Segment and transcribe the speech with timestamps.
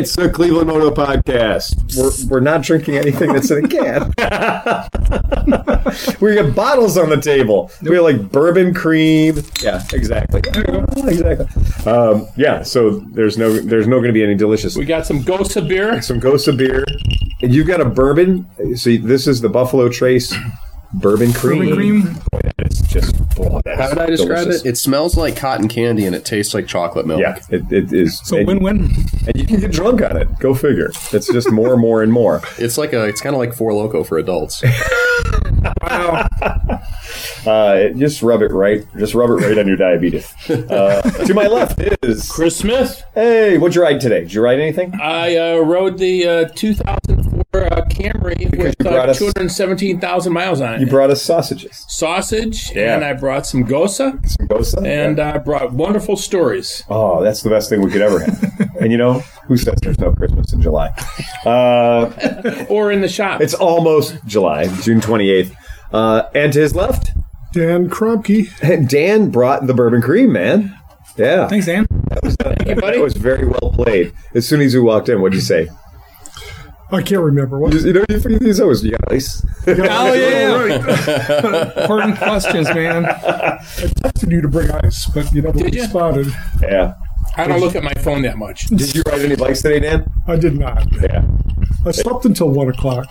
[0.00, 1.94] It's the Cleveland Moto Podcast.
[1.94, 4.14] We're, we're not drinking anything that's in a can.
[6.22, 7.70] we got bottles on the table.
[7.82, 9.42] We have like bourbon cream.
[9.62, 10.40] Yeah, exactly.
[10.40, 11.46] Exactly.
[11.84, 14.74] Um, yeah, so there's no there's no going to be any delicious.
[14.74, 16.00] We got some Gose beer.
[16.00, 16.82] some Gose beer,
[17.42, 18.46] and you've got a bourbon.
[18.76, 20.34] See, this is the Buffalo Trace
[20.94, 21.58] bourbon cream.
[21.58, 22.16] Bourbon cream.
[22.92, 24.64] It's just oh, that How is would I describe delicious.
[24.64, 24.68] it?
[24.70, 27.20] It smells like cotton candy and it tastes like chocolate milk.
[27.20, 28.20] Yeah, it, it is.
[28.24, 28.90] So win-win.
[29.26, 30.28] and you can get drunk on it.
[30.40, 30.90] Go figure.
[31.12, 32.42] It's just more and more and more.
[32.58, 33.04] It's like a.
[33.04, 34.62] It's kind of like Four Loco for adults.
[35.82, 36.26] Wow.
[37.46, 38.84] Uh, just rub it right.
[38.98, 40.32] Just rub it right on your diabetes.
[40.70, 43.02] Uh, to my left is Chris Smith.
[43.14, 43.56] hey.
[43.58, 44.20] What'd you ride today?
[44.20, 44.92] Did you ride anything?
[45.00, 50.80] I uh, rode the uh, 2004 uh, Camry with uh, 217,000 miles on it.
[50.80, 51.84] You brought us sausages.
[51.88, 52.94] Sausage, Yeah.
[52.94, 54.74] and I brought some Gose, Some Gose.
[54.86, 55.34] and Yeah.
[55.34, 56.84] I brought wonderful stories.
[56.88, 58.70] Oh, that's the best thing we could ever have.
[58.80, 60.88] and you know who says there's no Christmas in July?
[61.44, 62.10] Uh,
[62.68, 63.40] Or in the shop.
[63.40, 65.54] it's almost July, June 28th.
[65.92, 67.10] Uh, and to his left,
[67.52, 68.48] Dan Kromke.
[68.88, 70.76] Dan brought the bourbon cream, man.
[71.16, 71.86] Yeah, Thanks, Dan.
[72.12, 72.96] Thank you, buddy.
[72.98, 74.12] that was very well played.
[74.34, 75.68] As soon as you walked in, what'd you say?
[76.92, 77.72] I can't remember what.
[77.74, 79.44] You know, you he's always you got ice.
[79.66, 81.82] Oh yeah, yeah.
[81.82, 83.06] Important questions, man.
[83.06, 85.82] I texted you to bring ice, but you never Did ya?
[85.82, 86.26] responded.
[86.62, 86.94] yeah.
[87.36, 88.66] I don't look at my phone that much.
[88.66, 90.10] Did you ride any bikes today, Dan?
[90.26, 90.84] I did not.
[91.00, 91.24] Yeah.
[91.86, 93.06] I slept until one o'clock.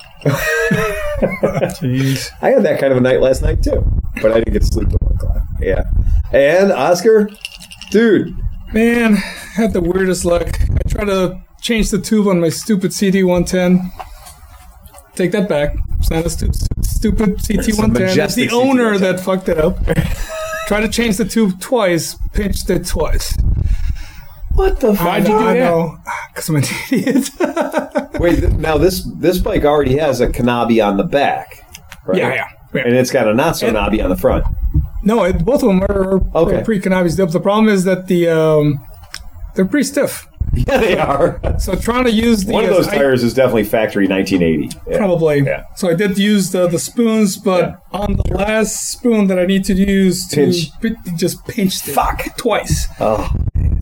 [1.22, 2.30] Jeez.
[2.42, 3.84] I had that kind of a night last night too,
[4.22, 5.42] but I didn't get to sleep till one o'clock.
[5.60, 5.84] Yeah.
[6.32, 7.30] And Oscar,
[7.92, 8.36] dude,
[8.72, 9.18] Man, I
[9.56, 10.48] had the weirdest luck.
[10.62, 13.92] I tried to change the tube on my stupid CD 110.
[15.16, 15.74] Take that back.
[15.98, 16.52] It's not a stu-
[16.84, 18.16] stupid CT110.
[18.26, 19.00] It's the owner CT110.
[19.00, 19.78] that fucked it up.
[20.68, 23.36] Tried to change the tube twice, pinched it twice.
[24.54, 24.94] what the?
[24.96, 25.60] Why'd you do I that?
[25.60, 25.98] know,
[26.30, 27.30] because I'm an idiot.
[28.20, 31.66] Wait, th- now this this bike already has a Kanabi on the back,
[32.06, 32.18] right?
[32.18, 32.46] yeah, yeah.
[32.74, 32.82] yeah.
[32.86, 34.46] and it's got a not so knobby on the front.
[35.04, 36.62] No, it, both of them are, Okay.
[36.64, 37.16] pre Kanabi's.
[37.16, 38.80] The, the problem is that the um,
[39.56, 40.28] they're pretty stiff.
[40.68, 41.40] Yeah, they are.
[41.60, 44.78] So trying to use the One of those I- tires is definitely factory 1980.
[44.90, 44.98] Yeah.
[44.98, 45.40] Probably.
[45.42, 45.64] Yeah.
[45.76, 49.64] So I did use the, the spoons, but on the last spoon that I need
[49.66, 50.72] to use to Pinch.
[50.82, 51.92] pi- just pinched it.
[51.94, 52.36] Fuck.
[52.36, 52.88] Twice.
[53.00, 53.32] Oh,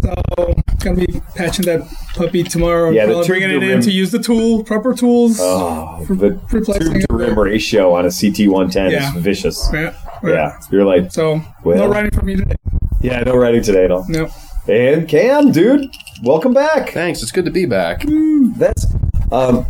[0.07, 0.53] So
[0.83, 1.81] gonna be patching that
[2.15, 2.91] puppy tomorrow.
[2.91, 5.37] Yeah, the Probably bringing to it in rim- to use the tool, proper tools.
[5.41, 9.13] oh For the replacing tube to rim ratio on a CT110 Yeah.
[9.15, 9.69] is vicious.
[9.73, 9.93] Yeah.
[10.23, 11.77] Yeah, you're like, So Well.
[11.77, 12.55] no riding for me today.
[13.01, 14.05] yeah, no riding today at all.
[14.07, 14.29] No.
[14.69, 15.87] And Cam, dude,
[16.23, 16.91] welcome back.
[16.91, 17.21] Thanks.
[17.21, 18.03] It's good to be back.
[18.57, 18.87] That's
[19.31, 19.65] um.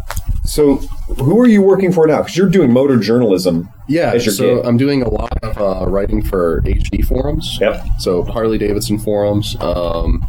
[0.47, 2.19] So, who are you working for now?
[2.19, 3.69] Because you're doing motor journalism.
[3.88, 4.18] Yeah.
[4.18, 4.66] So gig.
[4.66, 7.58] I'm doing a lot of uh, writing for HD forums.
[7.59, 7.85] Yep.
[8.00, 9.56] So Harley Davidson forums.
[9.59, 10.25] Um,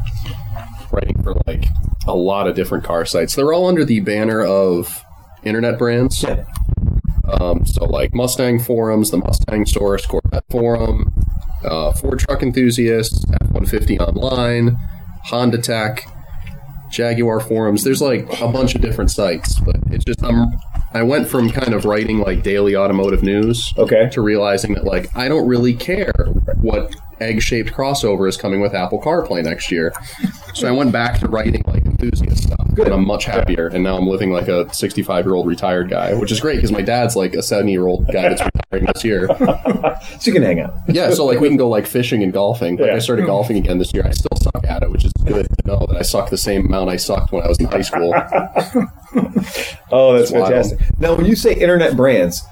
[0.93, 1.67] writing for like
[2.06, 3.34] a lot of different car sites.
[3.34, 5.05] They're all under the banner of
[5.45, 6.23] internet brands.
[6.23, 6.45] Yeah.
[7.25, 11.12] Um, so like Mustang forums, the Mustang Source, Corvette forum,
[11.65, 14.77] uh, Ford Truck Enthusiasts, F-150 Online,
[15.25, 16.06] Honda Tech,
[16.91, 17.84] Jaguar forums.
[17.84, 20.47] There's like a bunch of different sites, but it's just I'm
[20.94, 24.09] I went from kind of writing like daily automotive news Okay.
[24.10, 26.12] to realizing that like I don't really care
[26.60, 29.93] what egg-shaped crossover is coming with Apple CarPlay next year.
[30.54, 33.66] So I went back to writing like enthusiast stuff, and I'm much happier.
[33.66, 36.70] And now I'm living like a 65 year old retired guy, which is great because
[36.72, 39.28] my dad's like a 70 year old guy that's retiring this year.
[40.20, 40.75] So you can hang out.
[40.88, 42.76] Yeah, so like we can go like fishing and golfing.
[42.76, 42.94] Like Yeah.
[42.97, 44.05] I started golfing again this year.
[44.06, 46.91] I still suck at it, which is good know that I suck the same amount
[46.91, 48.12] I sucked when I was in high school.
[49.91, 50.49] Oh, that's wild.
[50.49, 50.81] fantastic.
[50.99, 52.43] Now, when you say internet brands,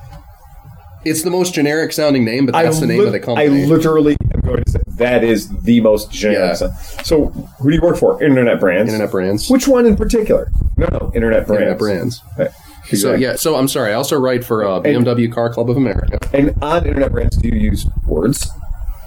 [1.04, 3.62] It's the most generic sounding name, but that's the name lit- of the company.
[3.62, 6.59] I literally am going to say that is the most generic.
[6.60, 6.75] Yeah.
[7.04, 7.27] So,
[7.60, 8.22] who do you work for?
[8.24, 8.91] Internet brands.
[8.92, 9.51] Internet brands.
[9.51, 10.51] Which one in particular?
[10.78, 11.60] No, no, internet brands.
[11.63, 12.22] Internet brands.
[12.39, 12.51] Right.
[12.92, 13.91] So yeah, so I'm sorry.
[13.91, 16.18] I also write for uh, BMW Car Club of America.
[16.33, 18.48] And on internet brands, do you use words?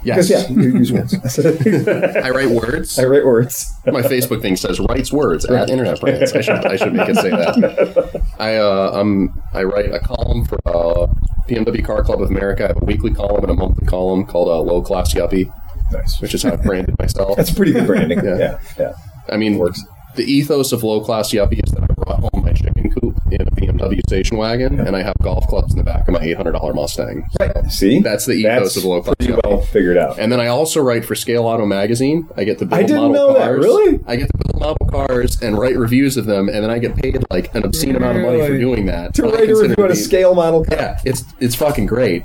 [0.02, 1.14] Yes, yeah, you use words.
[2.16, 2.98] I write words.
[2.98, 3.70] I write words.
[3.86, 6.32] My Facebook thing says writes words at Internet Brands.
[6.32, 8.22] I should I should make it say that.
[8.38, 11.06] I uh um I write a column for uh,
[11.48, 12.64] BMW Car Club of America.
[12.64, 15.52] I have a weekly column and a monthly column called uh, Low Class Yuppie,
[15.92, 16.20] Nice.
[16.20, 17.36] which is how I've branded myself.
[17.36, 18.24] That's pretty good branding.
[18.24, 18.38] Yeah.
[18.38, 18.92] yeah, yeah.
[19.28, 19.82] I mean, Works.
[20.16, 23.42] the ethos of low class yuppie is that I brought home my chicken coop in
[23.42, 26.36] a BMW station wagon, and I have golf clubs in the back of my eight
[26.36, 27.24] hundred dollar Mustang.
[27.68, 30.18] See, That's the ethos That's of low class pretty well figured out.
[30.18, 32.28] And then I also write for Scale Auto Magazine.
[32.36, 33.58] I get to build I didn't model know that, cars.
[33.64, 34.00] really?
[34.06, 36.96] I get to build model cars and write reviews of them, and then I get
[36.96, 38.58] paid like an obscene amount of money for Really?
[38.60, 39.14] doing that.
[39.14, 40.64] to I write a consider review on a scale model.
[40.64, 40.76] car.
[40.76, 42.24] Yeah, it's it's fucking great.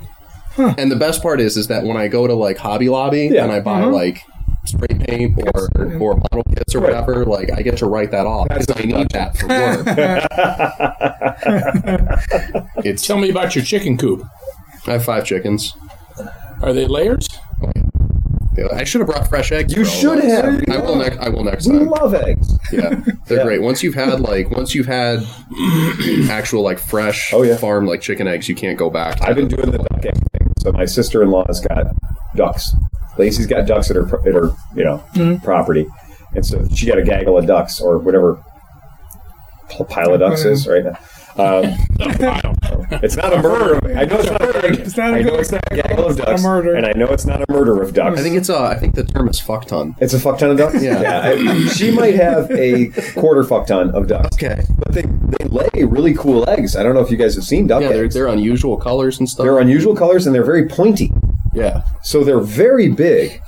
[0.57, 3.43] And the best part is, is that when I go to like Hobby Lobby Yeah.
[3.43, 3.91] and I buy mm-hmm.
[3.93, 4.23] like
[4.67, 5.69] spray paint or
[5.99, 9.09] or model kits or whatever, like I get to write that off because I need
[9.11, 9.85] that for work.
[12.85, 14.23] it's Tell me about your chicken coop.
[14.87, 15.73] I have five chickens.
[16.61, 17.27] Are they layers?
[17.61, 19.75] Oh, I should have brought fresh eggs.
[19.75, 20.31] You for all should of us.
[20.31, 20.69] have.
[20.69, 21.17] I will next.
[21.17, 21.87] I will next We time.
[21.89, 22.57] love eggs.
[22.71, 23.43] Yeah, they're Yeah.
[23.43, 23.61] great.
[23.61, 25.19] Once you've had like once you've had
[26.29, 27.57] actual like fresh Oh, yeah.
[27.57, 29.17] farm like chicken eggs, you can't go back.
[29.17, 30.53] to I've been doing the duck egg thing.
[30.61, 31.87] So my sister in law's got
[32.35, 32.71] ducks.
[33.17, 35.87] Lacey's got ducks at her at her you know property,
[36.33, 38.43] and so she got a gaggle of ducks or whatever
[39.89, 40.97] pile of ducks is right now.
[41.37, 41.65] Um,
[43.03, 43.73] it's not a murder.
[43.75, 44.41] Of, I know it's not.
[44.41, 46.43] A, It's not a I know good- it's not a gaggle of not a ducks,
[46.43, 46.75] murder.
[46.75, 48.17] and I know it's not a murder of ducks.
[48.17, 48.57] I think it's a.
[48.57, 49.95] I think the term is fuck ton.
[49.99, 50.81] It's a fuck ton of ducks.
[50.81, 51.21] Yeah.
[51.25, 54.29] I- she might have a quarter fuck ton of ducks.
[54.35, 54.63] Okay.
[54.77, 56.77] but they they lay really cool eggs.
[56.77, 59.27] I don't know if you guys have seen duck Yeah, they're they're unusual colors and
[59.29, 59.43] stuff.
[59.43, 61.11] They're unusual colors and they're very pointy.
[61.55, 61.83] Yeah.
[62.03, 63.41] So they're very big,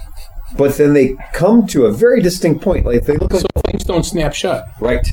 [0.58, 2.86] but then they come to a very distinct point.
[2.86, 4.64] Like they look like So things don't snap shut.
[4.80, 5.06] right.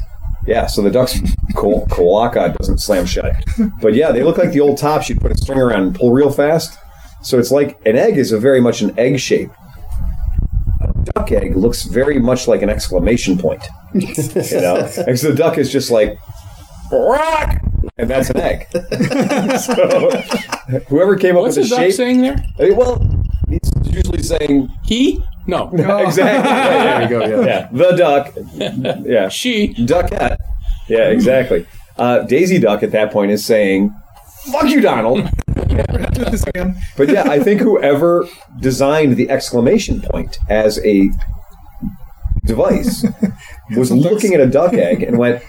[0.47, 1.19] Yeah, so the duck's
[1.57, 3.35] ko- cloaca doesn't slam shut.
[3.81, 6.13] But yeah, they look like the old tops you'd put a string around and pull
[6.13, 6.79] real fast.
[7.23, 9.51] So it's like an egg is a very much an egg shape.
[10.83, 13.65] A duck egg looks very much like an exclamation point.
[13.95, 14.77] You know?
[15.07, 16.19] and so the duck is just like
[16.93, 17.57] rock
[17.97, 18.67] and that's an egg.
[19.61, 20.11] so
[20.89, 22.37] whoever came up What's with the the duck shape saying there?
[22.59, 23.01] Eh, Well,
[23.49, 25.23] he's usually saying He?
[25.47, 25.69] No.
[25.73, 26.23] exactly.
[26.25, 27.43] Yeah, There you go.
[27.43, 27.47] Yeah.
[27.47, 28.35] yeah, the duck.
[29.07, 29.75] Yeah, She.
[29.75, 30.37] duckette.
[30.89, 31.67] Yeah, exactly.
[31.97, 33.95] Uh, Daisy Duck at that point is saying,
[34.51, 36.77] "Fuck you, Donald." Do this again.
[36.97, 38.27] But yeah, I think whoever
[38.61, 41.09] designed the exclamation point as a
[42.45, 43.07] device
[43.77, 45.43] was looking at a duck egg and went,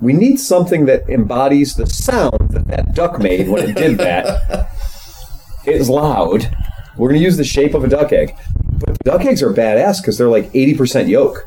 [0.00, 4.68] "We need something that embodies the sound that that duck made when it did that.
[5.66, 6.54] It is loud.
[6.96, 8.34] We're going to use the shape of a duck egg."
[8.78, 11.44] But duck eggs are badass because they're like eighty percent yolk.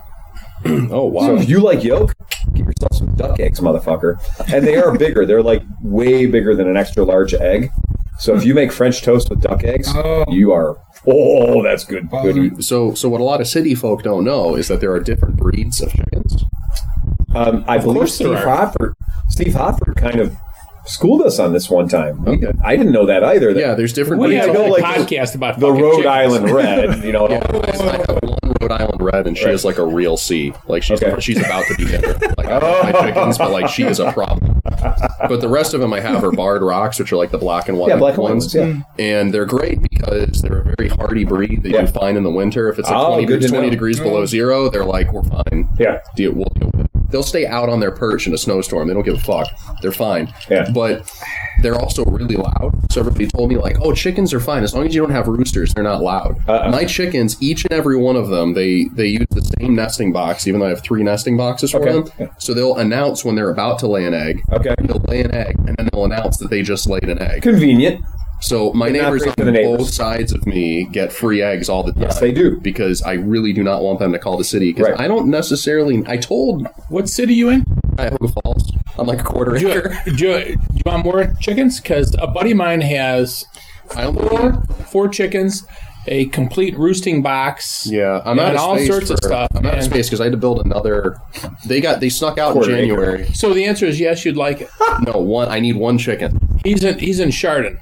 [0.65, 1.21] Oh wow.
[1.27, 2.15] So if you like yolk,
[2.53, 4.15] get yourself some duck eggs, motherfucker.
[4.53, 5.25] And they are bigger.
[5.25, 7.69] They're like way bigger than an extra large egg.
[8.19, 10.23] So if you make French toast with duck eggs, Oh.
[10.29, 12.09] you are oh, that's good.
[12.09, 12.63] Good.
[12.63, 15.35] So, so what a lot of city folk don't know is that there are different
[15.35, 16.45] breeds of chickens.
[17.35, 18.37] Um, I believe Steve are.
[18.47, 18.95] Hopper,
[19.29, 20.35] Steve Hopper, kind of
[20.85, 22.27] schooled us on this one time.
[22.27, 22.51] Okay.
[22.63, 23.53] I didn't know that either.
[23.53, 24.45] that Yeah, there's different We breeds.
[24.45, 26.05] had I a know, like, podcast about the Rhode chickens.
[26.07, 27.27] Island Red, you know.
[27.29, 29.53] Yeah, I have one Rhode Island red, and she Right.
[29.53, 30.53] is like a real C.
[30.67, 31.19] Like she's Okay.
[31.21, 32.13] she's about to be bitter.
[32.37, 34.61] Like I love my chickens, but like she is a problem.
[35.29, 37.69] But the rest of them I have are barred rocks, which are like the black
[37.69, 38.53] and white Yeah, black ones.
[38.53, 38.81] ones, yeah.
[39.03, 41.81] and they're great because they're a very hardy breed that Yeah.
[41.81, 42.67] you find in the winter.
[42.69, 43.69] If it's like Oh, 20, 20 know.
[43.69, 45.69] degrees below zero, they're like we're fine.
[45.79, 45.99] Yeah.
[46.15, 46.72] Deal, we'll deal with it.
[47.13, 48.87] They'll stay out on their perch in a snowstorm.
[48.89, 49.47] They don't give a fuck.
[49.81, 50.33] They're fine.
[50.49, 50.69] Yeah.
[50.73, 51.09] But
[51.61, 52.73] they're also really loud.
[52.91, 55.27] So everybody told me like, oh, chickens are fine as long as you don't have
[55.27, 55.73] roosters.
[55.73, 56.37] They're not loud.
[56.49, 56.71] Uh-uh.
[56.71, 60.47] My chickens, each and every one of them, they they use the same nesting box.
[60.47, 62.09] Even though I have three nesting boxes for Okay.
[62.17, 62.29] them.
[62.39, 64.41] So they'll announce when they're about to lay an egg.
[64.51, 64.73] Okay.
[64.81, 67.43] They'll lay an egg, and then they'll announce that they just laid an egg.
[67.43, 68.03] Convenient.
[68.43, 69.77] So my not neighbors on neighbors.
[69.77, 72.01] both sides of me get free eggs all the time.
[72.03, 72.59] Yes, they do.
[72.59, 74.73] Because I really do not want them to call the city.
[74.73, 74.99] Because Right.
[74.99, 76.03] I don't necessarily.
[76.07, 77.63] I told What city you in?
[77.97, 78.71] Cuyahoga Falls.
[78.99, 79.97] I'm like a quarter Do you, acre.
[80.05, 81.79] do, you, do you want more chickens?
[81.79, 83.45] Because a buddy of mine has
[83.87, 85.65] four, four chickens,
[86.07, 87.87] a complete roosting box.
[87.89, 89.49] Yeah, I'm out of all space sorts of stuff.
[89.55, 91.15] I'm out of space because I had to build another.
[91.65, 92.81] They got they snuck out in Quarter acre.
[92.81, 93.25] January.
[93.33, 94.69] So the answer is yes, you'd like it.
[95.07, 95.47] No one.
[95.47, 96.37] I need one chicken.
[96.65, 97.79] He's in he's in Chardon,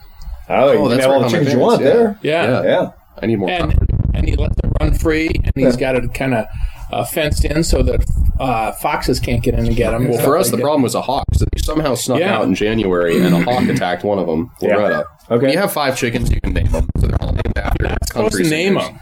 [0.53, 1.87] Oh, you can that's have all right the chickens you want yeah.
[1.89, 2.19] there.
[2.23, 2.63] yeah, Yeah.
[2.63, 2.91] Yeah.
[3.21, 3.93] I need more and property.
[4.15, 6.45] and he lets it run free, and he's got it kind of
[6.91, 8.03] uh, fenced in so that
[8.39, 10.07] uh, foxes can't get in and get them.
[10.09, 11.25] Well, for us, the problem was a hawk.
[11.33, 12.37] So they somehow snuck Yeah.
[12.37, 14.51] out in January, and a hawk attacked one of them.
[14.61, 14.75] Yeah.
[14.77, 15.05] Loretta.
[15.29, 15.41] Okay.
[15.45, 16.89] When you have five chickens, you can name them.
[16.99, 18.87] So they're all named after supposed to name singers.
[18.87, 18.97] them.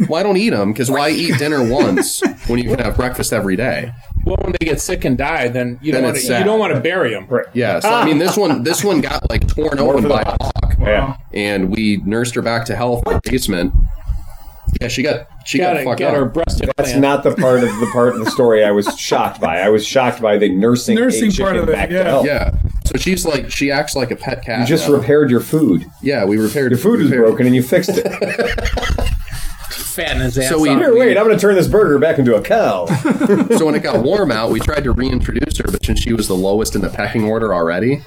[0.10, 3.32] Well, I don't eat them because why eat dinner once when you can have breakfast
[3.32, 3.90] every day?
[4.24, 6.58] Well, when they get sick and die, then you Then don't want to you don't
[6.60, 7.26] want to bury them.
[7.28, 7.46] Right.
[7.54, 7.80] Yeah.
[7.80, 11.16] So I mean, this one this one got like torn open by a hawk, Yeah.
[11.32, 13.72] and we nursed her back to health in the basement.
[14.80, 16.16] Yeah, she got she Got got, to fucked get up.
[16.16, 17.00] her breast That's implant.
[17.00, 19.60] not the part of the part of the story I was shocked by.
[19.60, 22.02] I was shocked by the nursing, Nursing part of it, back to yeah.
[22.04, 22.26] health.
[22.26, 22.54] yeah.
[22.86, 24.60] So she's like she acts like a pet cat.
[24.60, 24.96] You just now.
[24.96, 25.84] repaired your food.
[26.02, 28.04] yeah, we repaired Your food was repaired- broken and you fixed it.
[29.70, 30.78] fatten his ass So we- off.
[30.78, 32.86] Here, wait, I'm going to turn this burger back into a cow.
[33.56, 36.26] So when it got warm out, we tried to reintroduce her, but since she was
[36.26, 38.02] the lowest in the pecking order already,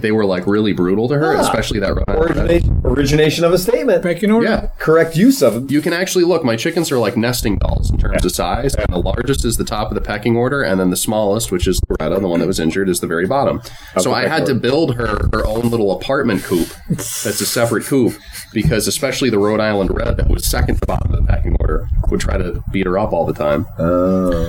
[0.00, 1.40] they were like really brutal to her, Ah.
[1.40, 2.18] especially that Rhode Red.
[2.38, 4.02] Origination, origination of a statement.
[4.02, 4.46] Back in order.
[4.46, 4.68] Yeah.
[4.78, 5.66] Correct use of them.
[5.70, 6.44] You can actually look.
[6.44, 9.64] My chickens are like nesting dolls in terms of size, and the largest is the
[9.64, 12.46] top of the pecking order, and then the smallest, which is Loretta, the one that
[12.46, 13.60] was injured, is the very bottom.
[13.98, 16.68] So I pecking had to build her her own little apartment coop.
[16.88, 18.14] That's a separate coop
[18.52, 21.86] because, especially the Rhode Island Red that was second to bottom of the pecking order,
[22.10, 23.66] would try to beat her up all the time.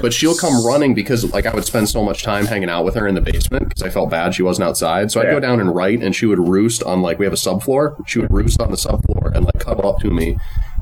[0.02, 2.96] But she'll come running because, like, I would spend so much time hanging out with
[2.96, 5.12] her in the basement because I felt bad she wasn't outside.
[5.12, 5.33] So I'd Yeah.
[5.34, 7.96] Go down and write, and she would roost on like we have a subfloor.
[8.08, 10.38] She would roost on the subfloor and like come up to me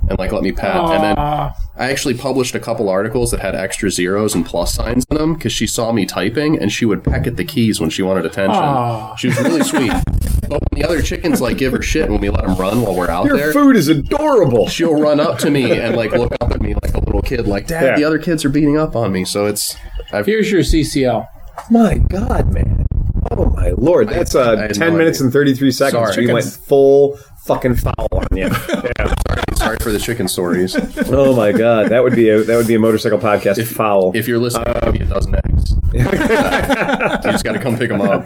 [0.10, 0.76] and like let me pet.
[0.76, 5.06] And then I actually published a couple articles that had extra zeros and plus signs
[5.12, 7.90] in them because she saw me typing and she would peck at the keys when
[7.90, 8.56] she wanted attention.
[8.64, 9.16] Aw.
[9.16, 9.92] She was really sweet.
[10.50, 12.96] But when the other chickens like give her shit when we let them run while
[12.96, 14.68] we're out Your there, food is adorable.
[14.68, 17.48] she'll run up to me and like look up at me like a little kid,
[17.48, 17.96] like Dad, Yeah.
[17.96, 19.24] the other kids are beating up on me.
[19.24, 19.78] So it's
[20.12, 21.26] I've Here's your CCL.
[21.70, 22.86] My God, man.
[23.56, 24.10] My lord.
[24.10, 25.26] That's I uh, had ten no minutes idea.
[25.26, 26.14] and thirty three seconds.
[26.14, 26.28] Sorry.
[26.28, 28.44] we went full fucking foul on you.
[28.98, 29.14] yeah.
[29.56, 30.76] sorry for the chicken stories.
[31.14, 31.90] Oh my God.
[31.90, 33.66] That would be a that would be a motorcycle podcast.
[33.68, 34.12] foul.
[34.16, 35.76] If you're listening, I'll give you a dozen eggs.
[35.94, 38.26] you just got to come pick them up.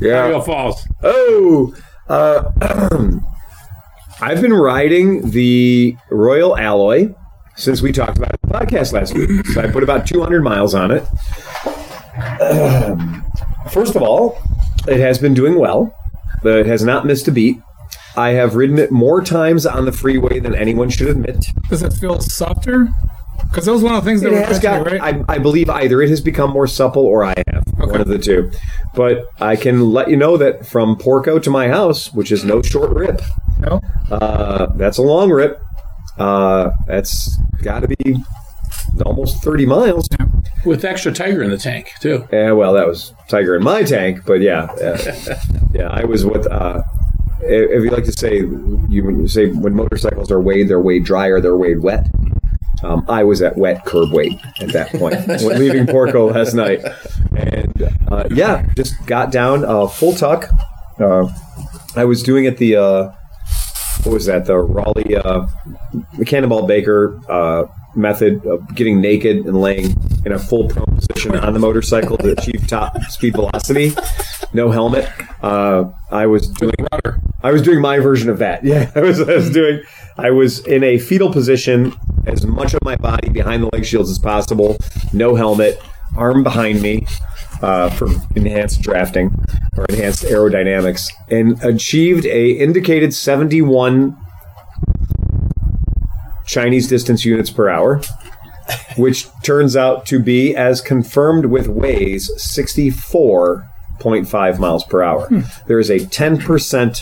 [0.00, 0.26] yeah.
[0.28, 0.86] Real false.
[1.02, 1.74] Oh,
[2.08, 2.50] uh,
[4.20, 7.14] I've been riding the Royal Alloy
[7.56, 9.46] since we talked about the podcast last week.
[9.46, 11.04] So I put about 200 miles on it.
[13.72, 14.38] First of all,
[14.88, 15.94] it has been doing well.
[16.42, 17.58] but It has not missed a beat.
[18.16, 21.46] I have ridden it more times on the freeway than anyone should admit.
[21.68, 22.88] Does it feel softer?
[23.48, 24.84] Because that was one of the things that It has got.
[24.86, 25.14] me, right?
[25.28, 27.64] I, I believe either it has become more supple or I have.
[27.78, 28.50] One of the two.
[28.94, 32.60] But I can let you know that from Porco to my house, which is no
[32.62, 33.22] short rip,
[33.58, 33.80] no?
[34.10, 35.60] uh, that's a long rip.
[36.18, 38.16] Uh, that's got to be
[39.06, 40.06] almost 30 miles.
[40.64, 42.28] With extra tiger in the tank, too.
[42.32, 45.36] Yeah, well, that was Tiger in my tank, but yeah, uh,
[45.72, 46.46] yeah, I was with.
[46.46, 46.82] Uh,
[47.42, 48.40] if you like to say,
[48.88, 52.06] you say when motorcycles are weighed, they're weighed dry or they're weighed wet.
[52.82, 56.84] Um, I was at wet curb weight at that point when leaving Porco last night,
[57.36, 60.48] and uh, yeah, just got down uh, full tuck.
[60.98, 61.28] Uh,
[61.96, 63.12] I was doing it the uh,
[64.02, 65.46] what was that the Rollie uh,
[66.18, 71.36] the Cannonball Baker uh, method of getting naked and laying in a full prone position
[71.36, 73.92] on the motorcycle to achieve top speed velocity,
[74.52, 75.08] no helmet.
[75.42, 76.74] Uh, I was doing
[77.42, 78.64] I was doing my version of that.
[78.64, 79.82] Yeah, I was, I was doing.
[80.18, 81.94] I was in a fetal position,
[82.26, 84.76] as much of my body behind the leg shields as possible,
[85.12, 85.80] no helmet,
[86.16, 87.06] arm behind me
[87.62, 89.34] uh, for enhanced drafting
[89.76, 94.16] or enhanced aerodynamics, and achieved a indicated seventy-one
[96.50, 98.00] Chinese distance units per hour.
[98.96, 105.26] Which turns out to be, as confirmed with Waze, 64.5 miles per hour.
[105.26, 105.40] Hmm.
[105.66, 107.00] There is a 10%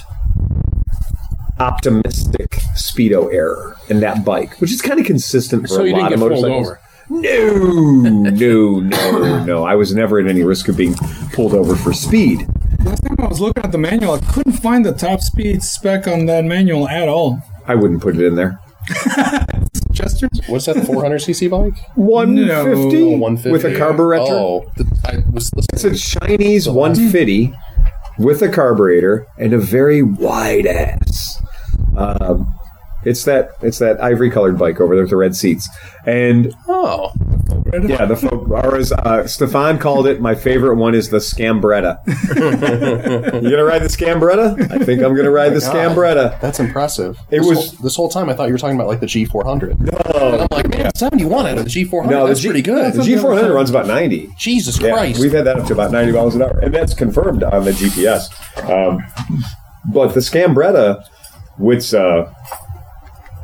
[1.58, 5.92] optimistic speedo error in that bike, which is kind of consistent for So a you
[5.92, 6.68] lot didn't of get pulled motorcycles.
[6.68, 6.80] over.
[7.10, 9.64] No, no, no, no.
[9.64, 10.94] I was never at any risk of being
[11.32, 12.46] pulled over for speed.
[12.84, 16.06] Last time I was looking at the manual, I couldn't find the top speed spec
[16.06, 17.42] on that manual at all.
[17.66, 18.60] I wouldn't put it in there.
[19.92, 20.28] Chester?
[20.49, 20.76] What's that?
[20.76, 21.75] 400cc bike?
[21.97, 24.25] 150 No, 150 with a carburetor.
[24.28, 24.71] Oh,
[25.04, 25.95] I was It's listening.
[25.95, 27.52] a Chinese 150
[28.18, 31.40] with a carburetor and a very wide ass.
[31.97, 32.54] Um,
[33.08, 35.68] it's that it's that ivory colored bike over there with the red seats.
[36.06, 37.12] And Oh,
[37.86, 41.98] yeah, the folk, or as uh, Stefan called it, my favorite one is the Scambretta.
[43.42, 44.70] you gonna ride the Scambretta?
[44.70, 46.40] I think I'm gonna ride the Scambretta.
[46.40, 47.18] that's impressive.
[47.30, 48.28] It this was- whole, this whole time.
[48.28, 49.78] I thought you were talking about like the G400.
[49.80, 52.10] No, and I'm like, man, 71 out of the G400.
[52.10, 52.92] No, that's the G, pretty good.
[52.94, 54.30] The G400 runs about 90.
[54.38, 55.20] Jesus Yeah, Christ!
[55.20, 57.72] we've had that up to about 90 miles an hour, and that's confirmed on the
[57.72, 58.28] GPS.
[58.68, 59.04] Um,
[59.92, 61.04] but the Scambretta,
[61.58, 62.26] which uh,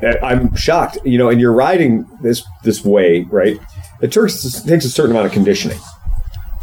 [0.05, 3.57] Uh, I'm shocked, you know, and you're riding this this way, right?
[4.01, 5.79] It takes takes a certain amount of conditioning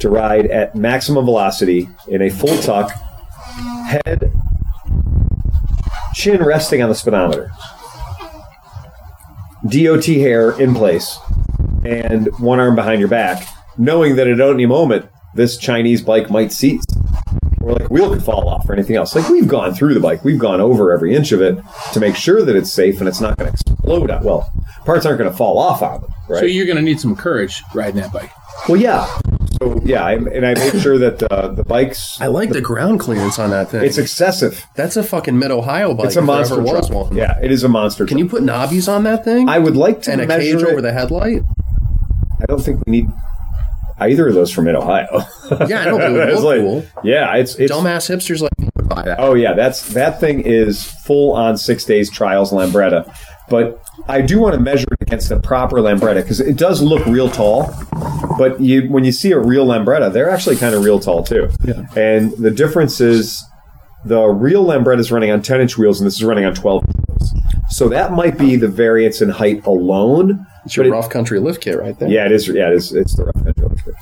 [0.01, 2.91] to ride at maximum velocity in a full tuck,
[3.87, 4.33] head,
[6.15, 7.51] chin resting on the speedometer,
[9.69, 11.19] DOT hair in place,
[11.85, 13.47] and one arm behind your back,
[13.77, 16.85] knowing that at any moment this Chinese bike might seize.
[17.73, 19.15] Or like wheel could fall off or anything else.
[19.15, 21.59] Like we've gone through the bike, we've gone over every inch of it
[21.93, 24.11] to make sure that it's safe and it's not going to explode.
[24.11, 24.23] Out.
[24.23, 24.51] Well,
[24.85, 26.41] parts aren't going to fall off on it, right?
[26.41, 28.31] So you're going to need some courage riding that bike.
[28.69, 29.07] well, yeah.
[29.61, 32.21] So yeah, I, and I made sure that uh, the bikes.
[32.21, 33.85] I like the ground clearance on that thing.
[33.85, 34.67] It's excessive.
[34.75, 36.07] that's a fucking Mid Ohio bike.
[36.07, 36.91] It's a monster ever truck.
[36.91, 37.17] one.
[37.17, 38.07] Yeah, it is a monster.
[38.07, 39.49] Can you put knobbies on that thing?
[39.49, 40.69] I would like to and a measure cage it.
[40.69, 41.43] over the headlight.
[42.41, 43.09] I don't think we need.
[44.09, 45.09] Either of those from Mid Ohio.
[45.69, 46.85] Yeah, I know, but it would It's look like- cool.
[47.05, 48.51] Yeah, it's it's Dumbass hipsters like
[48.89, 49.21] buy that.
[49.21, 53.15] Oh yeah, that's that thing is full on six days trials Lambretta.
[53.51, 57.05] But I do want to measure it against a proper Lambretta because it does look
[57.07, 57.71] real tall.
[58.39, 61.51] But you when you see a real Lambretta, they're actually kind of real tall too.
[61.65, 61.85] Yeah.
[61.97, 63.45] And the difference is
[64.07, 66.83] the real Lambretta is running on 10 inch wheels and this is running on 12
[66.83, 67.35] wheels.
[67.69, 70.47] So that might be the variance in height alone.
[70.65, 72.09] It's your but it- rough country lift kit right there.
[72.09, 72.49] yeah, it is.
[72.49, 72.93] Yeah, it is.
[72.95, 73.52] It's the rough edge of it.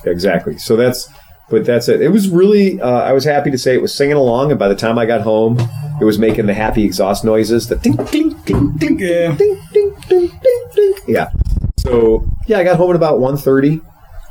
[0.05, 0.59] Exactly.
[0.59, 1.11] So that's,
[1.49, 2.01] but that's it.
[2.01, 2.81] It was really.
[2.81, 5.07] Uh, I was happy to say it was singing along, and by the time I
[5.07, 5.59] got home,
[6.01, 7.69] it was making the happy exhaust noises.
[7.69, 9.35] The ding, ding, ding, ding, Yeah.
[9.37, 10.95] ding, ding, ding, ding, ding.
[11.09, 11.31] Yeah.
[11.79, 13.81] So yeah, I got home at about 1.30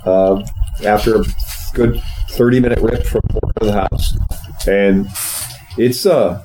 [0.05, 0.41] uh,
[0.85, 1.23] after a
[1.73, 3.21] good thirty minute rip from
[3.61, 4.15] the house,
[4.67, 5.07] and
[5.77, 6.43] it's uh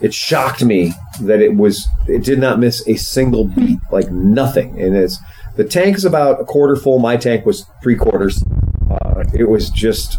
[0.00, 4.80] it shocked me that it was it did not miss a single beat like nothing
[4.80, 5.18] and it's
[5.56, 8.42] the tank is about a quarter full my tank was three quarters
[8.90, 10.18] uh, it was just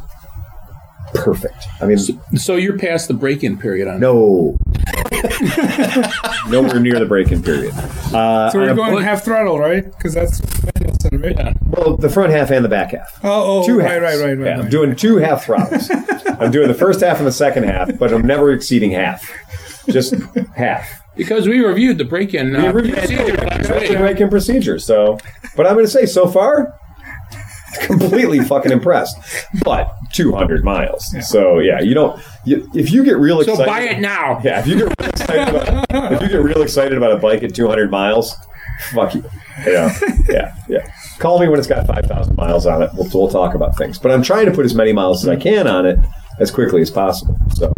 [1.13, 4.57] perfect i mean So you're past the break-in period on no
[6.49, 7.73] nowhere near the break-in period
[8.13, 9.83] uh, So we're a- going half throttle, right?
[9.85, 11.35] Because that's Danielson, right?
[11.37, 11.53] Yeah.
[11.67, 14.19] well the front half and the back half Oh, oh two right, halves.
[14.21, 14.57] right, right, right.
[14.57, 15.89] Yeah, I'm doing two half throttles.
[16.39, 19.23] I'm doing the first half and the second half, but I'm never exceeding half.
[19.87, 20.13] Just
[20.55, 21.02] half.
[21.15, 23.97] Because we reviewed the break-in uh, reviewed- procedure last the week.
[23.97, 24.79] break-in procedure.
[24.79, 25.17] So,
[25.55, 26.73] but I'm going to say so far,
[27.81, 29.15] completely fucking impressed.
[29.63, 31.05] But 200 miles.
[31.29, 32.21] So yeah, you don't.
[32.45, 34.39] You, if you get real So excited, buy it now.
[34.43, 37.43] Yeah, if you get real excited about, if you get real excited about a bike
[37.43, 38.35] at 200 miles,
[38.91, 39.23] fuck you.
[39.67, 39.95] Yeah,
[40.27, 40.91] yeah, yeah.
[41.19, 42.89] Call me when it's got 5,000 miles on it.
[42.95, 43.99] We'll, we'll talk about things.
[43.99, 45.99] But I'm trying to put as many miles as I can on it
[46.39, 47.37] as quickly as possible.
[47.53, 47.71] So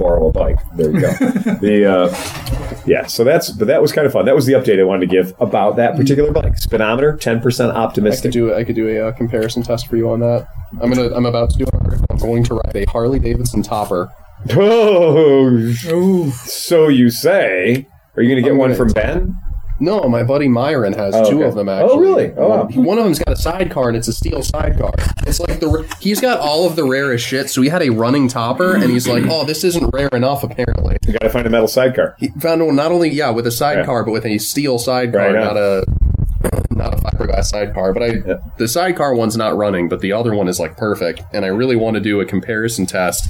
[0.00, 0.58] borrow a bike.
[0.76, 1.10] There you go.
[1.60, 3.06] the uh, yeah.
[3.06, 4.24] So that's but that was kind of fun.
[4.26, 6.56] That was the update I wanted to give about that particular bike.
[6.58, 7.40] Speedometer 10% I
[7.72, 8.32] could optimistic.
[8.32, 10.48] do I could do a uh, comparison test for you on that.
[10.80, 12.06] I'm gonna I'm about to do an article.
[12.10, 14.10] I'm going to ride a Harley Davidson topper.
[14.52, 15.46] Oh,
[15.92, 17.86] Ooh, so you say?
[18.16, 19.36] Are you going to get I'm one gonna- from Ben?
[19.80, 21.48] No, my buddy Myron has Oh, two okay.
[21.48, 21.90] of them oh, actually.
[21.92, 22.32] Oh, really?
[22.36, 22.68] Oh, wow.
[22.74, 24.92] One, of them's got a sidecar and it's a steel sidecar.
[25.26, 27.48] It's like the he's got all of the rarest shit.
[27.48, 30.98] So he had a running topper and he's like, oh, this isn't rare enough apparently.
[31.06, 32.14] You got to find a metal sidecar.
[32.18, 35.34] He found one not only yeah with a sidecar but with a steel sidecar, Right
[35.34, 35.84] not a
[36.70, 37.92] not a fiberglass sidecar.
[37.92, 38.34] But I Yeah.
[38.58, 41.22] the sidecar one's not running, but the other one is like perfect.
[41.32, 43.28] And I really want to do a comparison test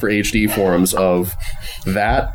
[0.00, 1.34] for HD forums of
[1.86, 2.32] that.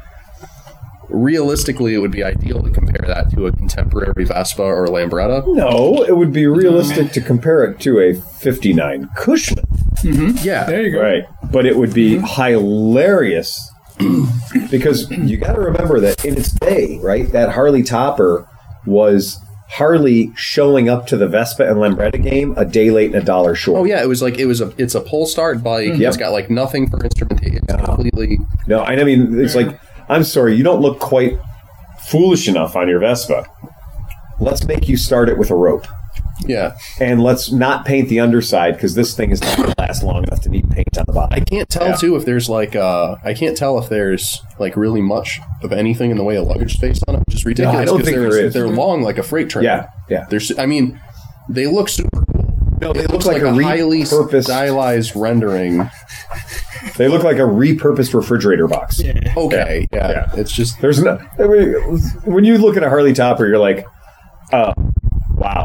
[1.09, 5.45] Realistically, it would be ideal to compare that to a contemporary Vespa or Lambretta.
[5.55, 9.65] No, it would be realistic to compare it to a 59 Cushman.
[9.97, 10.45] Mm-hmm.
[10.45, 11.01] Yeah, there you go.
[11.01, 11.23] Right.
[11.51, 12.25] But it would be mm-hmm.
[12.25, 13.71] hilarious
[14.69, 18.47] because you got to remember that in its day, right, that Harley Topper
[18.85, 19.39] was
[19.69, 23.53] Harley showing up to the Vespa and Lambretta game a day late and a dollar
[23.53, 23.81] short.
[23.81, 25.97] Oh yeah, it was like it was a it's a pull start bike.
[25.97, 26.01] Yep.
[26.01, 27.65] It's got like nothing for instrumentation.
[27.67, 29.77] It's completely No, I mean, it's like,
[30.09, 31.37] I'm sorry, you don't look quite
[32.09, 33.45] foolish enough on your Vespa.
[34.39, 35.85] Let's make you start it with a rope.
[36.45, 36.77] yeah.
[37.01, 40.23] And let's not paint the underside because this thing is not going to last long
[40.23, 41.33] enough to need paint on the bottom.
[41.35, 41.95] I can't tell Yeah.
[41.95, 46.11] too if there's like uh I can't tell if there's like really much of anything
[46.11, 47.73] in the way of luggage space on it, which is ridiculous.
[47.73, 48.53] No, I don't think they're, there is.
[48.53, 49.65] They're long like a freight train.
[49.65, 50.27] Yeah, yeah.
[50.29, 51.01] There's I mean,
[51.49, 52.23] they look super
[52.81, 52.93] cool.
[52.93, 54.43] No, It looks like, a, highly repurposed.
[54.45, 55.89] stylized rendering.
[56.97, 59.01] They look like a repurposed refrigerator box.
[59.01, 59.13] Yeah.
[59.35, 60.09] Okay, yeah.
[60.09, 60.31] Yeah.
[60.35, 61.73] It's just There's no I mean,
[62.25, 63.85] when you look at a Harley Topper, you're like,
[64.53, 64.73] oh,
[65.35, 65.63] wow,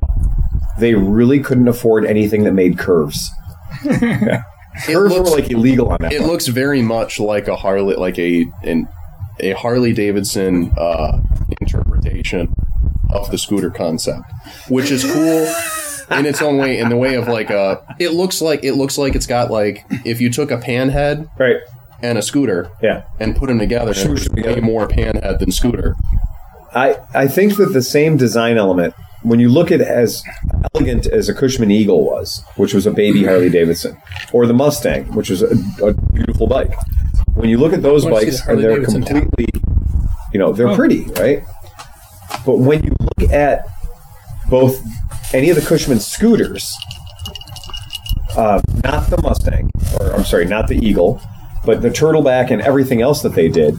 [0.79, 3.31] they really couldn't afford anything that made curves.
[3.85, 4.43] it
[4.87, 6.13] Curves looks, were like illegal on that.
[6.13, 6.29] it bike.
[6.29, 8.89] looks very much like a Harley like a an
[9.41, 11.21] a Harley Davidson uh,
[11.61, 12.55] interpretation
[13.11, 14.25] of the scooter concept,
[14.69, 15.47] which is cool
[16.19, 16.79] in its own way.
[16.79, 19.85] In the way of like a, it looks like it looks like it's got like
[20.05, 21.57] if you took a pan head right?
[22.03, 24.61] and a scooter Yeah, and put them together, Smoosh them way together.
[24.63, 25.95] more panhead than scooter.
[26.75, 30.23] I I think that the same design element, when you look at it as
[30.75, 34.01] elegant as a Cushman Eagle was, which was a baby Harley Davidson,
[34.33, 36.73] or the Mustang, which was a, a beautiful bike.
[37.35, 39.09] When you look at those I wanna see bikes the and they're Davidson top.
[39.11, 39.61] completely,
[40.33, 41.43] you know, they're pretty, right?
[42.47, 43.67] But when you look at
[44.53, 44.79] both
[45.33, 46.77] any of the Cushman scooters,
[48.37, 51.21] uh, not the Mustang, or I'm sorry, not the Eagle,
[51.65, 53.75] but the Turtleback and everything else that they did,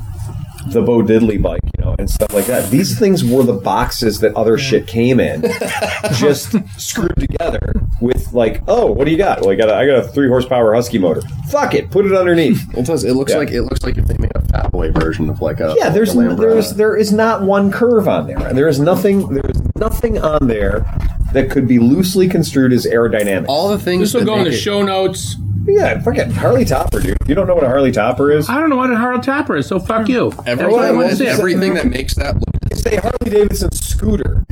[0.67, 2.71] the Bo Diddley bike, you know, and stuff like that.
[2.71, 5.41] These things were the boxes that other shit came in,
[6.13, 9.41] just screwed together with like, oh, what do you got?
[9.41, 11.21] Well, I got a, I got a three horsepower Husky motor.
[11.49, 12.61] Fuck it, put it underneath.
[12.77, 13.03] It does.
[13.03, 13.37] It looks Yeah.
[13.39, 15.89] like it looks like if they made a fat boy version of like a Yeah,
[15.89, 16.39] there's like a Lambretta.
[16.39, 18.53] there's there is not one curve on there.
[18.53, 20.85] There is nothing there is nothing on there
[21.33, 23.45] that could be loosely construed as aerodynamic.
[23.47, 25.35] All the things This will that go in make the it- show notes.
[25.67, 27.17] yeah, fucking Harley Topper, dude.
[27.27, 28.49] You don't know what a Harley Topper is?
[28.49, 30.31] I don't know what a Harley Tapper is, so fuck you.
[30.31, 31.27] That's what I Everything, want that, say.
[31.27, 34.45] everything that makes that look, It's a Harley Davidson scooter.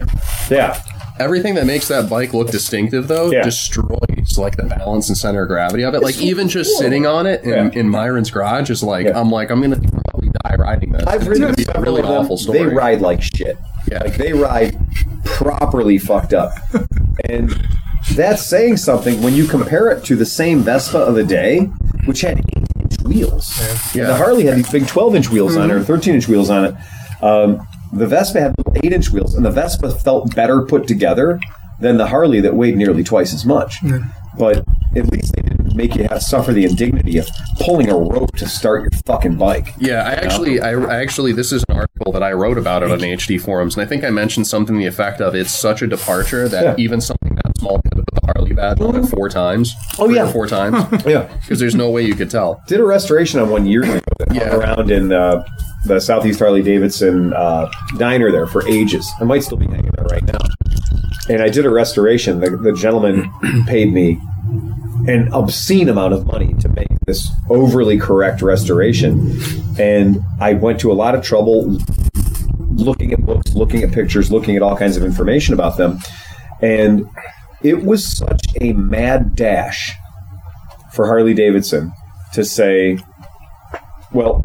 [0.50, 0.82] Yeah.
[1.20, 3.44] everything that makes that bike look distinctive though Yeah.
[3.44, 6.02] destroys like the balance and center of gravity of it.
[6.02, 7.70] Like even just sitting on it in, Yeah.
[7.80, 9.20] in Myron's garage is like Yeah.
[9.20, 11.04] I'm like I'm gonna probably die riding this.
[11.06, 12.18] I've It's ridden gonna be a several really of them.
[12.18, 12.60] awful story.
[12.60, 13.56] They ride like shit.
[13.92, 14.04] Yeah.
[14.04, 14.76] Like they ride
[15.26, 16.54] properly fucked up.
[17.30, 17.54] and
[18.16, 21.62] that's saying something when you compare it to the same Vespa of the day,
[22.06, 23.60] which had eight inch wheels.
[23.94, 24.08] Yeah.
[24.08, 26.66] The Harley had these big 12 inch wheels on it or 13 inch wheels on
[26.66, 26.76] it.
[27.24, 31.40] Um, the Vespa had 8 inch wheels, and the Vespa felt better put together
[31.82, 33.76] than the Harley that weighed nearly twice as much.
[34.38, 34.64] But
[34.96, 37.28] at least they didn't make you have suffer the indignity of
[37.60, 39.74] pulling a rope to start your fucking bike.
[39.80, 42.92] Yeah, I actually, I, I actually, this is an article that I wrote about it
[42.92, 45.82] on HD forums, and I think I mentioned something to the effect of it's such
[45.82, 46.76] a departure that Yeah.
[46.84, 49.74] even something that small could have put the Harley badge on it four times.
[50.00, 50.32] Oh yeah.
[50.32, 51.24] four times Yeah.
[51.42, 52.62] because there's no way you could tell.
[52.68, 54.00] did a restoration on one years ago
[54.32, 54.56] Yeah.
[54.56, 55.44] around in uh,
[55.86, 59.10] the Southeast Harley Davidson uh, diner there for ages.
[59.20, 60.40] I might still be hanging there right now.
[61.30, 62.40] And I did a restoration.
[62.40, 63.32] The, the gentleman
[63.68, 64.20] paid me
[65.08, 69.40] an obscene amount of money to make this overly correct restoration.
[69.80, 71.78] And I went to a lot of trouble
[72.70, 76.00] looking at books, looking at pictures, looking at all kinds of information about them.
[76.62, 77.08] And
[77.62, 79.96] it was such a mad dash
[80.94, 81.94] for Harley Davidson
[82.34, 83.00] to say,
[84.12, 84.44] well,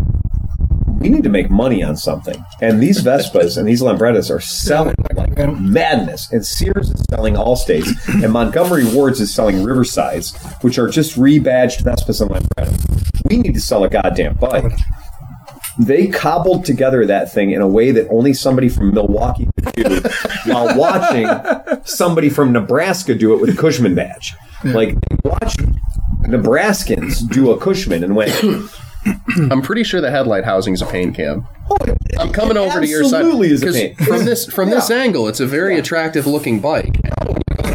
[1.07, 2.45] we need to make money on something.
[2.61, 6.33] And these Vespas and these Lambrettas are selling like madness.
[6.33, 7.88] And Sears is selling Allstates.
[8.25, 13.23] And Montgomery Wards is selling Riversides, which are just rebadged Vespas and Lambrettas.
[13.31, 14.73] We need to sell a goddamn bike.
[15.79, 20.01] They cobbled together that thing in a way that only somebody from Milwaukee could do
[20.47, 21.29] while watching
[21.85, 24.35] somebody from Nebraska do it with a Cushman badge.
[24.64, 25.61] Like, they watched
[26.23, 28.33] Nebraskans do a Cushman and went,
[29.51, 31.47] I'm pretty sure the headlight housing oh, is a paint cam.
[32.19, 35.29] I'm coming over to your side Absolutely is a from this from this angle.
[35.29, 36.97] It's a very attractive looking bike.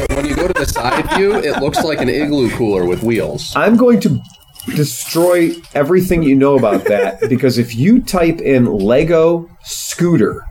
[0.09, 3.53] When you go to the side view, it looks like an igloo cooler with wheels.
[3.55, 4.21] I'm going to
[4.75, 10.45] destroy everything you know about that because if you type in Lego scooter,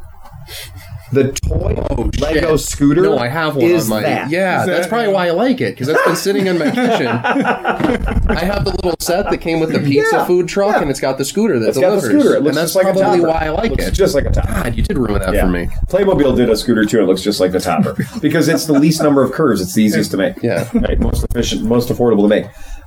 [1.12, 4.02] the toy oh, Lego scooter Oh, No, I have one is on my.
[4.02, 4.30] that.
[4.30, 6.70] Yeah, Is that's that- probably why I like it because that's been sitting in my
[6.70, 7.06] kitchen.
[7.08, 10.82] I have the little set that came with the pizza Yeah, food truck, yeah.
[10.82, 12.36] and it's got the scooter that It's got the scooter.
[12.36, 13.22] It and that's like probably topper.
[13.28, 13.90] why I like looks it.
[13.92, 14.48] just like a topper.
[14.52, 15.42] God, you did ruin that Yeah.
[15.42, 15.66] for me.
[15.88, 17.00] Playmobil did a scooter too.
[17.00, 19.60] It looks just like the topper because it's the least number of curves.
[19.60, 20.42] It's the easiest to make.
[20.42, 20.68] Yeah.
[20.74, 20.98] right.
[21.00, 22.46] Most efficient, most affordable to make.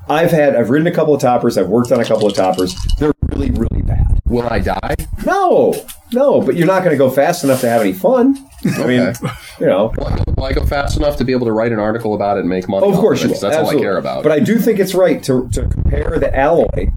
[0.10, 1.58] I've had, I've ridden a couple of toppers.
[1.58, 2.76] I've worked on a couple of toppers.
[3.00, 4.06] They're really, really bad.
[4.26, 4.96] Will I die?
[5.26, 5.74] No,
[6.14, 8.38] no, but you're not going to go fast enough to have any fun.
[8.78, 9.28] I mean, Okay.
[9.60, 11.72] you know, Will I, go, will I go fast enough to be able to write
[11.72, 12.86] an article about it and make money?
[12.86, 13.26] Oh, of course it?
[13.26, 13.40] you will.
[13.40, 13.76] That's Absolutely.
[13.76, 14.24] all I care about.
[14.24, 16.92] But I do think it's right to, to compare the alloy,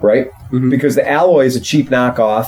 [0.00, 0.30] right?
[0.50, 0.70] Mm-hmm.
[0.70, 2.46] Because the alloy is a cheap knockoff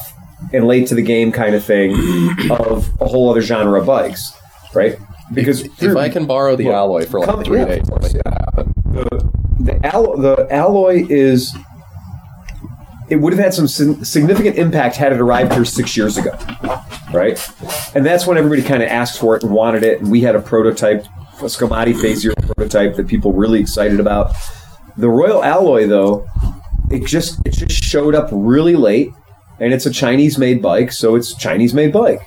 [0.53, 1.93] and late to the game kind of thing
[2.51, 4.33] of a whole other genre of bikes,
[4.75, 4.97] right?
[5.33, 8.13] Because if I can borrow the Look, alloy for like come- three yeah, days, make
[8.13, 11.55] the the, allo- the alloy is
[13.09, 16.33] it would have had some significant impact had it arrived here six years ago,
[17.13, 17.39] right?
[17.95, 20.35] And that's when everybody kind of asked for it and wanted it, and we had
[20.35, 21.05] a prototype,
[21.41, 24.35] a Scomadi Phase Zero prototype that people were really excited about.
[24.97, 26.27] The Royal Alloy, though,
[26.91, 29.11] it just it just showed up really late,
[29.61, 32.21] and it's a Chinese-made bike, so it's Chinese-made bike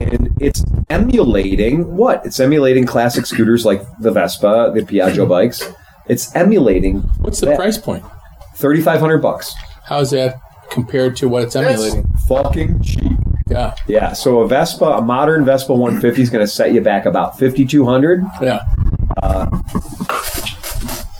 [0.00, 2.24] and it's emulating what?
[2.26, 5.62] It's emulating classic scooters like the Vespa, the Piaggio bikes.
[6.08, 7.56] It's emulating What's the that.
[7.56, 8.04] price point?
[8.56, 9.54] thirty five hundred bucks.
[9.84, 10.40] How's that
[10.70, 12.06] compared to what it's emulating?
[12.28, 13.12] Fucking cheap.
[13.48, 14.12] Yeah, Yeah.
[14.14, 17.66] So a Vespa, a modern Vespa 150 is going to set you back about fifty
[17.66, 18.24] two hundred.
[18.40, 18.62] yeah.
[19.22, 19.46] Uh,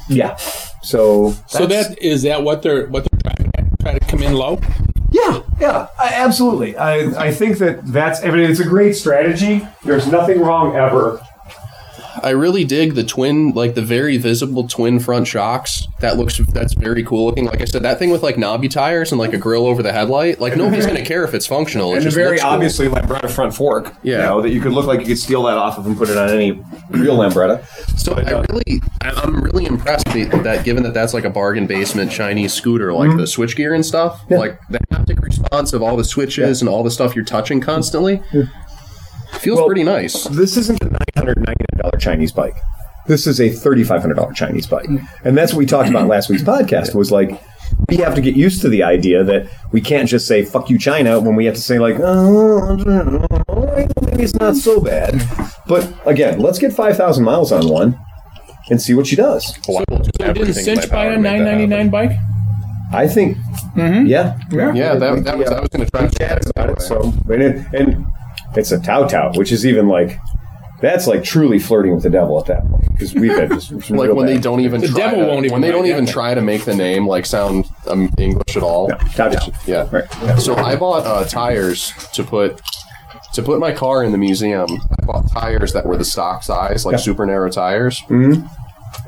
[0.08, 0.36] yeah.
[0.82, 4.22] So So that's- that is that what they're what they're trying to try to come
[4.22, 4.58] in low.
[5.10, 6.74] Yeah, yeah, I, absolutely.
[6.74, 8.24] I, I think that that's.
[8.24, 9.66] I mean, it's a great strategy.
[9.84, 11.20] There's nothing wrong ever.
[12.22, 15.86] I really dig the twin, like the very visible twin front shocks.
[16.00, 17.46] That looks that's very cool looking.
[17.46, 19.92] Like I said, that thing with like knobby tires and like a grill over the
[19.92, 20.40] headlight.
[20.40, 21.92] Like nobody's gonna care if it's functional.
[21.92, 22.50] It and just very looks cool.
[22.50, 23.94] obviously Lambretta front fork.
[24.02, 24.16] Yeah.
[24.16, 26.08] you know, that you could look like you could steal that off of and put
[26.08, 26.52] it on any
[26.90, 27.64] real Lambretta.
[27.98, 31.30] So I uh, really, I- I'm really impressed that, that given that that's like a
[31.30, 33.18] bargain basement Chinese scooter, like mm-hmm.
[33.18, 36.90] the switchgear and stuff, like the haptic response of all the switches and all the
[36.90, 38.22] stuff you're touching constantly,
[39.40, 40.24] feels Well, pretty nice.
[40.24, 42.54] This isn't a nine hundred ninety nine dollar Chinese bike.
[43.06, 44.86] This is a thirty five hundred dollar Chinese bike,
[45.24, 46.94] and that's what we talked about last week's podcast.
[46.94, 47.40] Was like
[47.88, 50.78] we have to get used to the idea that we can't just say "fuck you,
[50.78, 52.76] China" when we have to say like, "Oh,
[54.02, 55.20] maybe it's not so bad."
[55.66, 57.98] But again, let's get five thousand miles on one
[58.70, 59.58] and see what she does.
[59.66, 62.12] Well, I So didn't everything in my Cinch buy a to make that 999 bike?
[62.92, 63.36] I think,
[63.74, 64.06] Mm-hmm.
[64.06, 64.76] yeah, happen.
[64.76, 66.80] Yeah, that, that was I was going to try to chat about it.
[66.82, 68.06] So, and, it, and
[68.56, 70.18] it's a Tao Tao, which is even like
[70.80, 73.96] that's like truly flirting with the devil at that point because we've had just some
[73.96, 75.86] like real when they don't even The try devil to, won't even when they don't
[75.86, 76.12] even that.
[76.12, 78.88] try to make the name like sound um, English at all.
[79.14, 79.52] Tao Tao.
[79.66, 79.88] Yeah.
[79.92, 80.38] Right.
[80.40, 82.60] So I bought uh, tires to put
[83.34, 84.66] to put my car in the museum.
[85.00, 88.44] I bought tires that were the stock size, like super narrow tires, mm-hmm.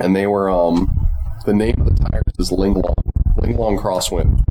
[0.00, 1.09] and they were um
[1.44, 2.94] the name of the tires is Linglong
[3.38, 4.42] Linglong Crosswind.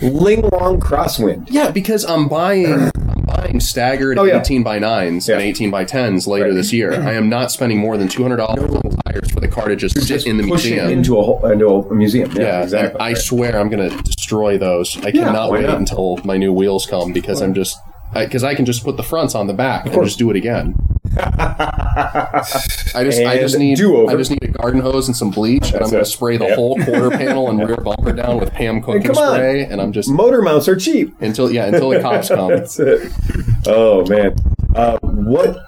[0.00, 1.48] Linglong Crosswind.
[1.50, 4.40] Yeah, because I'm buying I'm buying staggered Oh, yeah.
[4.40, 5.34] 18 by 9s Yeah.
[5.36, 6.54] and 18 by 10s later Right.
[6.54, 6.92] this year.
[6.92, 7.06] Mm-hmm.
[7.08, 10.26] I am not spending more than $200 on tires for the car to just sit
[10.26, 10.90] in the museum.
[10.90, 12.30] into a whole, into a museum.
[12.32, 13.00] Yeah, Yeah, exactly.
[13.00, 14.96] I swear I'm going to destroy those.
[15.04, 15.78] I cannot wait not?
[15.78, 17.78] until my new wheels come because I'm just
[18.14, 20.74] because I, can just put the fronts on the back and just do it again.
[21.18, 24.10] I just I just need do-over.
[24.12, 26.46] I just need a garden hose and some bleach, and I'm going to spray the
[26.46, 26.56] Yep.
[26.56, 29.14] whole quarter panel and rear bumper down with Pam cooking on.
[29.34, 31.14] spray, and I'm just Motor mounts are cheap.
[31.20, 32.48] until yeah until the cops come.
[32.50, 33.12] That's it.
[33.66, 34.34] Oh man,
[34.74, 35.58] uh, what?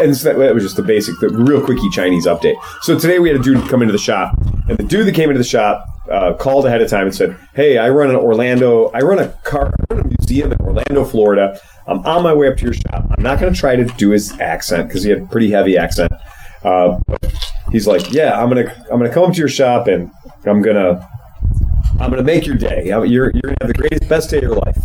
[0.00, 2.56] And so that, that was just the basic, the real quickie Chinese update.
[2.80, 4.34] So today we had a dude come into the shop,
[4.68, 7.36] and the dude that came into the shop uh, called ahead of time and said,
[7.54, 11.04] "Hey, I run an Orlando, I run a car, I run a museum in Orlando,
[11.04, 11.60] Florida.
[11.86, 13.06] I'm on my way up to your shop.
[13.16, 15.76] I'm not going to try to do his accent because he had a pretty heavy
[15.76, 16.12] accent.
[16.62, 16.98] Uh,
[17.70, 20.10] he's like, yeah, I'm gonna, I'm gonna come up to your shop and
[20.46, 21.06] I'm gonna,
[22.00, 22.86] I'm gonna make your day.
[22.86, 24.78] You're, you're gonna have the greatest, best day of your life."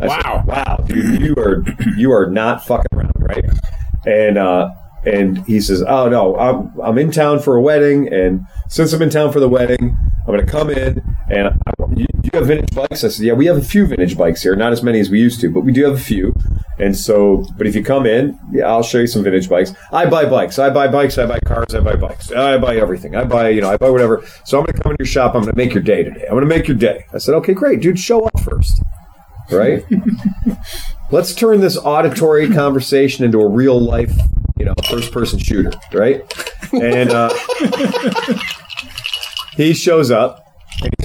[0.00, 0.44] I said, Wow.
[0.46, 1.62] wow, dude, you are
[1.98, 3.44] you are not fucking around, right?
[4.06, 4.70] And uh,
[5.04, 9.02] and he says, oh no, I'm I'm in town for a wedding, and since I'm
[9.02, 12.74] in town for the wedding, I'm gonna come in and I, you, you have vintage
[12.74, 13.04] bikes.
[13.04, 15.18] I said, yeah, we have a few vintage bikes here, not as many as we
[15.18, 16.32] used to, but we do have a few.
[16.78, 19.74] And so, but if you come in, yeah, I'll show you some vintage bikes.
[19.92, 23.16] I buy bikes, I buy bikes, I buy cars, I buy bikes, I buy everything.
[23.16, 24.24] I buy, you know, I buy whatever.
[24.44, 25.34] So I'm gonna come into your shop.
[25.34, 26.26] I'm gonna make your day today.
[26.26, 27.04] I'm gonna make your day.
[27.12, 28.82] I said, okay, great, dude, show up first
[29.52, 29.84] right?
[31.10, 34.12] Let's turn this auditory conversation into a real life,
[34.58, 36.22] you know, first person shooter, right?
[36.72, 37.36] And uh,
[39.56, 40.46] he shows up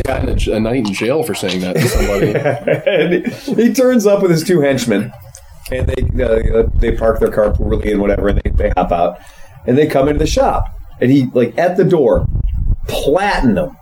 [0.06, 2.34] Got a, a night in jail for saying that to somebody.
[3.56, 5.12] and he turns up with his two henchmen,
[5.72, 9.20] and they uh, they park their car poorly and whatever, and they, they hop out,
[9.66, 10.68] and they come into the shop,
[11.02, 12.26] and he like at the door,
[12.88, 13.76] platinum,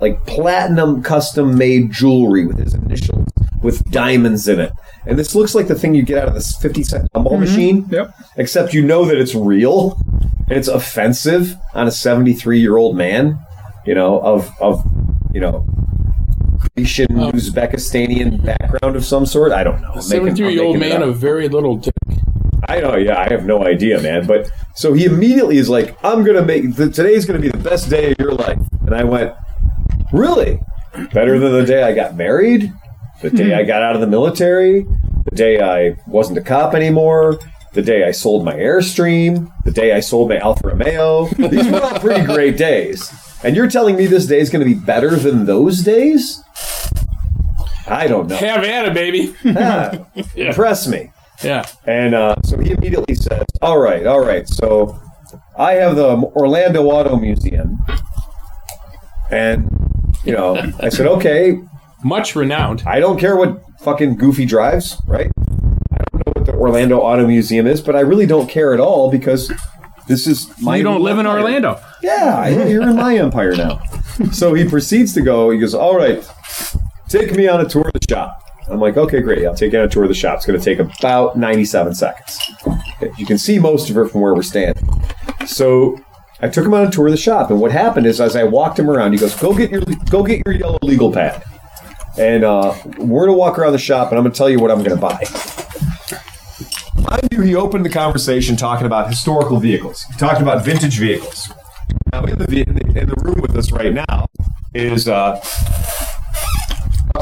[0.00, 3.28] like platinum custom made jewelry with his initials
[3.66, 4.72] with diamonds in it,
[5.06, 7.40] and this looks like the thing you get out of this fifty cent gumball mm-hmm.
[7.40, 8.14] machine, Yep.
[8.36, 10.00] except you know that it's real
[10.48, 13.38] and it's offensive on a seventy three year old man,
[13.84, 14.84] you know of of
[15.34, 15.66] you know
[16.60, 17.32] Croatian, oh.
[17.32, 19.52] Uzbekistanian background of some sort.
[19.52, 20.00] I don't know.
[20.00, 21.92] 73 year old man of very little dick.
[22.68, 22.96] I know.
[22.96, 24.26] Yeah, I have no idea, man.
[24.26, 27.90] But so he immediately is like, "I'm gonna make the, today's gonna be the best
[27.90, 29.34] day of your life," and I went,
[30.12, 30.60] "Really?
[31.12, 32.72] Better than the day I got married,
[33.22, 34.86] the day I got out of the military,
[35.30, 37.38] the day I wasn't a cop anymore."
[37.72, 41.26] The day I sold my Airstream, the day I sold my Alfa Romeo.
[41.26, 43.12] These were all pretty great days.
[43.44, 46.42] And you're telling me this day is going to be better than those days?
[47.86, 48.36] I don't know.
[48.36, 49.34] Have at it, baby.
[49.58, 49.92] Ah,
[50.36, 51.10] Impress me.
[51.44, 51.66] yeah.
[51.86, 54.48] And uh, so he immediately says, "All right, all right.
[54.48, 54.98] So
[55.58, 57.78] I have the Orlando Auto Museum,
[59.30, 59.68] and
[60.24, 61.58] you know, I said, okay.
[62.04, 62.82] Much renowned.
[62.86, 65.30] I don't care what fucking Goofy drives, right?
[65.92, 68.80] I don't know what the Orlando Auto Museum is, but I really don't care at
[68.80, 69.50] all because
[70.06, 70.76] this is my.
[70.76, 71.26] You don't live in.
[71.26, 71.80] Orlando.
[72.02, 73.80] Yeah, I- you're in my empire now.
[74.32, 75.50] So he proceeds to go.
[75.50, 76.26] He goes, "All right,
[77.10, 79.44] take me on a tour of the shop." I'm like, "Okay, great.
[79.44, 80.36] I'll take you on a tour of the shop.
[80.36, 82.38] It's going to take about 97 seconds.
[83.18, 84.88] You can see most of it from where we're standing."
[85.46, 85.98] So
[86.40, 88.44] I took him on a tour of the shop, and what happened is, as I
[88.44, 91.42] walked him around, he goes, "Go get your go get your yellow legal pad."
[92.18, 94.82] And uh, we're gonna walk around the shop, and I'm gonna tell you what I'm
[94.82, 95.22] gonna buy.
[96.96, 100.02] Mind you, he opened the conversation talking about historical vehicles.
[100.02, 101.52] He talked about vintage vehicles.
[102.12, 102.64] Now, in the,
[103.00, 104.26] in the room with us right now
[104.74, 105.40] is uh,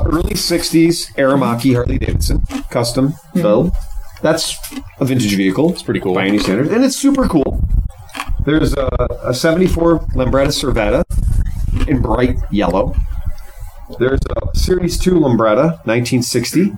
[0.04, 3.72] early 60s Aermacchi Harley Davidson, custom build.
[4.22, 4.56] That's
[5.00, 5.72] a vintage vehicle.
[5.72, 6.14] It's pretty cool.
[6.14, 6.68] By any standard.
[6.68, 7.62] And it's super cool.
[8.44, 8.88] There's a,
[9.22, 11.04] a 74 Lambretta Servetta
[11.88, 12.94] in bright yellow.
[13.98, 16.72] There's a Series 2 Lambretta, 1960.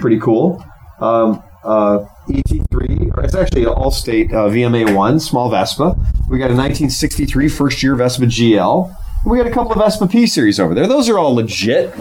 [0.00, 0.64] Pretty cool.
[1.00, 5.96] Um, uh, ET3, or it's actually an all-state uh, VMA1, small Vespa.
[6.28, 8.94] We got a 1963 first-year Vespa GL.
[9.24, 10.88] We got a couple of Vespa P series over there.
[10.88, 11.94] Those are all legit.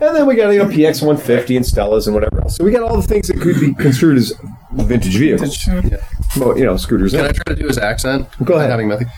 [0.00, 2.56] And then we got you know PX 150 and Stellas and whatever else.
[2.56, 4.32] So we got all the things that could be construed as
[4.72, 5.58] vintage vehicles.
[6.36, 7.10] mo- you know, scooters.
[7.12, 7.26] Can in.
[7.26, 8.28] I try to do his accent?
[8.44, 8.70] Go ahead.
[8.70, 9.08] Having nothing.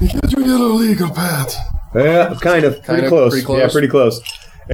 [0.00, 1.52] You get your yellow legal pad.
[1.96, 3.32] Yeah, kind of, pretty of, close.
[3.32, 3.58] pretty close.
[3.60, 4.20] Yeah, pretty close.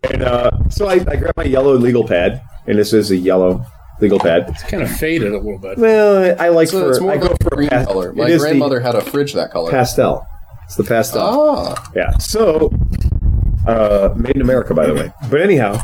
[0.05, 3.65] And uh, so I, I grab my yellow legal pad, and this is a yellow
[4.01, 4.47] legal pad.
[4.49, 5.79] It's kind of faded a little bit.
[5.79, 8.13] Well, I like So for it's more I of go a for green pas- color.
[8.15, 9.71] My grandmother had a fridge that color.
[9.71, 10.27] pastel.
[10.65, 11.21] It's the pastel.
[11.23, 12.17] ah, Yeah.
[12.19, 12.73] So,
[13.67, 15.13] uh, made in America, by the way.
[15.31, 15.79] But anyhow,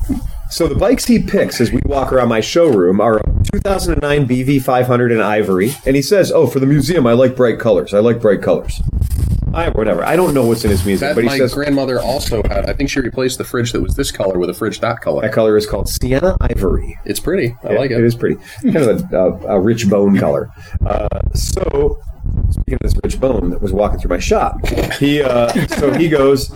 [0.50, 3.22] so the bikes he picks as we walk around my showroom are a
[3.52, 7.58] 2009 BV 500 in ivory, and he says, "Oh, for the museum, I like bright
[7.58, 7.92] colors.
[7.92, 8.80] I like bright colors."
[9.54, 10.04] I whatever.
[10.04, 12.68] I don't know what's in his music, that but he my says grandmother also had.
[12.68, 15.22] I think she replaced the fridge that was this color with a fridge that color.
[15.22, 16.98] that color is called sienna ivory.
[17.04, 17.56] It's pretty.
[17.62, 17.98] I like it.
[17.98, 20.50] It is pretty, kind of a, a, a rich bone color.
[20.84, 22.00] Uh, so,
[22.50, 24.66] speaking of this rich bone that was walking through my shop,
[24.98, 26.50] he uh, so he goes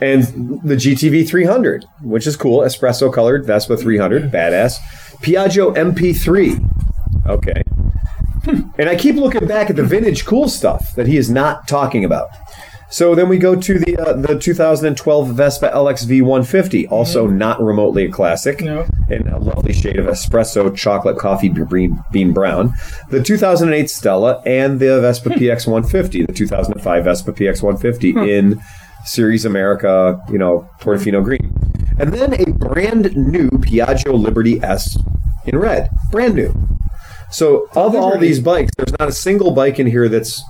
[0.00, 0.24] and
[0.62, 4.78] the GTV 300, which is cool, espresso colored Vespa 300, badass.
[5.20, 7.62] Piaggio MP3, okay.
[8.46, 12.04] And I keep looking back at the vintage cool stuff that he is not talking
[12.04, 12.28] about.
[12.90, 17.38] So then we go to the uh, the 2012 Vespa LXV 150, also mm-hmm.
[17.38, 18.84] not remotely a classic, No.
[19.08, 22.74] in a lovely shade of espresso chocolate coffee bean, bean brown.
[23.10, 25.38] The 2008 Stella and the Vespa hmm.
[25.38, 28.18] PX 150, the 2005 Vespa PX 150 hmm.
[28.18, 28.60] in
[29.04, 31.54] Series America, you know, Portofino green,
[32.00, 34.98] and then a brand new Piaggio Liberty S
[35.46, 36.52] in red, brand new.
[37.30, 40.42] So of all these bikes, there's not a single bike in here that's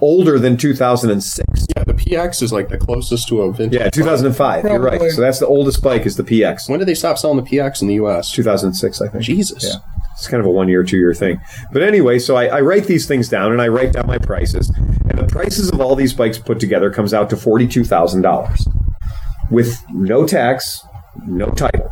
[0.00, 1.66] older than 2006.
[1.76, 3.80] yeah, the PX is like the closest to a vintage.
[3.80, 4.64] Yeah, 2005.
[4.64, 5.10] You're right.
[5.10, 6.68] So that's the oldest bike is the PX.
[6.68, 8.30] When did they stop selling the PX in the U.S.?
[8.32, 9.24] 2006, I think.
[9.24, 9.64] Jesus.
[9.64, 9.80] Yeah.
[10.12, 11.40] It's kind of a one year, two year thing.
[11.72, 14.70] But anyway, so I, I write these things down and I write down my prices.
[15.08, 20.26] And the prices of all these bikes put together comes out to $42,000 with no
[20.26, 20.82] tax,
[21.26, 21.90] no title.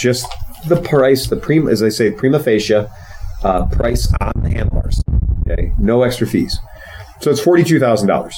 [0.00, 0.26] Just
[0.68, 2.86] the price, the prima, as I say, prima facie
[3.44, 5.02] uh, price on the handlebars.
[5.40, 5.72] Okay.
[5.78, 6.58] No extra fees.
[7.20, 8.32] So it's $42,000.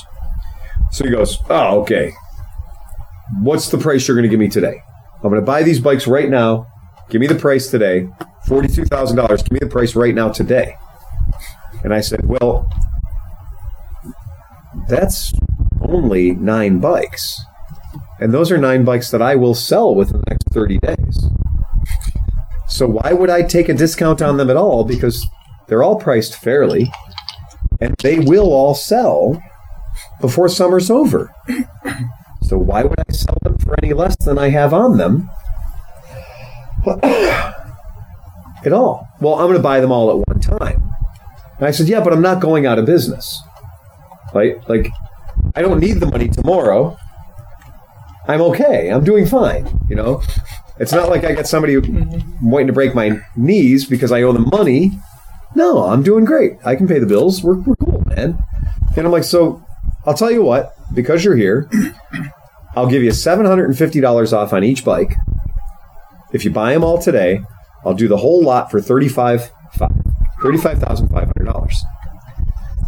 [0.90, 2.12] So he goes, Oh, okay.
[3.40, 4.82] What's the price you're going to give me today?
[5.16, 6.66] I'm going to buy these bikes right now.
[7.08, 8.08] Give me the price today.
[8.46, 9.38] $42,000.
[9.38, 10.76] Give me the price right now today.
[11.82, 12.68] And I said, Well,
[14.88, 15.32] that's
[15.80, 17.40] only nine bikes.
[18.20, 21.28] And those are nine bikes that I will sell within the next 30 days.
[22.74, 24.82] So why would I take a discount on them at all?
[24.82, 25.24] Because
[25.68, 26.90] they're all priced fairly
[27.80, 29.40] and they will all sell
[30.20, 31.32] before summer's over.
[32.42, 35.30] So why would I sell them for any less than I have on them?
[36.84, 39.08] at all.
[39.20, 40.94] Well, I'm going to buy them all at one time.
[41.58, 43.40] And I said, yeah, but I'm not going out of business.
[44.34, 44.56] Right?
[44.68, 44.90] Like,
[45.54, 46.98] I don't need the money tomorrow.
[48.26, 48.90] I'm okay.
[48.90, 49.80] I'm doing fine.
[49.88, 50.22] You know,
[50.78, 51.76] it's not like I got somebody
[52.42, 54.92] waiting to break my knees because I owe them money.
[55.54, 56.54] No, I'm doing great.
[56.64, 57.42] I can pay the bills.
[57.42, 58.42] We're, we're cool, man.
[58.96, 59.64] And I'm like, so
[60.04, 61.70] I'll tell you what, because you're here,
[62.76, 65.14] I'll give you $750 off on each bike.
[66.32, 67.42] If you buy them all today,
[67.84, 69.48] I'll do the whole lot for $35,
[70.42, 71.76] $35,500.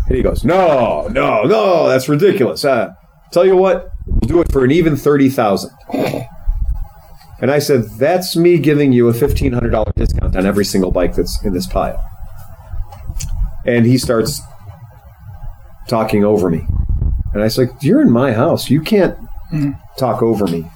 [0.08, 2.64] And he goes, no, no, no, that's ridiculous.
[2.64, 2.94] Uh,
[3.32, 5.70] tell you what, we'll do it for an even 30000
[7.40, 11.44] And I said, that's me giving you a $1,500 discount on every single bike that's
[11.44, 12.02] in this pile.
[13.66, 14.40] And he starts
[15.88, 16.66] talking over me.
[17.32, 18.70] And I was like, You're in my house.
[18.70, 19.16] You can't
[19.50, 19.72] hmm.
[19.98, 20.70] talk over me.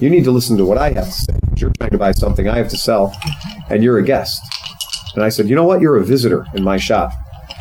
[0.00, 1.38] You need to listen to what I have to say.
[1.56, 3.16] You're trying to buy something I have to sell,
[3.70, 4.40] and you're a guest.
[5.14, 5.80] And I said, You know what?
[5.80, 7.12] You're a visitor in my shop.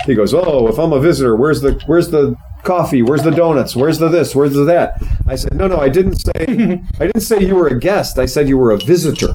[0.06, 3.02] He goes, Oh, if I'm a visitor, where's the where's the coffee?
[3.02, 3.76] Where's the donuts?
[3.76, 4.36] Where's the this?
[4.36, 5.02] Where's the that?
[5.28, 6.32] I said, No, no, I didn't say
[7.00, 8.18] I didn't say you were a guest.
[8.20, 9.34] I said you were a visitor.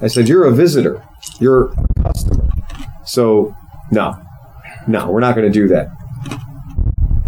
[0.00, 1.02] I said, You're a visitor.
[1.40, 2.48] You're a customer.
[3.04, 3.54] So
[3.90, 4.20] no.
[4.86, 5.88] No, we're not gonna do that.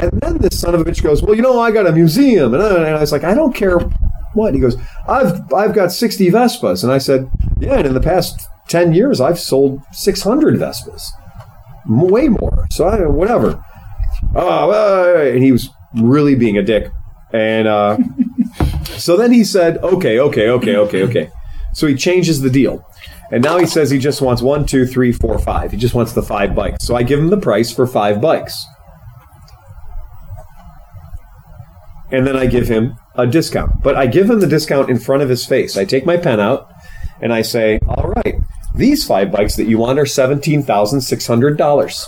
[0.01, 2.55] And then this son of a bitch goes, "Well, you know, I got a museum,"
[2.55, 3.79] and I, and I was like, "I don't care
[4.33, 4.77] what." He goes,
[5.09, 9.21] "I've I've got sixty Vespas," and I said, "Yeah, and in the past ten years,
[9.21, 11.11] I've sold six hundred Vespas,
[11.89, 12.67] way more.
[12.71, 13.65] So I whatever."
[14.35, 16.91] Oh, and he was really being a dick,
[17.33, 17.99] and uh,
[18.97, 21.31] so then he said, "Okay, okay, okay, okay, okay."
[21.75, 22.85] So he changes the deal.
[23.31, 25.71] And now he says he just wants one, two, three, four, five.
[25.71, 26.87] He just wants the five bikes.
[26.87, 28.64] So I give him the price for five bikes.
[32.11, 33.83] and then I give him a discount.
[33.83, 35.77] But I give him the discount in front of his face.
[35.77, 36.73] I take my pen out
[37.21, 38.37] and I say, All right,
[38.75, 42.07] these five bikes that you want are $17,600.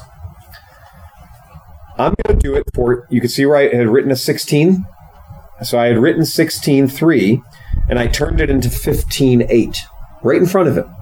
[2.01, 4.85] I'm going to do it for, you can see where I had written a 16.
[5.63, 7.43] So I had written 16.3
[7.89, 9.79] and I turned it into 15.8
[10.23, 10.95] right in front of him.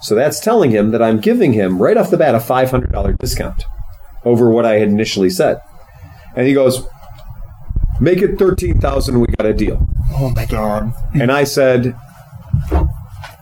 [0.00, 3.64] So that's telling him that I'm giving him right off the bat a $500 discount
[4.24, 5.60] over what I had initially said.
[6.34, 6.86] And he goes,
[8.00, 10.92] "Make it 13,000, we got a deal." Oh my god.
[11.14, 11.94] And I said,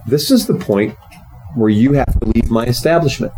[0.06, 0.96] This is the point
[1.54, 3.32] where you have to leave my establishment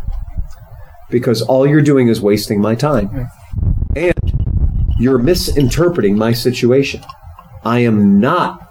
[1.11, 3.29] because all you're doing is wasting my time.
[3.95, 4.13] And
[4.99, 7.03] you're misinterpreting my situation.
[7.63, 8.67] I am not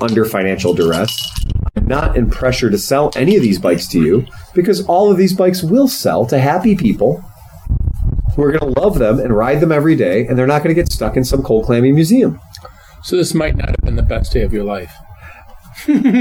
[0.00, 1.16] under financial duress.
[1.76, 5.18] I'm not in pressure to sell any of these bikes to you because all of
[5.18, 7.22] these bikes will sell to happy people
[8.34, 10.74] who are going to love them and ride them every day, and they're not going
[10.74, 12.40] to get stuck in some cold clammy museum.
[13.02, 14.92] So this might not have been the best day of your life.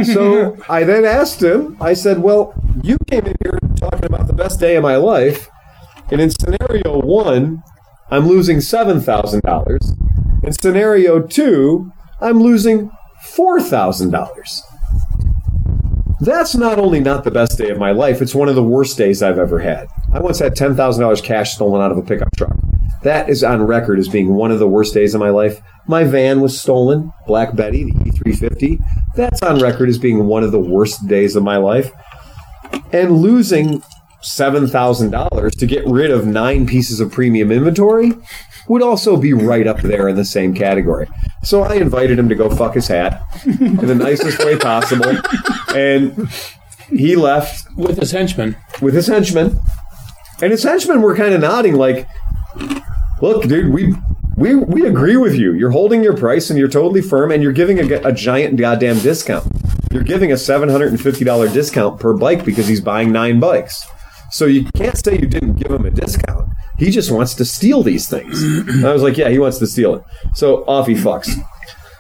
[0.06, 3.36] So I then asked him, I said, Well, you came in
[4.00, 5.50] talking about the best day of my life.
[6.12, 7.64] And in scenario one,
[8.10, 10.44] I'm losing $7,000.
[10.44, 11.92] In scenario two,
[12.22, 12.92] I'm losing
[13.24, 14.62] $4,000.
[16.22, 18.98] That's not only not the best day of my life, it's one of the worst
[18.98, 19.88] days I've ever had.
[20.14, 22.56] I once had $10,000 cash stolen out of a pickup truck.
[23.04, 25.62] That is on record as being one of the worst days of my life.
[25.88, 28.80] My van was stolen, Black Betty, the E350.
[29.16, 31.92] That's on record as being one of the worst days of my life.
[32.92, 33.82] And losing
[34.24, 38.14] $7,000 to get rid of nine pieces of premium inventory
[38.68, 41.08] would also be right up there in the same category.
[41.44, 45.18] So I invited him to go fuck his hat in the nicest way possible.
[45.76, 46.30] And
[46.90, 48.56] he left With his henchmen.
[48.82, 49.60] with his henchmen.
[50.42, 52.08] And his henchmen were kind of nodding, like,
[53.22, 53.94] "Look, dude, we
[54.40, 55.54] we we agree with you.
[55.54, 59.00] You're holding your price, and you're totally firm, and you're giving a, a giant goddamn
[59.00, 59.46] discount.
[59.92, 63.40] You're giving a seven hundred and fifty dollar discount per bike because he's buying nine
[63.40, 63.86] bikes.
[64.32, 66.50] So you can't say you didn't give him a discount.
[66.78, 69.68] He just wants to steal these things." And I was like, "Yeah, he wants to
[69.68, 70.04] steal it."
[70.36, 71.30] So off he fucks.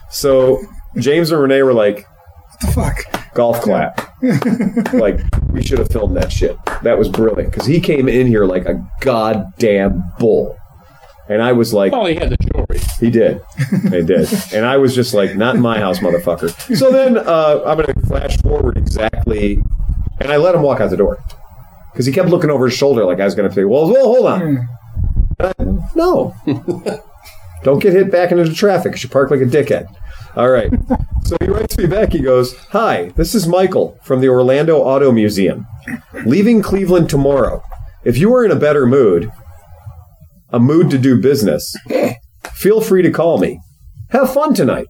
[0.10, 0.60] So
[0.98, 3.34] James and Renee were like, What the fuck?
[3.34, 4.22] golf clap.
[4.94, 5.20] like
[5.52, 6.58] we should have filmed that shit.
[6.84, 10.58] That was brilliant because he came in here like a goddamn bull,
[11.30, 12.80] and I was like, Well, he had the jewelry.
[13.00, 13.42] he did,
[13.92, 16.50] he did, and I was just like, not in my house, motherfucker.
[16.76, 19.62] So then uh, I'm gonna flash forward exactly,
[20.20, 21.24] and I let him walk out the door
[21.94, 24.26] because he kept looking over his shoulder like I was gonna say, well, well, hold
[24.26, 24.68] on, And
[25.40, 25.54] I-
[25.96, 26.36] no.
[27.64, 29.86] Don't get hit back into the traffic because you park like a dickhead.
[30.38, 30.72] All right.
[31.26, 32.14] So he writes me back.
[32.14, 35.68] He goes, Hi, this is Michael from the Orlando Auto Museum.
[36.26, 37.62] Leaving Cleveland tomorrow.
[38.06, 39.30] If you are in a better mood,
[40.52, 42.16] a mood to do business, eh.
[42.54, 43.60] feel free to call me.
[44.10, 44.88] Have fun tonight.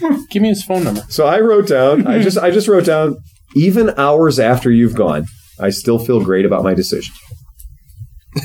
[0.00, 1.02] Hmm, give me his phone number.
[1.08, 3.16] So I wrote down, I just I just wrote down,
[3.54, 5.26] even hours after you've gone,
[5.58, 7.14] I still feel great about my decision.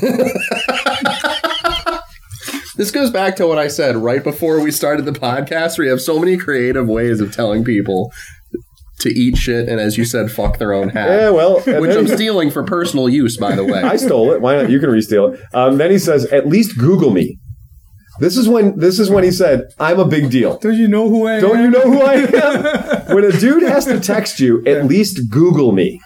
[2.74, 5.78] This goes back to what I said right before we started the podcast.
[5.78, 8.10] We have so many creative ways of telling people
[9.02, 11.08] to eat shit and, as you said, fuck their own hat.
[11.10, 13.82] Yeah, well, Which I'm stealing for personal use, by the way.
[13.82, 14.40] I stole it.
[14.40, 14.70] Why not?
[14.70, 15.40] You can re-steal it.
[15.54, 17.38] Um, then he says, "At least Google me."
[18.20, 21.08] This is when this is when he said, "I'm a big deal." Don't you know
[21.08, 21.40] who I am?
[21.40, 21.64] Don't am?
[21.64, 22.14] you know who I
[23.08, 23.14] am?
[23.14, 26.00] when a dude has to text you, at least Google me,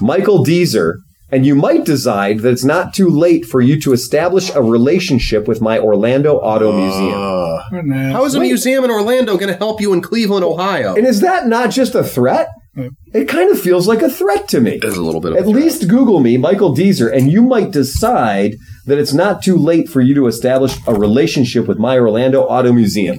[0.00, 0.96] Michael Dezer,
[1.30, 5.48] and you might decide that it's not too late for you to establish a relationship
[5.48, 7.14] with my Orlando Auto Museum.
[7.14, 7.66] Ah.
[7.70, 8.12] What.
[8.12, 10.94] How is a museum in Orlando going to help you in Cleveland, Ohio?
[10.94, 12.48] And is that not just a threat?
[13.14, 14.78] It kind of feels like a threat to me.
[14.82, 15.56] It's a little bit of At a threat.
[15.64, 18.52] least Google me, Michael Dezer, and you might decide
[18.84, 22.72] that it's not too late for you to establish a relationship with my Orlando Auto
[22.72, 23.18] Museum.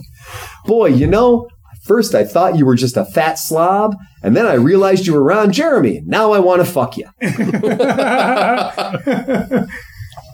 [0.65, 1.47] Boy, you know,
[1.87, 5.23] first I thought you were just a fat slob, and then I realized you were
[5.23, 6.01] Ron Jeremy.
[6.05, 7.05] Now I want to fuck you.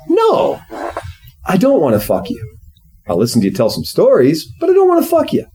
[0.10, 0.60] no,
[1.46, 2.58] I don't want to fuck you.
[3.08, 5.46] I'll listen to you tell some stories, but I don't want to fuck you.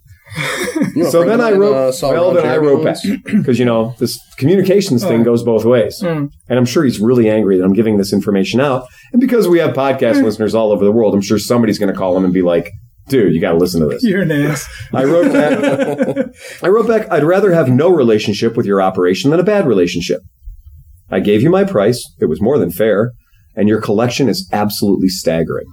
[0.94, 4.18] You So then I wrote, uh, well, then I wrote back because you know this
[4.36, 8.12] communications thing goes both ways, and I'm sure he's really angry that I'm giving this
[8.12, 8.86] information out.
[9.12, 11.98] And because we have podcast listeners all over the world, I'm sure somebody's going to
[11.98, 12.70] call him and be like,
[13.08, 14.66] "Dude, you got to listen to this." You're an ass.
[14.92, 16.26] I wrote back.
[16.62, 17.10] I wrote back.
[17.10, 20.20] I'd rather have no relationship with your operation than a bad relationship.
[21.10, 22.02] I gave you my price.
[22.20, 23.12] It was more than fair,
[23.56, 25.66] and your collection is absolutely staggering.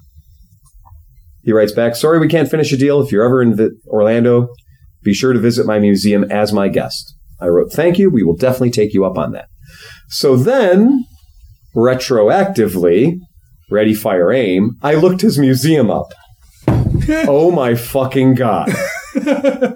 [1.43, 3.01] He writes back, "Sorry, we can't finish a deal.
[3.01, 4.47] If you're ever in Vi- Orlando,
[5.03, 8.09] be sure to visit my museum as my guest." I wrote, "Thank you.
[8.09, 9.45] We will definitely take you up on that."
[10.09, 11.03] So then,
[11.75, 13.17] retroactively,
[13.69, 14.71] ready, fire, aim.
[14.81, 16.13] I looked his museum up.
[17.27, 18.69] oh my fucking god!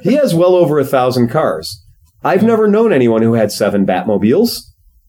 [0.02, 1.84] he has well over a thousand cars.
[2.24, 4.60] I've never known anyone who had seven Batmobiles,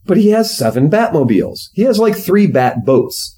[0.05, 1.71] but he has seven Batmobiles.
[1.73, 3.37] He has like three Bat boats.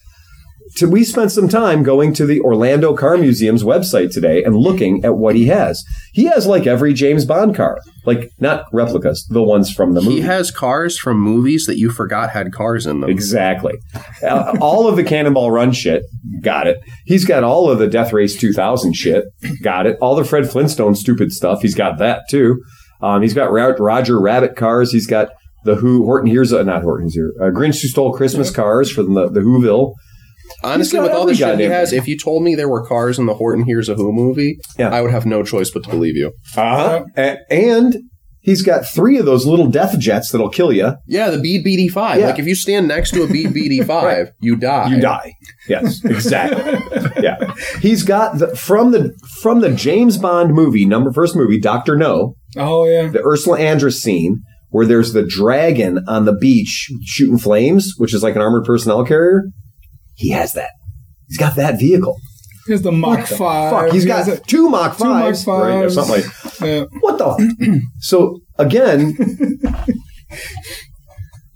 [0.76, 5.04] To, we spent some time going to the Orlando Car Museum's website today and looking
[5.04, 5.84] at what he has.
[6.12, 10.16] He has like every James Bond car, like not replicas, the ones from the movie.
[10.16, 13.10] He has cars from movies that you forgot had cars in them.
[13.10, 13.74] Exactly.
[14.22, 16.04] Uh, all of the Cannonball Run shit,
[16.40, 16.78] got it.
[17.04, 19.24] He's got all of the Death Race 2000 shit,
[19.62, 19.96] got it.
[20.00, 22.62] All the Fred Flintstone stupid stuff, he's got that too.
[23.00, 24.92] Um, he's got Roger Rabbit cars.
[24.92, 25.30] He's got
[25.64, 29.14] the Who, Horton Hears, uh, not Horton Hears, uh, Grinch Who Stole Christmas cars from
[29.14, 29.94] the, the Whoville.
[30.64, 33.26] Honestly, with all the shit he has, if you told me there were cars in
[33.26, 34.90] the Horton Hears a Who movie, Yeah.
[34.90, 36.32] I would have no choice but to believe you.
[36.56, 37.04] Uh-huh.
[37.16, 37.96] A- and
[38.40, 40.94] he's got three of those little death jets that'll kill you.
[41.06, 42.18] Yeah, the Bede BD5.
[42.18, 42.26] Yeah.
[42.26, 44.88] Like if you stand next to a Bede BD5, you die.
[44.88, 45.32] You die.
[45.68, 47.02] Yes, exactly.
[47.22, 51.96] yeah, he's got the from the from the James Bond movie number first movie Doctor
[51.96, 53.08] No, Oh yeah.
[53.08, 58.22] the Ursula Andress scene where there's the dragon on the beach shooting flames, which is
[58.22, 59.44] like an armored personnel carrier.
[60.14, 60.70] He has that.
[61.28, 62.16] He's got that vehicle.
[62.66, 63.72] Here's the Mach Five.
[63.72, 66.60] Fuck, he's He got has a- two Mach two Mach fives, right, or something like.
[66.60, 66.84] yeah.
[67.00, 67.80] What the?
[67.98, 69.16] so again,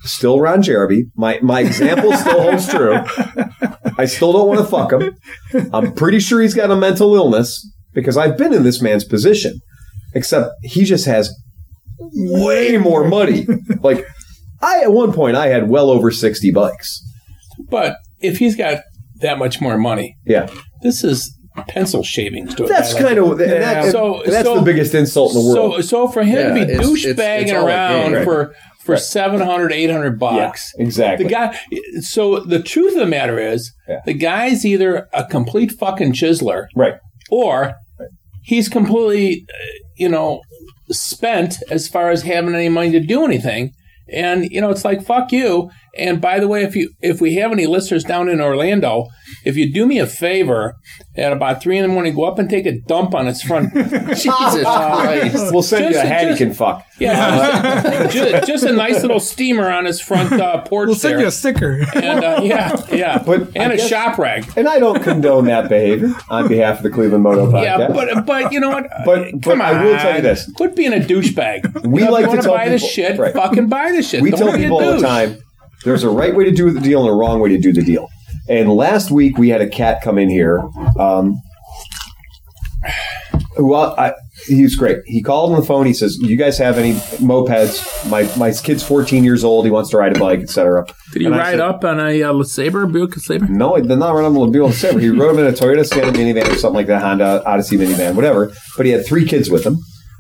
[0.03, 1.05] still Ron Jeremy.
[1.17, 2.97] My my example still holds true.
[3.99, 5.71] I still don't want to fuck him.
[5.73, 9.61] I'm pretty sure he's got a mental illness because I've been in this man's position.
[10.15, 11.31] Except he just has
[11.99, 13.47] way more money.
[13.83, 14.05] Like
[14.63, 17.01] I at one point I had well over sixty bikes.
[17.71, 18.81] But if he's got
[19.21, 20.49] that much more money, Yeah,
[20.83, 21.33] this is
[21.69, 22.55] pencil shavings.
[22.57, 25.49] To a that's like kind of that, So- that's so- the biggest insult in the
[25.55, 25.75] world.
[25.77, 26.87] So, so for him Yeah, to be it's- it's-
[27.17, 28.25] douchebagging it's all a around game.
[28.25, 28.55] for
[28.85, 31.25] for 700, 800 bucks, yeah, exactly.
[31.25, 31.59] the guy.
[32.03, 33.97] So the truth of the matter is, Yeah.
[34.07, 36.95] the guy's either a complete fucking chiseler, right.
[37.29, 37.75] or
[38.45, 39.55] he's completely, uh,
[39.97, 40.41] you know,
[40.93, 43.73] spent as far as having any money to do anything.
[44.09, 45.71] And you know, it's like fuck you.
[45.97, 49.07] And by the way, if you if we have any listeners down in Orlando,
[49.45, 50.75] if you do me a favor,
[51.17, 53.73] at about three in the morning, go up and take a dump on its front.
[54.09, 55.53] Jesus Christ.
[55.53, 56.85] We'll send you Just- a hat just- he can fuck.
[56.99, 61.21] Yeah, just, just a nice little steamer on his front uh, porch We'll send there.
[61.23, 61.81] you a sticker.
[61.95, 64.51] and uh, yeah, yeah, But and I a guess- shop rag.
[64.57, 67.63] And I don't condone that behavior on behalf of the Cleveland Moto Podcast.
[67.63, 68.87] Yeah, but but you know what?
[69.05, 69.75] But- but Come on.
[69.77, 70.23] I will tell you on.
[70.23, 70.51] this.
[70.57, 71.87] Quit being a douchebag.
[71.87, 73.19] We You know, like if to you tell wanna buy this people- shit.
[73.19, 73.35] right.
[73.35, 74.23] Fucking buy this shit.
[74.23, 75.03] we Don't tell be a people all the douche.
[75.03, 75.39] time
[75.85, 77.83] there's a right way to do the deal and a wrong way to do the
[77.83, 78.09] deal.
[78.49, 80.63] And last week we had a cat come in here.
[80.99, 81.41] Um,
[83.57, 84.13] who I,
[84.47, 84.99] he was great.
[85.07, 85.87] He called on the phone.
[85.87, 88.09] He says, "You guys have any mopeds?
[88.11, 89.65] My my kid's 14 years old.
[89.65, 92.23] He wants to ride a bike, etc." Did he And ride said, up on a
[92.23, 93.47] uh, Saber, Buick Saber?
[93.49, 95.01] No, he did not run on a Buick Saber.
[95.01, 98.15] He rode him in a Toyota Sienna minivan or something like that, Honda Odyssey minivan,
[98.15, 98.53] whatever.
[98.77, 99.79] But he had three kids with him,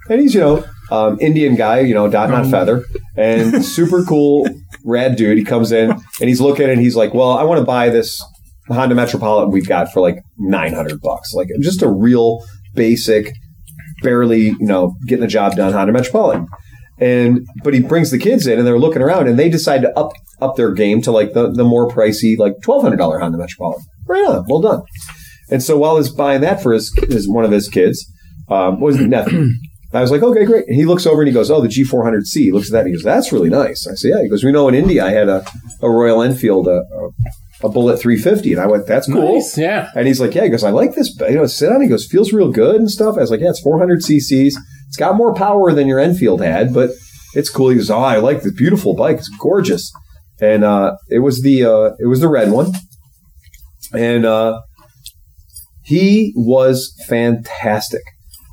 [0.09, 2.85] and he's you know um, Indian guy, you know, dot not feather,
[3.17, 4.49] and super cool,
[4.85, 5.39] rad dude.
[5.39, 8.23] He comes in and he's looking and he's like, "Well, I want to buy this
[8.69, 12.45] Honda Metropolitan we've got for like nine hundred bucks, like just a real
[12.75, 13.33] basic,
[14.03, 16.47] barely you know getting the job done Honda Metropolitan."
[16.99, 19.99] And but he brings the kids in and they're looking around and they decide to
[19.99, 23.39] up up their game to like the, the more pricey like twelve hundred dollar Honda
[23.39, 23.85] Metropolitan.
[24.07, 24.83] Right on, well done.
[25.51, 28.11] And so while he's buying that for his, his one of his kids,
[28.49, 29.51] um, was nephew.
[29.93, 30.67] I was like, okay, great.
[30.67, 32.37] And he looks over and he goes, oh, the G400C.
[32.37, 33.87] He looks at that and he goes, that's really nice.
[33.87, 34.23] I say, yeah.
[34.23, 35.45] He goes, we know in India I had a,
[35.81, 36.83] a Royal Enfield, a,
[37.63, 38.53] a, Bullet 350.
[38.53, 39.35] And I went, that's cool.
[39.37, 39.91] Nice, yeah.
[39.95, 40.45] And he's like, yeah.
[40.45, 41.19] He goes, I like this.
[41.21, 41.83] You know, sit down.
[41.83, 43.17] He goes, feels real good and stuff.
[43.17, 44.59] I was like, yeah, it's 400 cc's.
[44.89, 46.91] It's got more power than your Enfield had, but
[47.35, 47.69] it's cool.
[47.69, 49.19] He goes, oh, I like this beautiful bike.
[49.19, 49.93] It's gorgeous.
[50.41, 52.73] And uh, it was the uh, it was the red one,
[53.95, 54.61] and uh,
[55.83, 58.03] he was fantastic.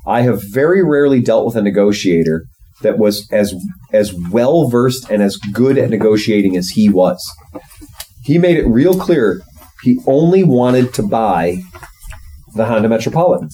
[0.06, 2.44] I have very rarely dealt with a negotiator
[2.82, 3.54] that was as
[3.92, 7.20] as well versed and as good at negotiating as he was.
[8.24, 9.42] He made it real clear
[9.82, 11.58] he only wanted to buy
[12.54, 13.50] the Honda Metropolitan,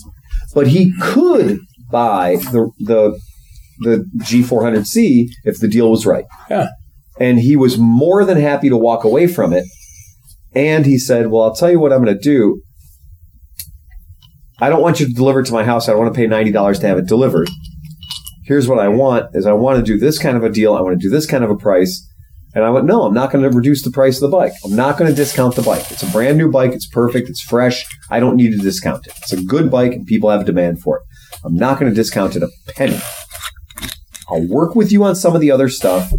[0.54, 1.58] but he could
[1.90, 3.18] buy the the
[3.80, 6.24] the G400C if the deal was right.
[6.48, 6.68] Yeah.
[7.18, 9.64] And he was more than happy to walk away from it.
[10.54, 12.62] And he said, "Well, I'll tell you what I'm going to do.
[14.60, 15.88] I don't want you to deliver it to my house.
[15.88, 17.48] I don't want to pay ninety dollars to have it delivered.
[18.44, 20.74] Here's what I want: is I want to do this kind of a deal.
[20.74, 22.06] I want to do this kind of a price."
[22.54, 24.52] And I went, "No, I'm not going to reduce the price of the bike.
[24.64, 25.90] I'm not going to discount the bike.
[25.90, 26.72] It's a brand new bike.
[26.72, 27.28] It's perfect.
[27.28, 27.86] It's fresh.
[28.10, 29.14] I don't need to discount it.
[29.18, 31.02] It's a good bike, and people have a demand for it.
[31.44, 32.98] I'm not going to discount it a penny.
[34.28, 36.12] I'll work with you on some of the other stuff."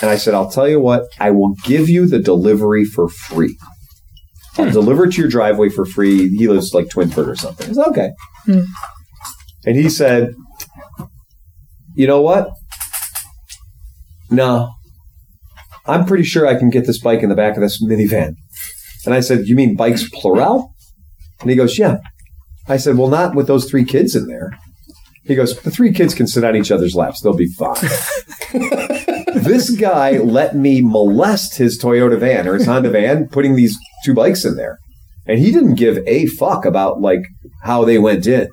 [0.00, 3.56] And I said, I'll tell you what, I will give you the delivery for free.
[4.58, 4.72] I'll hmm.
[4.72, 6.28] deliver it to your driveway for free.
[6.36, 7.70] He lives like Twinsburg or something.
[7.70, 8.10] I said, okay.
[8.44, 8.62] Hmm.
[9.64, 10.34] And he said,
[11.94, 12.50] You know what?
[14.30, 14.70] No.
[15.86, 18.34] I'm pretty sure I can get this bike in the back of this minivan.
[19.04, 20.74] And I said, You mean bikes plural?
[21.40, 21.98] And he goes, Yeah.
[22.68, 24.58] I said, Well, not with those three kids in there.
[25.24, 27.20] He goes, The three kids can sit on each other's laps.
[27.20, 27.76] They'll be fine.
[29.44, 34.14] this guy let me molest his Toyota van or his Honda van, putting these two
[34.14, 34.78] bikes in there.
[35.26, 37.20] And he didn't give a fuck about like
[37.62, 38.48] how they went in.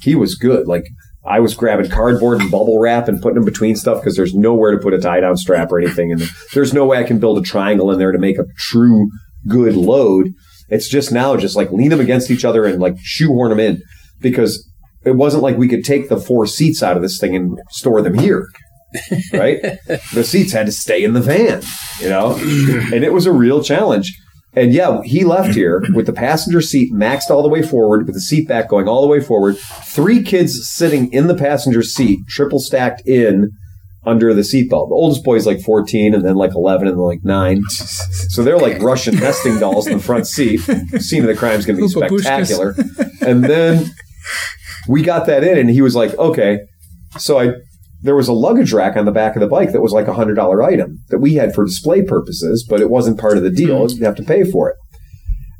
[0.00, 0.66] He was good.
[0.66, 0.84] Like
[1.24, 4.70] I was grabbing cardboard and bubble wrap and putting them between stuff because there's nowhere
[4.72, 6.12] to put a tie down strap or anything.
[6.12, 6.22] And
[6.54, 9.10] there's no way I can build a triangle in there to make a true
[9.48, 10.32] good load.
[10.68, 13.82] It's just now just like lean them against each other and like shoehorn them in
[14.20, 14.68] because
[15.04, 18.02] it wasn't like we could take the four seats out of this thing and store
[18.02, 18.48] them here.
[19.32, 19.60] right?
[20.14, 21.62] the seats had to stay in the van,
[22.00, 22.36] you know?
[22.92, 24.16] and it was a real challenge.
[24.52, 28.14] And yeah, he left here with the passenger seat maxed all the way forward, with
[28.14, 29.58] the seat back going all the way forward.
[29.58, 33.50] Three kids sitting in the passenger seat, triple stacked in
[34.06, 34.88] under the seatbelt.
[34.88, 37.62] The oldest boy's like 14 and then like 11 and then like 9.
[37.68, 40.60] So they're like Russian nesting dolls in the front seat.
[41.00, 42.74] Scene of the crime is going to be spectacular.
[43.20, 43.90] And then
[44.88, 46.60] we got that in and he was like, okay.
[47.18, 47.52] So I,
[48.02, 50.14] there was a luggage rack on the back of the bike that was like a
[50.14, 53.50] hundred dollar item that we had for display purposes, but it wasn't part of the
[53.50, 53.88] deal.
[53.88, 53.96] Hmm.
[53.98, 54.76] You have to pay for it.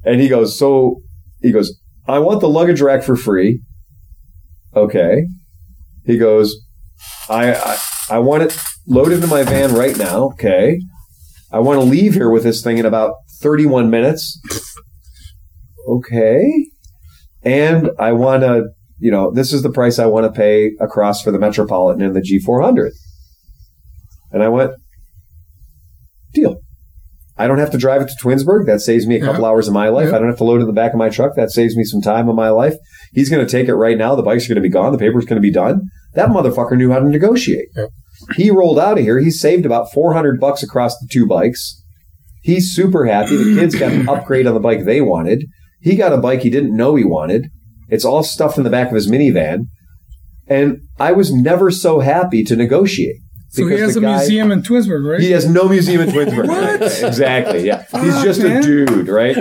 [0.05, 1.03] And he goes, so
[1.41, 3.63] he goes, I want the luggage rack for free.
[4.75, 5.27] Okay.
[6.05, 6.57] He goes,
[7.29, 7.79] I, I,
[8.11, 8.57] I want it
[8.87, 10.25] loaded into my van right now.
[10.27, 10.79] Okay.
[11.51, 14.41] I want to leave here with this thing in about 31 minutes.
[15.89, 16.67] Okay.
[17.43, 18.65] And I want to,
[18.99, 22.15] you know, this is the price I want to pay across for the Metropolitan and
[22.17, 22.91] the G400.
[24.33, 24.73] And I went,
[26.33, 26.61] deal.
[27.39, 28.67] I don't have to drive it to Twinsburg.
[28.67, 29.49] That saves me a couple Yeah.
[29.49, 30.09] hours of my life.
[30.09, 30.17] Yeah.
[30.17, 31.35] I don't have to load it in the back of my truck.
[31.37, 32.77] That saves me some time in my life.
[33.13, 34.15] He's going to take it right now.
[34.15, 34.93] The bike's are going to be gone.
[34.93, 35.83] The paper's going to be done.
[36.15, 37.69] That motherfucker knew how to negotiate.
[37.77, 37.87] Yeah.
[38.37, 39.19] He rolled out of here.
[39.19, 41.83] He saved about 400 bucks across the two bikes.
[42.43, 43.37] He's super happy.
[43.37, 45.45] The kids got an upgrade on the bike they wanted.
[45.83, 47.49] He got a bike he didn't know he wanted.
[47.89, 49.67] It's all stuffed in the back of his minivan.
[50.49, 53.17] And I was never so happy to negotiate.
[53.51, 55.21] So he has a guy- museum in Twinsburg, right?
[55.21, 56.47] he has no museum in Twinsburg.
[56.49, 56.83] what?
[56.83, 57.65] exactly.
[57.67, 57.85] Yeah.
[58.03, 59.37] He's just a dude, right?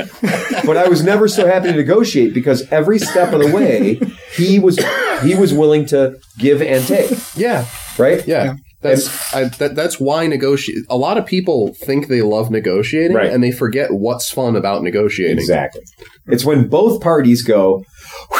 [0.66, 4.00] But I was never so happy to negotiate because every step of the way
[4.36, 4.80] he was
[5.22, 7.66] he was willing to give and take, Yeah,
[7.98, 8.26] right?
[8.26, 8.56] yeah.
[8.82, 10.78] That's I, that, that's why negotiate.
[10.90, 13.32] A lot of people think they love negotiating, Right.
[13.32, 15.40] and they forget what's fun about negotiating.
[15.40, 15.82] Exactly.
[16.28, 17.84] It's when both parties go,
[18.30, 18.35] "Whew,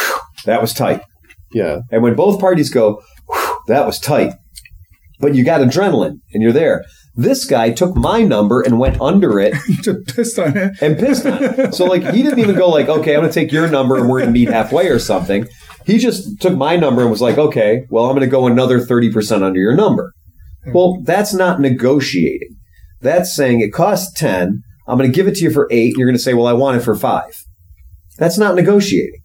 [0.46, 1.02] that was tight.
[1.52, 3.02] Yeah, And when both parties go,
[3.68, 4.34] that was tight.
[5.20, 6.84] But you got adrenaline and you're there.
[7.14, 10.72] This guy took my number and went under it Just pissed on it.
[10.82, 11.74] and pissed on it.
[11.74, 14.20] So like he didn't even go like, okay, I'm gonna take your number and we're
[14.20, 15.46] gonna meet halfway or something.
[15.86, 19.42] He just took my number and was like, okay, well I'm gonna go another 30%
[19.42, 20.12] under your number.
[20.74, 22.56] Well, that's not negotiating.
[23.00, 26.08] That's saying it costs 10, I'm gonna give it to you for eight, and you're
[26.08, 27.32] gonna say, well, I want it for five.
[28.18, 29.20] That's not negotiating.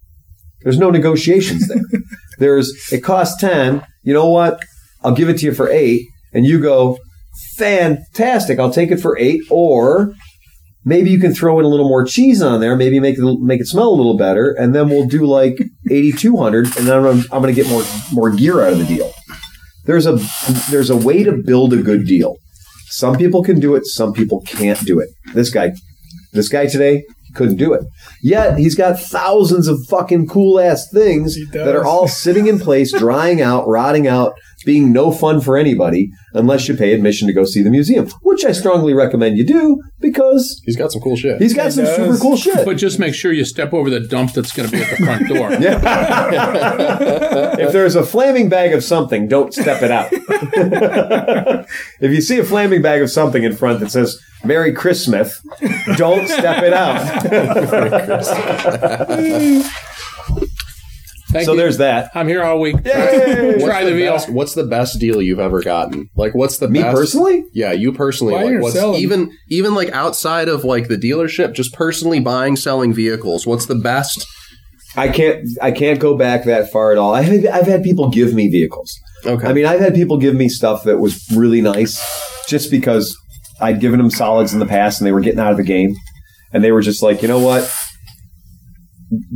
[0.62, 1.82] There's no negotiations there.
[2.38, 4.60] There's it costs 10, you know what?
[5.04, 6.98] I'll give it to you for eight, and you go,
[7.56, 10.14] fantastic, I'll take it for eight, or
[10.84, 13.60] maybe you can throw in a little more cheese on there, maybe make it make
[13.60, 15.58] it smell a little better, and then we'll do like
[15.90, 17.82] eighty two hundred, and then I'm, I'm going to get more
[18.12, 19.12] more gear out of the deal.
[19.84, 20.18] There's a
[20.70, 22.36] there's a way to build a good deal.
[22.88, 25.08] Some people can do it, some people can't do it.
[25.34, 25.72] This guy,
[26.32, 27.04] this guy today
[27.34, 27.82] couldn't do it.
[28.22, 32.92] Yet he's got thousands of fucking cool ass things that are all sitting in place,
[32.92, 34.34] drying out, rotting out,
[34.64, 38.44] being no fun for anybody unless you pay admission to go see the museum, which
[38.44, 41.40] I strongly recommend you do because he's got some cool shit.
[41.40, 41.96] he's got He some does.
[41.96, 42.64] super cool shit.
[42.64, 44.96] But just make sure you step over the dump that's going to be at the
[45.04, 45.52] front door.
[47.60, 50.08] if there's a flaming bag of something, don't step it out.
[52.00, 55.40] if you see a flaming bag of something in front that says Merry Christmas,
[55.96, 57.02] don't step it out.
[61.32, 61.58] Thank so you.
[61.58, 62.10] there's that.
[62.14, 62.76] I'm here all week.
[62.84, 63.58] Yay!
[63.64, 64.12] Try the veal.
[64.12, 66.10] best, what's the best deal you've ever gotten?
[66.14, 67.44] Like, what's the Me best, personally?
[67.54, 68.34] Yeah, you personally.
[68.34, 69.00] Buying like, what's selling?
[69.00, 73.46] even even like outside of like the dealership, just personally buying, selling vehicles.
[73.46, 74.26] What's the best?
[74.94, 75.48] I can't.
[75.62, 77.14] I can't go back that far at all.
[77.14, 78.92] I've had, I've had people give me vehicles.
[79.24, 81.98] Okay, I mean, I've had people give me stuff that was really nice,
[82.46, 83.16] just because
[83.60, 85.94] I'd given them solids in the past and they were getting out of the game,
[86.52, 87.72] and they were just like, you know what?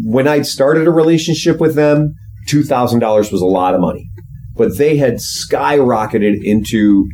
[0.04, 2.14] When I'd started a relationship with them,
[2.48, 4.08] two thousand dollars was a lot of money,
[4.54, 7.06] but they had skyrocketed into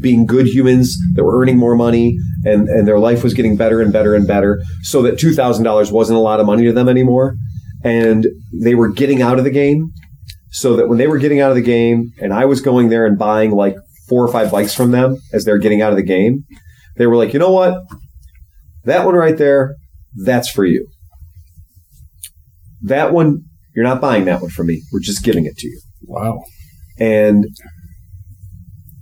[0.00, 3.80] being good humans that were earning more money and, and their life was getting better
[3.80, 7.34] and better and better so that $2,000 wasn't a lot of money to them anymore.
[7.82, 9.90] And they were getting out of the game
[10.50, 13.06] so that when they were getting out of the game and I was going there
[13.06, 13.76] and buying like
[14.08, 16.44] four or five bikes from them as they're getting out of the game,
[16.96, 17.82] they were like, you know what?
[18.84, 19.76] That one right there,
[20.14, 20.88] That's for you.
[22.82, 24.82] That one, you're not buying that one from me.
[24.92, 25.80] We're just giving it to you.
[26.02, 26.42] Wow.
[26.98, 27.46] And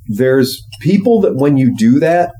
[0.09, 2.33] there's people that when you do that,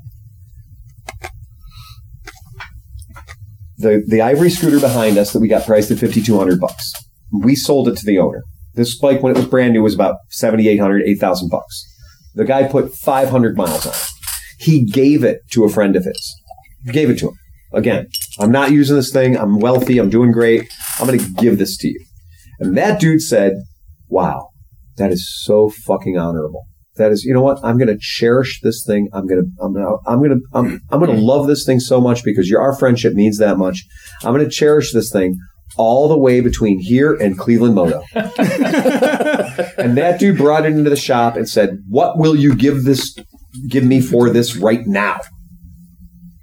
[3.77, 6.91] the the ivory scooter behind us that we got priced at 5200 bucks.
[7.31, 8.43] We sold it to the owner.
[8.73, 11.83] This bike when it was brand new was about 7800 8000 bucks.
[12.35, 14.07] The guy put 500 miles on it.
[14.59, 16.41] He gave it to a friend of his.
[16.91, 17.35] Gave it to him.
[17.73, 18.07] Again,
[18.39, 19.37] I'm not using this thing.
[19.37, 19.97] I'm wealthy.
[19.97, 20.69] I'm doing great.
[20.99, 21.99] I'm going to give this to you.
[22.59, 23.53] And that dude said,
[24.07, 24.49] "Wow,
[24.97, 26.65] that is so fucking honorable.
[26.97, 27.59] That is, you know what?
[27.63, 29.09] I'm going to cherish this thing.
[29.13, 31.65] I'm going to, I'm going to, I'm going to, I'm, I'm going to love this
[31.65, 33.85] thing so much because your, our friendship means that much.
[34.23, 35.37] I'm going to cherish this thing
[35.77, 38.01] all the way between here and Cleveland Moto.
[38.15, 38.25] and
[39.97, 43.15] that dude brought it into the shop and said, "What will you give this,
[43.69, 45.19] give me for this right now?"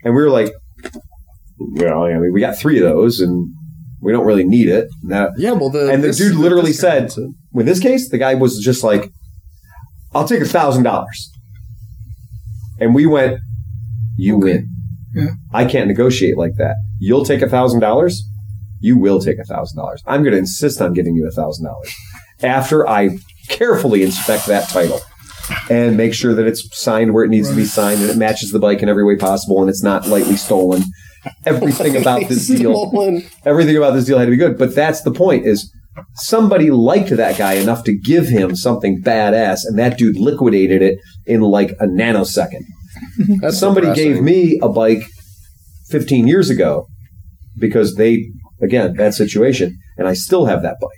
[0.05, 0.53] And we were like,
[1.59, 3.49] "Well, I mean, we got three of those, and
[4.01, 6.81] we don't really need it." That- Yeah, well, the and the this- dude literally this
[6.81, 9.11] said, in this case, the guy was just like,
[10.15, 11.31] I'll take a thousand dollars.
[12.81, 13.39] And we went,
[14.17, 14.69] You win.
[15.15, 15.31] Yeah.
[15.53, 16.75] I can't negotiate like that.
[17.01, 18.23] You'll take a thousand dollars?
[18.81, 20.03] You will take a thousand dollars.
[20.07, 21.93] I'm going to insist on giving you a thousand dollars
[22.43, 25.01] after I carefully inspect that title
[25.71, 28.51] and make sure that it's signed where it needs to be signed and it matches
[28.51, 30.83] the bike in every way possible and it's not lightly stolen.
[31.47, 33.23] Everything about this deal Stolen.
[33.45, 34.59] everything about this deal had to be good.
[34.59, 35.73] But that's the point is
[36.17, 40.99] somebody liked that guy enough to give him something badass and that dude liquidated it
[41.27, 42.65] in like a nanosecond.
[43.41, 44.13] That's somebody depressing.
[44.15, 45.03] gave me a bike
[45.91, 46.87] 15 years ago
[47.59, 48.31] because they,
[48.63, 49.77] again, that situation.
[49.97, 50.91] And I still have that bike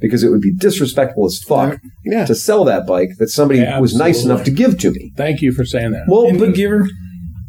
[0.00, 2.24] because it would be disrespectful as fuck Yeah.
[2.26, 5.12] to sell that bike that somebody was nice enough to give to me.
[5.16, 6.04] Thank you for saying that.
[6.08, 6.86] Well, Indian but giver.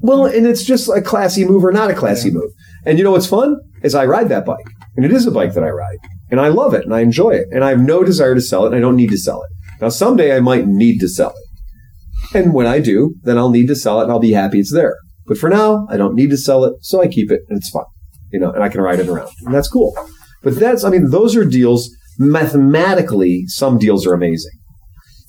[0.01, 2.51] Well, and it's just a classy move or not a classy move.
[2.85, 5.53] And you know what's fun is I ride that bike, and it is a bike
[5.53, 5.97] that I ride,
[6.31, 8.63] and I love it and I enjoy it, and I have no desire to sell
[8.63, 9.49] it, and I don't need to sell it.
[9.81, 13.67] Now, someday I might need to sell it, and when I do, then I'll need
[13.67, 14.97] to sell it, and I'll be happy it's there.
[15.25, 17.69] But for now, I don't need to sell it, so I keep it, and it's
[17.69, 17.85] fun,
[18.31, 19.93] you know, and I can ride it around, and that's cool.
[20.41, 21.89] But that's, I mean, those are deals.
[22.17, 24.51] Mathematically, some deals are amazing.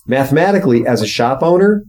[0.07, 1.85] Mathematically, as a shop owner,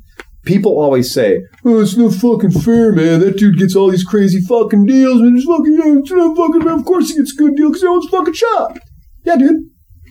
[0.46, 3.20] people always say, "Oh, it's no fucking fair, man.
[3.20, 6.68] That dude gets all these crazy fucking deals, and it's fucking, yeah, it's not fucking.
[6.68, 8.78] Of course, he gets a good deal because he owns a fucking shop."
[9.26, 9.58] Yeah, dude.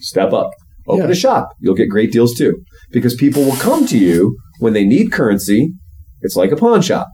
[0.01, 0.51] Step up.
[0.89, 1.11] Open Yeah.
[1.13, 1.51] a shop.
[1.61, 5.73] You'll get great deals too, because people will come to you when they need currency.
[6.23, 7.09] It's like a pawn shop.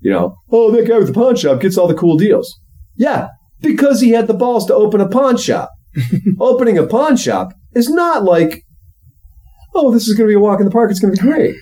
[0.00, 2.58] You know, oh, that guy with the pawn shop gets all the cool deals.
[2.96, 3.28] Yeah,
[3.60, 5.70] because he had the balls to open a pawn shop.
[6.40, 8.62] Opening a pawn shop is not like,
[9.74, 10.90] oh, this is going to be a walk in the park.
[10.90, 11.54] It's going to be great.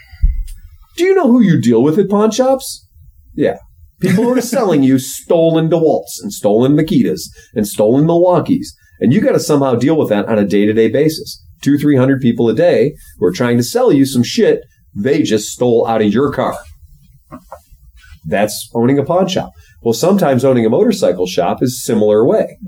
[0.99, 2.85] Do you know who you deal with at pawn shops?
[3.33, 3.59] Yeah.
[4.01, 7.21] People who are selling you stolen DeWalt's and stolen Makitas
[7.55, 8.77] and stolen Milwaukee's.
[8.99, 11.41] And you got to somehow deal with that on a day to day basis.
[11.63, 15.23] Two, three hundred people a day who are trying to sell you some shit they
[15.23, 16.59] just stole out of your car.
[18.27, 19.53] That's owning a pawn shop.
[19.83, 22.59] Well, sometimes owning a motorcycle shop is similar way.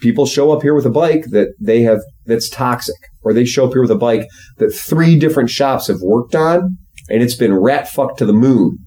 [0.00, 3.66] People show up here with a bike that they have that's toxic, or they show
[3.66, 4.28] up here with a bike
[4.58, 6.78] that three different shops have worked on,
[7.08, 8.78] and it's been rat fucked to the moon.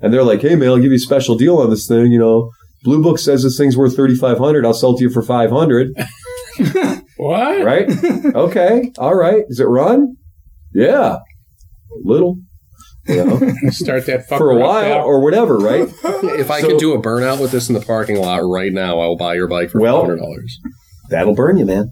[0.00, 2.12] And they're like, "Hey man, I'll give you a special deal on this thing.
[2.12, 2.50] You know,
[2.82, 4.66] Blue Book says this thing's worth thirty five hundred.
[4.66, 5.92] I'll sell it to you for five hundred.
[7.16, 7.64] what?
[7.64, 7.88] Right?
[8.34, 9.44] okay, all right.
[9.48, 10.16] Does it run?
[10.74, 11.20] Yeah, a
[12.02, 12.36] little.
[13.06, 13.38] You know,
[13.70, 15.88] Start that fucker for a while or whatever, right?
[16.24, 18.98] If I So- could do a burnout with this in the parking lot right now,
[18.98, 20.58] I will buy your bike for Well- hundred dollars.
[21.10, 21.90] That'll burn you, man.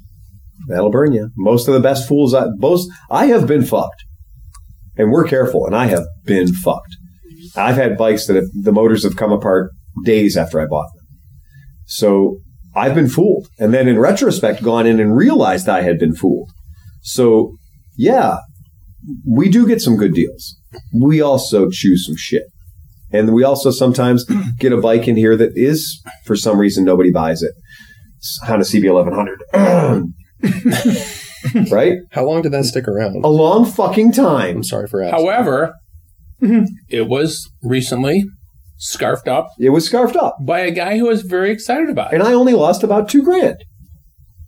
[0.69, 1.29] That'll burn you.
[1.37, 4.03] Most of the best fools, I, most I have been fucked,
[5.03, 5.67] and we're careful.
[5.67, 6.97] And I have been fucked.
[7.57, 9.73] I've had bikes that have, the motors have come apart
[10.05, 11.05] days after I bought them.
[11.87, 12.39] So
[12.75, 16.51] I've been fooled, and then in retrospect, gone in and realized I had been fooled.
[17.03, 17.57] So
[17.97, 18.39] yeah,
[19.29, 20.57] we do get some good deals.
[20.99, 22.45] We also choose some shit.
[23.13, 24.25] And we also sometimes
[24.59, 27.53] get a bike in here that is, for some reason, nobody buys it.
[28.45, 30.05] Honda CB1100.
[31.71, 31.99] right?
[32.11, 33.25] How long did that stick around?
[33.25, 34.57] A long fucking time.
[34.57, 35.25] I'm sorry for asking.
[35.25, 35.75] However,
[36.89, 38.25] it was recently
[38.79, 40.39] scarfed up It was scarfed up.
[40.41, 42.17] by a guy who was very excited about it.
[42.17, 43.65] And I only lost about two grand.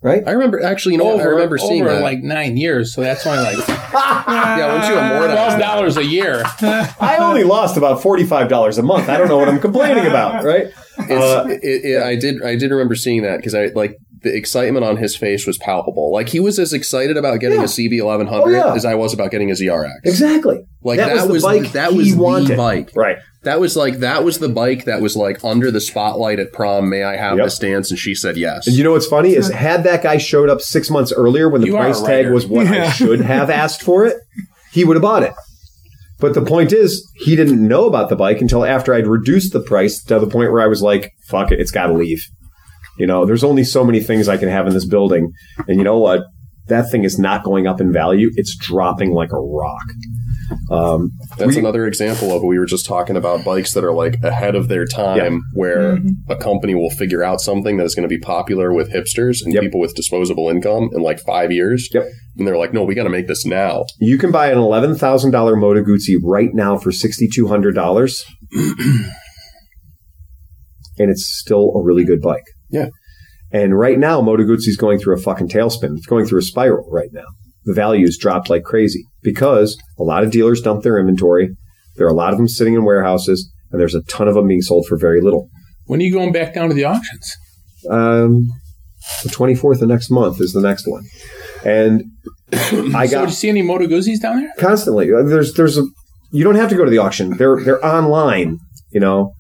[0.03, 0.23] Right?
[0.27, 0.97] I remember actually.
[0.97, 1.21] You know, what?
[1.21, 2.03] I remember seeing over that.
[2.03, 6.43] like nine years, so that's only like yeah, once you twelve amortize dollars a year.
[6.61, 9.09] I only lost about $45 a month.
[9.09, 10.67] I don't know what I'm complaining about, right?
[10.99, 12.43] Uh, it's, it, it, I did.
[12.43, 16.11] I did remember seeing that because I like the excitement on his face was palpable.
[16.13, 17.65] Like he was as excited about getting Yeah.
[17.65, 18.75] a CB eleven oh, hundred Oh, yeah.
[18.75, 19.91] as I was about getting a ZRX.
[20.05, 20.65] exactly.
[20.83, 22.57] Like that, the was bike that he was the wanted.
[22.57, 22.91] bike.
[22.97, 23.19] Right.
[23.45, 26.89] That was like that was the bike that was like under the spotlight at prom.
[26.89, 27.47] May I have Yep.
[27.47, 27.91] this dance?
[27.91, 28.67] And she said yes.
[28.67, 31.61] And you know what's funny is had that guy showed up six months earlier when
[31.61, 34.17] the You price tag was what I should have asked for it,
[34.73, 35.33] he would have bought it.
[36.21, 39.61] But the point is, he didn't know about the bike until after I'd reduced the
[39.61, 42.25] price to the point where I was like, fuck it, it's got to leave.
[42.99, 45.33] You know, there's only so many things I can have in this building.
[45.69, 46.23] And you know what?
[46.69, 48.31] That thing is not going up in value.
[48.37, 49.83] It's dropping like a rock.
[50.71, 54.23] Um, That's we- another example of we were just talking about bikes that are like
[54.23, 55.99] ahead of their time, where
[56.31, 59.53] a company will figure out something that is going to be popular with hipsters and
[59.53, 59.63] Yep.
[59.63, 61.87] people with disposable income in like five years.
[61.93, 62.05] Yep.
[62.39, 63.85] And they're like, no, we got to make this now.
[64.01, 67.75] You can buy an eleven thousand dollar Moto Guzzi right now for sixty two hundred
[67.75, 69.11] dollars, and
[71.11, 72.45] it's still a really good bike.
[72.75, 72.89] Yeah.
[73.53, 75.97] And right now, Moto Guzzi is going through a fucking tailspin.
[75.97, 77.27] It's going through a spiral right now.
[77.65, 81.51] The values dropped like crazy because a lot of dealers dumped their inventory.
[81.97, 84.49] There are a lot of them sitting in warehouses, and there's a ton of them
[84.49, 85.49] being sold for very little.
[85.87, 87.37] When are you going back down to the auctions?
[87.89, 88.49] Um,
[89.23, 91.05] the 24th of next month is the next one,
[91.65, 92.03] and
[92.53, 94.51] I so, got did you see any Moto Guzzi's down there?
[94.59, 95.13] constantly.
[95.13, 95.85] Uh, There's there's a
[96.33, 97.37] you don't have to go to the auction.
[97.37, 98.59] They're they're online.
[98.91, 99.33] You know,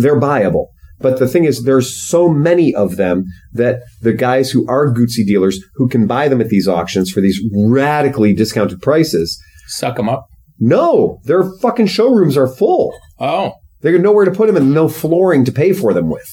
[0.00, 0.66] they're buyable.
[1.00, 5.24] But the thing is, there's so many of them that the guys who are Guzzi
[5.26, 9.40] dealers who can buy them at these auctions for these radically discounted prices.
[9.66, 10.26] Suck them up.
[10.58, 12.94] No, their fucking showrooms are full.
[13.18, 16.28] Oh, They got nowhere to put them and no flooring to pay for them with.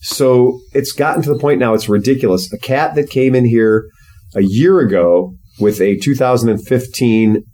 [0.00, 2.52] So it's gotten to the point now it's ridiculous.
[2.52, 3.84] A cat that came in here
[4.34, 7.44] a year ago with a 2015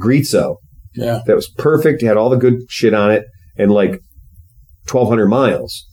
[0.00, 0.56] Griso
[0.94, 1.20] yeah.
[1.26, 3.24] that was perfect, had all the good shit on it,
[3.56, 4.00] and like
[4.90, 5.86] 1,200 miles.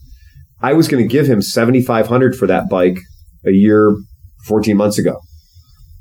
[0.68, 2.98] I was going to give him 7,500 for that bike
[3.44, 3.94] a year,
[4.46, 5.20] 14 months ago.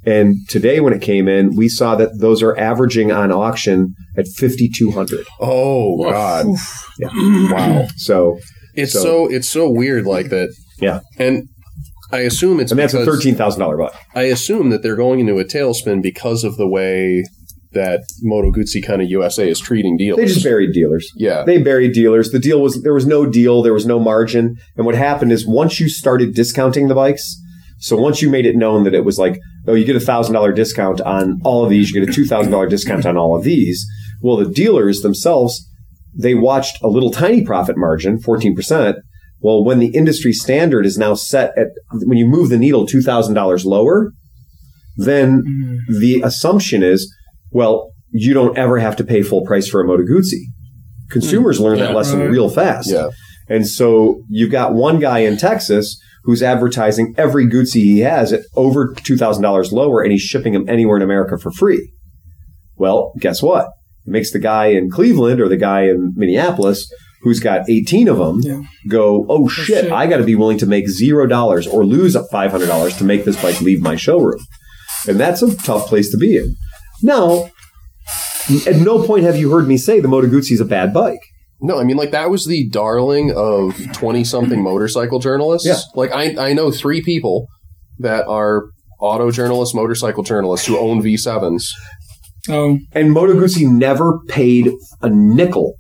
[0.06, 4.26] And today, when it came in, we saw that those are averaging on auction at
[4.28, 5.26] 5,200.
[5.40, 6.46] Oh God!
[7.00, 7.10] Yeah.
[7.54, 7.88] Wow.
[7.98, 8.38] So,
[8.76, 10.50] It's So- so, it's so weird like that.
[10.80, 11.00] yeah.
[11.18, 11.48] And
[12.12, 13.94] I assume it's And that's a thirteen thousand dollar bike.
[14.14, 17.24] I assume that they're going into a tailspin because of the way
[17.74, 20.18] that Moto Guzzi kind of USA is treating dealers.
[20.18, 21.12] They just buried dealers.
[21.16, 21.44] yeah.
[21.44, 22.32] They buried dealers.
[22.32, 23.62] The deal was there was no deal.
[23.62, 24.56] There was no margin.
[24.78, 27.40] And what happened is once you started discounting the bikes,
[27.80, 30.34] so once you made it known that it was like, oh, you get a thousand
[30.34, 33.36] dollar discount on all of these, you get a two thousand dollar discount on all
[33.36, 33.86] of these.
[34.22, 35.68] Well, the dealers themselves,
[36.18, 38.98] they watched a little tiny profit margin, fourteen percent.
[39.42, 43.02] Well, when the industry standard is now set at when you move the needle two
[43.02, 44.14] thousand dollars lower,
[44.96, 46.00] then mm-hmm.
[46.00, 47.14] the assumption is,
[47.54, 50.46] well, you don't ever have to pay full price for a Moto Guzzi.
[51.10, 51.64] Consumers mm.
[51.64, 52.30] learn that lesson right.
[52.30, 52.92] real fast.
[52.92, 53.10] Yeah.
[53.50, 58.42] And so you've got one guy in Texas who's advertising every Guzzi he has at
[58.56, 61.92] over $2,000 lower and he's shipping them anywhere in America for free.
[62.76, 63.68] Well, guess what?
[64.06, 66.92] It makes the guy in Cleveland or the guy in Minneapolis
[67.22, 68.62] who's got 18 of them Yeah.
[68.90, 69.92] go, oh shit, shit.
[69.92, 73.62] I got to be willing to make $0 or lose $500 to make this bike
[73.62, 74.40] leave my showroom.
[75.08, 76.56] And that's a tough place to be in.
[77.04, 77.50] Now,
[78.68, 81.20] at no point have you heard me say the Moto Guzzi is a bad bike.
[81.62, 85.68] No, I mean like that was the darling of twenty something motorcycle journalists.
[85.68, 85.78] Yeah.
[85.96, 87.48] Like I I know three people
[88.00, 88.66] that are
[89.00, 91.72] auto journalists, motorcycle journalists who own V sevens.
[92.50, 94.70] Oh, And Moto Guzzi never paid
[95.02, 95.76] a nickel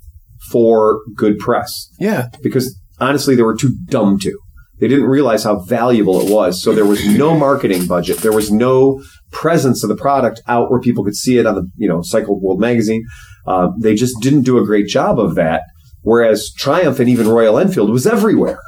[0.51, 2.29] for good press Yeah.
[2.41, 4.37] because honestly, they were too dumb to.
[4.79, 6.61] They didn't realize how valuable it was.
[6.61, 8.17] So there was no marketing budget.
[8.17, 11.69] There was no presence of the product out where people could see it on the,
[11.77, 13.05] you know, Cycle World magazine.
[13.45, 15.63] Uh, they just didn't do a great job of that.
[16.01, 18.59] Whereas Triumph and even Royal Enfield was everywhere.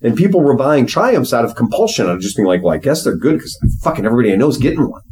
[0.00, 2.08] And people were buying Triumphs out of compulsion.
[2.08, 4.58] I'm just being like, well, I guess they're good because fucking everybody I know is
[4.58, 5.02] getting one.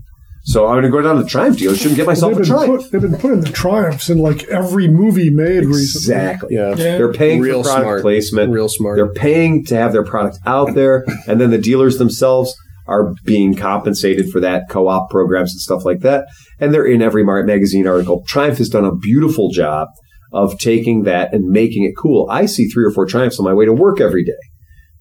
[0.47, 2.41] So I'm going to go down to the Triumph dealership and get myself they've, a
[2.43, 2.83] been Triumph.
[2.83, 6.15] put, they've been putting in the triumphs in like every movie made recently.
[6.15, 6.55] Exactly.
[6.55, 6.69] Yeah.
[6.71, 6.99] yeah.
[6.99, 8.03] They're paying Real for product smart.
[8.03, 8.53] placement.
[8.53, 8.97] Real smart.
[8.97, 12.55] They're paying to have their product out there, and then the dealers themselves
[12.87, 16.29] are being compensated for that co-op programs and stuff like that.
[16.61, 18.23] And they're in every Mar- magazine article.
[18.29, 19.89] Triumph has done a beautiful job
[20.33, 22.29] of taking that and making it cool.
[22.31, 24.33] I see three or four Triumphs on my way to work every day.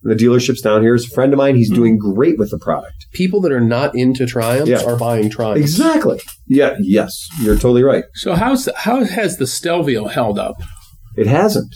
[0.06, 1.56] And the dealership's down here is a friend of mine.
[1.56, 3.08] He's doing great with the product.
[3.12, 4.84] People that are not into Triumphs Yeah.
[4.84, 5.62] are buying Triumphs.
[5.62, 6.22] Exactly.
[6.48, 6.76] Yeah.
[6.80, 7.28] Yes.
[7.42, 8.04] You're totally right.
[8.14, 10.56] So how's how has the Stelvio held up?
[11.18, 11.74] It hasn't.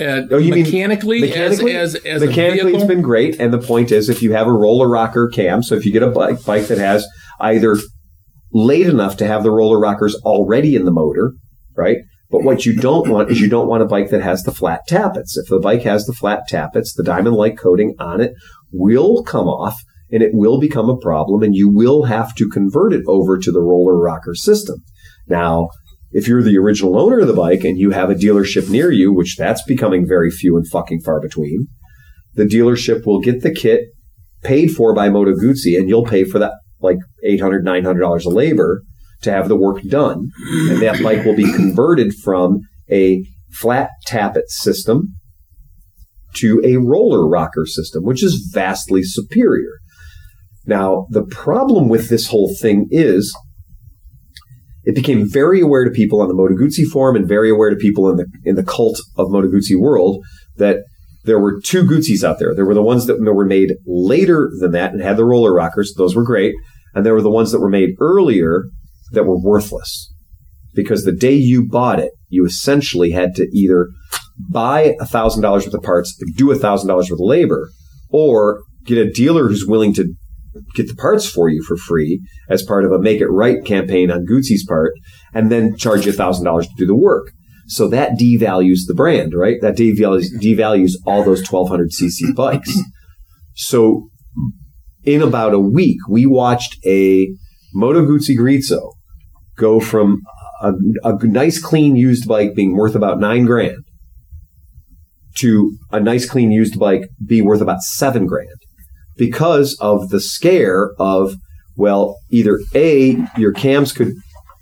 [0.00, 2.88] Uh, Oh, you mean mechanically, mechanically, as as, as mechanically a it's vehicle?
[2.88, 5.84] been great and the point is if you have a roller rocker cam so if
[5.84, 7.06] you get a bike bike that has
[7.40, 7.76] either
[8.52, 11.34] late enough to have the roller rockers already in the motor
[11.76, 11.98] right
[12.32, 14.80] but what you don't want is you don't want a bike that has the flat
[14.88, 15.36] tappets.
[15.36, 18.32] If the bike has the flat tappets the diamond like coating on it
[18.72, 19.78] will come off
[20.10, 23.52] and it will become a problem and you will have to convert it over to
[23.52, 24.78] the roller rocker system.
[25.28, 25.68] Now
[26.10, 29.12] If you're the original owner of the bike and you have a dealership near you,
[29.12, 31.68] which that's becoming very few and fucking far between,
[32.34, 33.82] the dealership will get the kit
[34.42, 38.82] paid for by Moto Guzzi and you'll pay for that like $800, $900 of labor
[39.22, 40.30] to have the work done.
[40.68, 42.60] And that bike will be converted from
[42.90, 45.14] a flat tappet system
[46.36, 49.78] to a roller rocker system, which is vastly superior.
[50.66, 53.36] Now, the problem with this whole thing is
[54.84, 57.76] it became very aware to people on the Moto Guzzi forum and very aware to
[57.76, 60.24] people in the in the cult of Moto Guzzi world
[60.56, 60.84] that
[61.24, 62.54] there were two Guzzis out there.
[62.54, 65.94] There were the ones that were made later than that and had the roller rockers;
[65.96, 66.54] those were great,
[66.94, 68.64] and there were the ones that were made earlier
[69.12, 70.12] that were worthless
[70.74, 73.88] because the day you bought it, you essentially had to either
[74.50, 77.70] buy a thousand dollars worth of parts, do a thousand dollars worth of labor,
[78.10, 80.14] or get a dealer who's willing to
[80.74, 84.10] get the parts for you for free as part of a make it right campaign
[84.10, 84.92] on Guzzi's part,
[85.32, 87.32] and then charge you a thousand dollars to do the work.
[87.66, 89.56] So that devalues the brand, right?
[89.60, 92.76] That devalues, devalues all those 1200 cc bikes.
[93.54, 94.08] So
[95.04, 97.28] in about a week, we watched a
[97.74, 98.92] Moto Guzzi Griso
[99.56, 100.20] go from
[100.62, 100.72] a,
[101.04, 103.84] a nice clean used bike being worth about nine grand
[105.36, 108.48] to a nice clean used bike be worth about seven grand
[109.16, 111.34] because of the scare of
[111.76, 114.12] well either a your cams could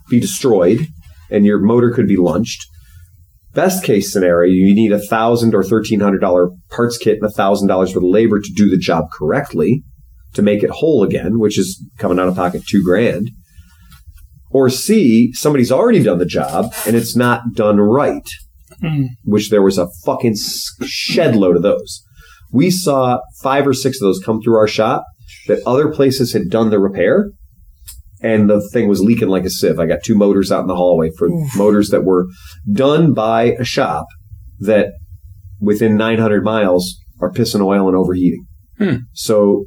[0.09, 0.87] be destroyed
[1.31, 2.67] and your motor could be lunched
[3.53, 7.33] best case scenario you need a thousand or thirteen hundred dollar parts kit and a
[7.33, 9.83] thousand dollars for the labor to do the job correctly
[10.35, 13.31] to make it whole again which is coming out of pocket two grand
[14.51, 18.29] or c somebody's already done the job and it's not done right
[18.81, 19.05] hmm.
[19.25, 20.37] which there was a fucking
[20.85, 22.03] shed load of those.
[22.53, 25.05] We saw five or six of those come through our shop
[25.47, 27.31] that other places had done the repair
[28.23, 29.79] and the thing was leaking like a sieve.
[29.79, 32.27] I got two motors out in the hallway for motors that were
[32.71, 34.07] done by a shop
[34.59, 34.93] that
[35.61, 38.47] within 900 miles are pissing oil and overheating.
[38.79, 38.97] Hmm.
[39.15, 39.67] So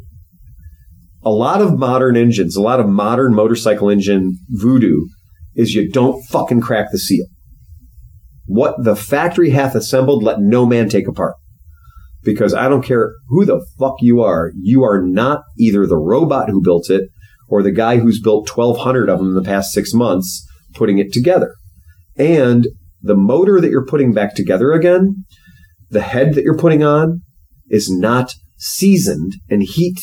[1.26, 5.06] a lot of modern engines, a lot of modern motorcycle engine voodoo
[5.56, 7.26] is you don't fucking crack the seal.
[8.46, 11.36] What the factory hath assembled, let no man take apart.
[12.24, 16.50] Because I don't care who the fuck you are, you are not either the robot
[16.50, 17.10] who built it
[17.50, 21.14] or the guy who's built 1,200 of them in the past six months putting it
[21.14, 21.54] together.
[22.18, 22.68] And
[23.02, 25.26] the motor that you're putting back together again,
[25.90, 27.22] the head that you're putting on
[27.68, 30.00] is not seasoned and heat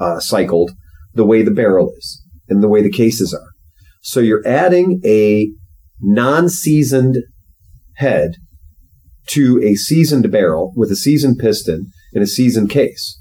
[0.00, 0.72] uh, cycled
[1.14, 3.50] the way the barrel is and the way the cases are.
[4.02, 5.50] So you're adding a
[6.00, 7.18] non-seasoned
[7.96, 8.32] head
[9.28, 13.18] to a seasoned barrel with a seasoned piston and a seasoned case.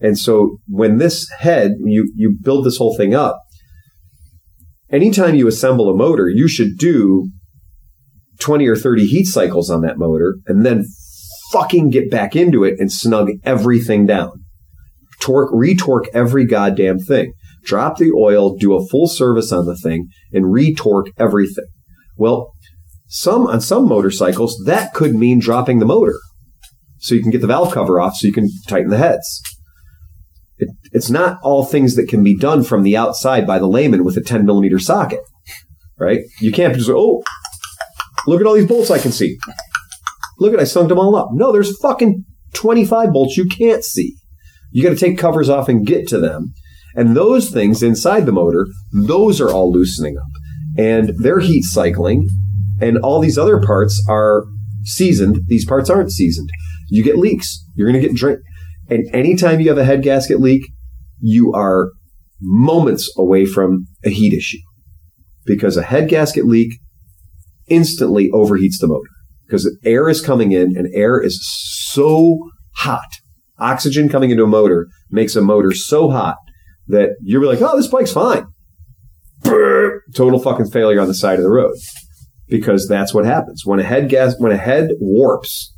[0.00, 3.38] And so when this head, you, you build this whole thing up,
[4.90, 7.30] anytime you assemble a motor, you should do
[8.40, 10.84] 20 or 30 heat cycles on that motor and then
[11.52, 14.43] fucking get back into it and snug everything down.
[15.24, 17.32] Torque, retorque every goddamn thing.
[17.64, 21.64] Drop the oil, do a full service on the thing, and retorque everything.
[22.18, 22.52] Well,
[23.06, 26.18] some on some motorcycles that could mean dropping the motor,
[26.98, 29.40] so you can get the valve cover off, so you can tighten the heads.
[30.58, 34.04] It, it's not all things that can be done from the outside by the layman
[34.04, 35.20] with a 10 millimeter socket,
[35.98, 36.20] right?
[36.40, 37.22] You can't just oh,
[38.26, 39.38] look at all these bolts I can see.
[40.38, 41.30] Look at I sunk them all up.
[41.32, 44.16] No, there's fucking 25 bolts you can't see.
[44.74, 46.52] You got to take covers off and get to them.
[46.96, 50.26] And those things inside the motor, those are all loosening up.
[50.76, 52.26] And they're heat cycling.
[52.80, 54.44] And all these other parts are
[54.82, 55.42] seasoned.
[55.46, 56.48] These parts aren't seasoned.
[56.88, 57.64] You get leaks.
[57.76, 58.40] You're going to get drink.
[58.90, 60.66] And anytime you have a head gasket leak,
[61.20, 61.92] you are
[62.40, 64.58] moments away from a heat issue
[65.46, 66.80] because a head gasket leak
[67.68, 69.08] instantly overheats the motor
[69.46, 72.38] because air is coming in and air is so
[72.78, 73.08] hot.
[73.64, 76.36] Oxygen coming into a motor makes a motor so hot
[76.88, 78.46] that you're like, oh, this bike's fine.
[80.14, 81.74] Total fucking failure on the side of the road
[82.48, 85.72] because that's what happens when a head gas when a head warps.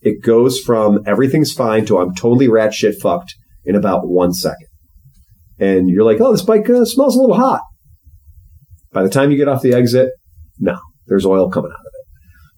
[0.00, 4.68] It goes from everything's fine to I'm totally rat shit fucked in about one second,
[5.58, 7.62] and you're like, oh, this bike uh, smells a little hot.
[8.92, 10.10] By the time you get off the exit,
[10.58, 12.06] no, there's oil coming out of it.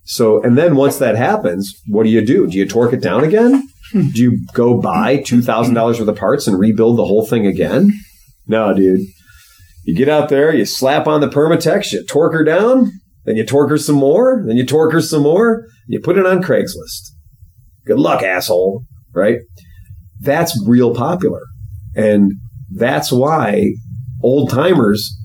[0.05, 2.47] So, and then once that happens, what do you do?
[2.47, 3.69] Do you torque it down again?
[3.93, 7.91] Do you go buy $2,000 worth of parts and rebuild the whole thing again?
[8.47, 9.01] No, dude.
[9.85, 12.91] You get out there, you slap on the Permatex, you torque her down,
[13.25, 16.27] then you torque her some more, then you torque her some more, you put it
[16.27, 17.13] on Craigslist.
[17.87, 18.85] Good luck, asshole.
[19.15, 19.39] Right?
[20.21, 21.43] That's real popular.
[21.95, 22.33] And
[22.71, 23.75] that's why
[24.23, 25.17] old timers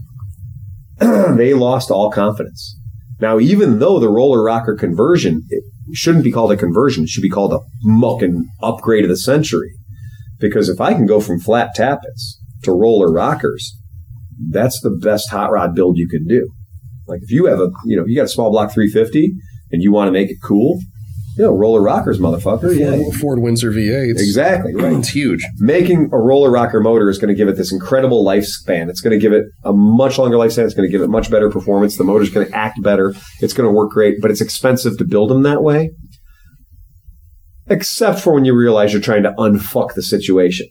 [1.00, 2.78] they lost all confidence.
[3.20, 7.22] Now, even though the roller rocker conversion it shouldn't be called a conversion, it should
[7.22, 9.72] be called a mucking upgrade of the century.
[10.40, 13.78] Because if I can go from flat tappets to roller rockers,
[14.50, 16.50] that's the best hot rod build you can do.
[17.08, 19.34] Like if you have a, you know, you got a small block 350
[19.72, 20.80] and you want to make it cool,
[21.38, 22.78] you know, roller rockers, motherfucker.
[22.78, 24.12] Yeah, Ford Windsor V8.
[24.12, 24.76] exactly.
[24.76, 25.44] Right It's huge.
[25.60, 28.90] making a roller rocker motor is going to give it this incredible lifespan.
[28.90, 30.66] It's going to give it a much longer lifespan.
[30.66, 31.98] It's going to give it much better performance.
[31.98, 33.14] The motor's going to act better.
[33.40, 35.92] It's going to work great, but it's expensive to build them that way.
[37.68, 40.68] Except for when you realize you're trying to unfuck the situation.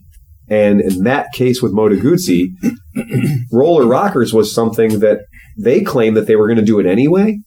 [0.48, 2.48] And in that case with Moto Guzzi,
[3.52, 5.20] roller rockers was something that
[5.56, 7.38] they claimed that they were going to do it anyway.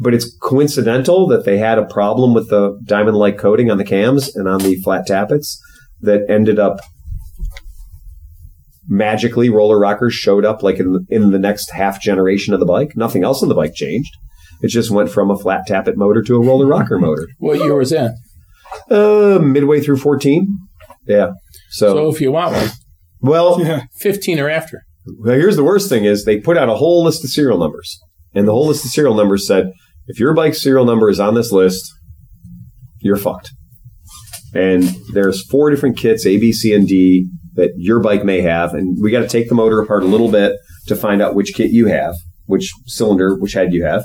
[0.00, 3.84] But it's coincidental that they had a problem with the diamond like coating on the
[3.84, 5.60] cams and on the flat tappets
[6.00, 6.78] that ended up
[8.88, 12.92] magically roller rockers showed up like in, in the next half generation of the bike.
[12.96, 14.12] Nothing else on the bike changed.
[14.62, 17.28] It just went from a flat tappet motor to a roller rocker motor.
[17.38, 18.14] What year was that?
[18.90, 20.46] Uh, midway through 14.
[21.06, 21.32] Yeah.
[21.70, 22.68] So, So if you want one,
[23.20, 23.82] well, Yeah.
[23.98, 24.82] 15 or after.
[25.20, 27.98] Well, here's the worst thing is they put out a whole list of serial numbers.
[28.34, 29.72] And the whole list of serial numbers said,
[30.08, 31.92] if your bike's serial number is on this list,
[33.00, 33.50] you're fucked.
[34.54, 38.74] And there's four different kits, A, B, C, and D, that your bike may have.
[38.74, 40.56] And we got to take the motor apart a little bit
[40.86, 42.14] to find out which kit you have,
[42.46, 44.04] which cylinder, which head you have.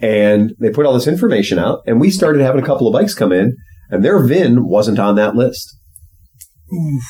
[0.00, 1.80] And they put all this information out.
[1.86, 3.56] And we started having a couple of bikes come in,
[3.90, 5.76] and their VIN wasn't on that list.
[6.72, 7.04] Oof.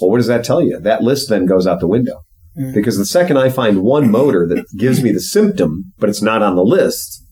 [0.00, 0.80] Well, what does that tell you?
[0.80, 2.22] That list then goes out the window.
[2.58, 2.74] Mm.
[2.74, 6.42] Because the second I find one motor that gives me the symptom, but it's not
[6.42, 7.22] on the list,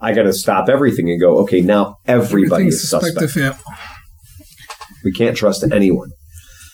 [0.00, 3.36] I got to stop everything and go, okay, now everybody is suspect.
[3.36, 3.56] yeah.
[5.04, 6.10] We can't trust anyone.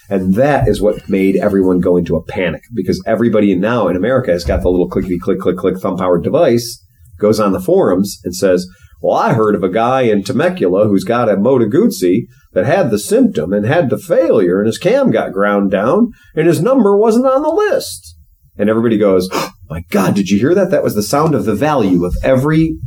[0.09, 4.31] And that is what made everyone go into a panic because everybody now in America
[4.31, 6.85] has got the little clickety click, click, click thumb powered device,
[7.19, 8.69] goes on the forums and says,
[9.01, 12.27] Well, I heard of a guy in Temecula who's got a Moto Guzzi
[12.57, 16.47] that had the symptom and had the failure and his cam got ground down and
[16.47, 18.17] his number wasn't on the list.
[18.57, 20.71] And everybody goes, oh My God, did you hear that?
[20.71, 22.79] That was the sound of the value of every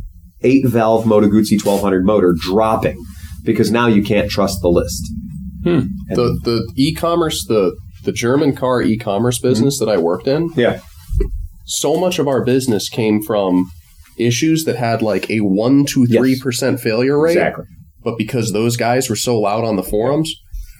[0.42, 3.00] eight valve Moto Guzzi 1200 motor dropping
[3.44, 5.04] because now you can't trust the list.
[5.62, 5.82] Hmm.
[6.08, 9.46] The the e-commerce the the German car e-commerce hmm.
[9.46, 10.80] business that I worked in, Yeah.
[11.66, 13.70] so much of our business came from
[14.18, 16.18] issues that had like a one to Yes.
[16.18, 17.36] three percent failure rate.
[17.36, 17.66] Exactly.
[18.02, 20.32] But because those guys were so loud on the forums,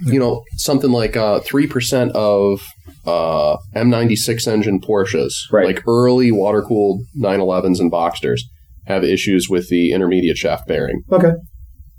[0.04, 2.62] you know, something like uh, three percent of
[3.06, 5.66] uh, M96 engine Porsches, Right.
[5.66, 8.40] like early water cooled 911s and Boxsters,
[8.86, 11.02] have issues with the intermediate shaft bearing.
[11.12, 11.32] Okay.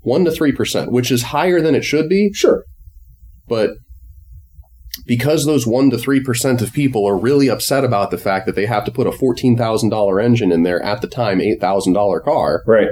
[0.00, 2.64] One to three percent, which is higher than it should be, Sure.
[3.48, 3.70] but
[5.06, 8.66] because those 1 to 3% of people are really upset about the fact that they
[8.66, 12.88] have to put a $14,000 engine in their at the time $8,000 car, Right.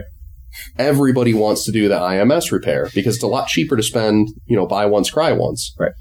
[0.78, 4.56] Everybody wants to do the IMS repair because it's a lot cheaper to spend, you
[4.56, 5.74] know, buy once, cry once.
[5.78, 5.92] Right.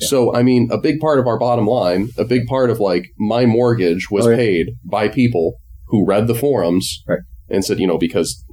[0.00, 3.06] So, I mean, a big part of our bottom line, a big part of like
[3.18, 4.36] my mortgage was Oh, yeah.
[4.36, 5.56] paid by people
[5.88, 7.18] who read the forums Right.
[7.48, 8.44] and said, you know, because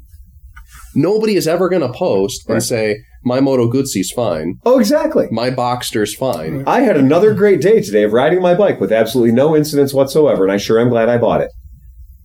[0.96, 2.56] nobody is ever going to post Right.
[2.56, 5.28] and say, my Moto Guzzi's fine, Oh, exactly.
[5.32, 6.64] my Boxster's fine.
[6.68, 10.44] I had another great day today of riding my bike with absolutely no incidents whatsoever,
[10.44, 11.52] and I sure am glad I bought it.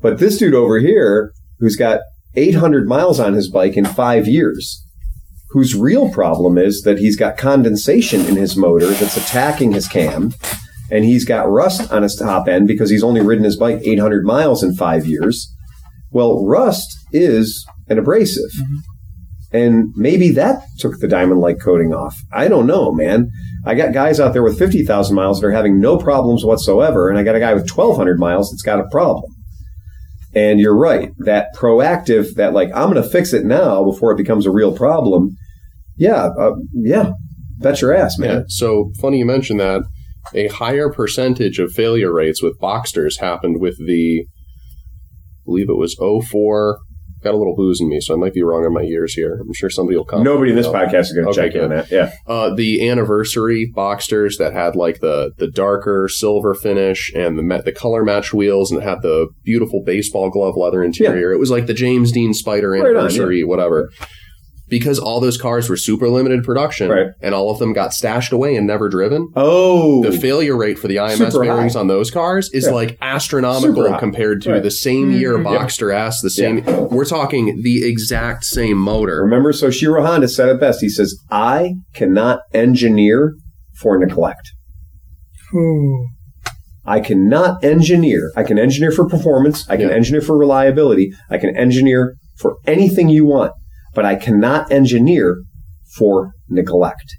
[0.02, 2.00] But this dude over here, who's got
[2.35, 4.85] 800 miles on his bike in five years,
[5.51, 10.33] whose real problem is that he's got condensation in his motor that's attacking his cam,
[10.91, 14.24] and he's got rust on his top end because he's only ridden his bike 800
[14.24, 15.53] miles in five years.
[16.11, 18.51] Well, rust is an abrasive.
[18.59, 18.76] Mm-hmm.
[19.53, 22.16] And maybe that took the diamond like coating off.
[22.32, 23.28] I don't know, man.
[23.66, 27.19] I got guys out there with 50,000 miles that are having no problems whatsoever, and
[27.19, 29.31] I got a guy with 1,200 miles that's got a problem.
[30.35, 31.12] And you're right.
[31.19, 34.77] That proactive, that like, I'm going to fix it now before it becomes a real
[34.77, 35.36] problem.
[35.97, 37.12] Yeah, uh, yeah.
[37.59, 38.31] Bet your ass, man.
[38.31, 38.43] Yeah.
[38.48, 39.82] So funny you mentioned that.
[40.35, 45.97] A higher percentage of failure rates with Boxsters happened with the, I believe it was
[45.98, 46.78] 04.
[47.22, 49.40] Got a little booze in me, so I might be wrong on my years here.
[49.40, 50.22] I'm sure somebody will come.
[50.22, 51.90] Nobody in this podcast is going to Okay, check in on that.
[51.90, 52.12] Yeah.
[52.26, 57.72] Uh, the anniversary Boxsters that had like the the darker silver finish and the the
[57.72, 61.32] color match wheels and it had the beautiful baseball glove leather interior.
[61.32, 63.90] It was like the James Dean Spyder Right on, anniversary, whatever.
[64.70, 67.09] Because all those cars were super limited production, Right.
[67.20, 69.28] and all of them got stashed away and never driven.
[69.36, 71.80] Oh, The failure rate for the IMS Super bearings high.
[71.80, 72.72] on those cars is Yeah.
[72.72, 74.62] like astronomical compared to Right.
[74.62, 75.44] the same year Mhm.
[75.44, 76.64] Boxster S, the same.
[76.90, 79.22] We're talking the exact same motor.
[79.22, 80.80] remember, so Shiro Honda said it best.
[80.80, 83.34] He says, I cannot engineer
[83.80, 84.52] for neglect.
[85.55, 86.06] Ooh.
[86.86, 88.32] I cannot engineer.
[88.36, 89.66] I can engineer for performance.
[89.68, 89.94] I can Yeah.
[89.94, 91.12] engineer for reliability.
[91.28, 93.52] I can engineer for anything you want,
[93.94, 95.42] but I cannot engineer
[95.96, 97.14] for neglect.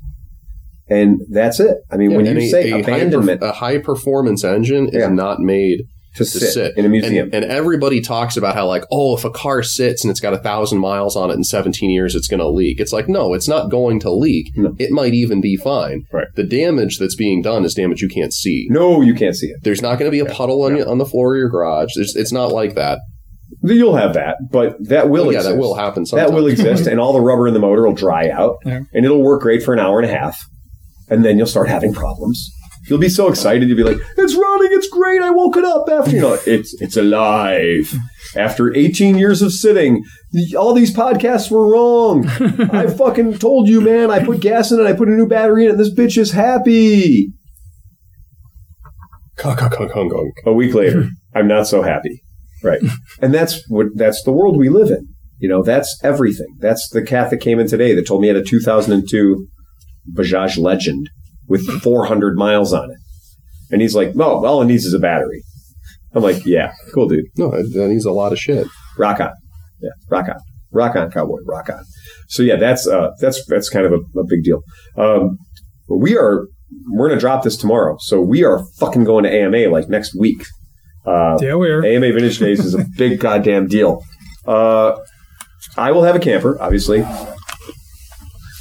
[0.90, 1.78] And that's it.
[1.90, 4.96] I mean, when you a- say a high abandonment perf- a high performance engine is
[4.96, 5.08] Yeah.
[5.10, 5.84] not made
[6.16, 9.16] to to sit, sit, in a museum, And, and everybody talks about how like, oh,
[9.16, 12.16] if a car sits and it's got a thousand miles on it in 17 years,
[12.16, 12.82] it's going to leak.
[12.82, 14.48] It's like, no, it's not going to leak.
[14.58, 14.76] No.
[14.78, 16.04] It might even be fine.
[16.12, 16.28] Right.
[16.36, 18.68] The damage that's being done is damage you can't see.
[18.70, 19.64] no, you can't see it.
[19.64, 21.92] There's not going to be a puddle on, on the floor of your garage.
[21.96, 23.00] There's, it's not like that.
[23.64, 25.56] You'll have that, but that will Well, yeah, exist.
[25.56, 26.06] that will happen.
[26.06, 26.28] Sometime.
[26.30, 28.80] That will exist, and all the rubber in the motor will dry out, Yeah.
[28.94, 30.40] and it'll work great for an hour and a half,
[31.10, 32.50] and then you'll start having problems.
[32.90, 35.22] You'll be so excited, you'll be like, "It's running, it's great!
[35.22, 37.94] I woke it up after you know, it's it's alive."
[38.36, 40.04] After 18 years of sitting,
[40.58, 42.26] all these podcasts were wrong.
[42.72, 44.10] I fucking told you, man.
[44.10, 46.18] I put gas in it, I put a new battery in it, and this bitch
[46.18, 47.34] is happy.
[49.38, 50.32] Kong, kong, kong, kong, kong.
[50.46, 52.24] A week later, I'm not so happy.
[52.64, 52.82] Right.
[53.22, 55.08] And that's what that's the world we live in.
[55.38, 56.58] You know, that's everything.
[56.60, 59.48] That's the cat that came in today that told me he had a 2002
[60.16, 61.10] Bajaj Legend
[61.48, 62.98] with 400 miles on it.
[63.72, 65.44] And he's like, "No, all it needs is a battery."
[66.14, 67.26] I'm like, "Yeah, cool, dude.
[67.38, 68.68] No, that needs a lot of shit.
[68.98, 69.32] Rock on,
[69.82, 70.40] yeah, rock on,
[70.72, 71.84] rock on, cowboy, rock on."
[72.28, 74.62] So yeah, that's uh, that's that's kind of a, a big deal.
[74.98, 75.38] Um,
[75.88, 76.48] we are
[76.90, 80.46] we're gonna drop this tomorrow, so we are fucking going to AMA like next week.
[81.06, 81.84] Uh, Yeah, we are.
[81.86, 84.04] AMA Vintage Days is a big goddamn deal.
[84.46, 84.98] Uh,
[85.78, 87.04] I will have a camper, obviously.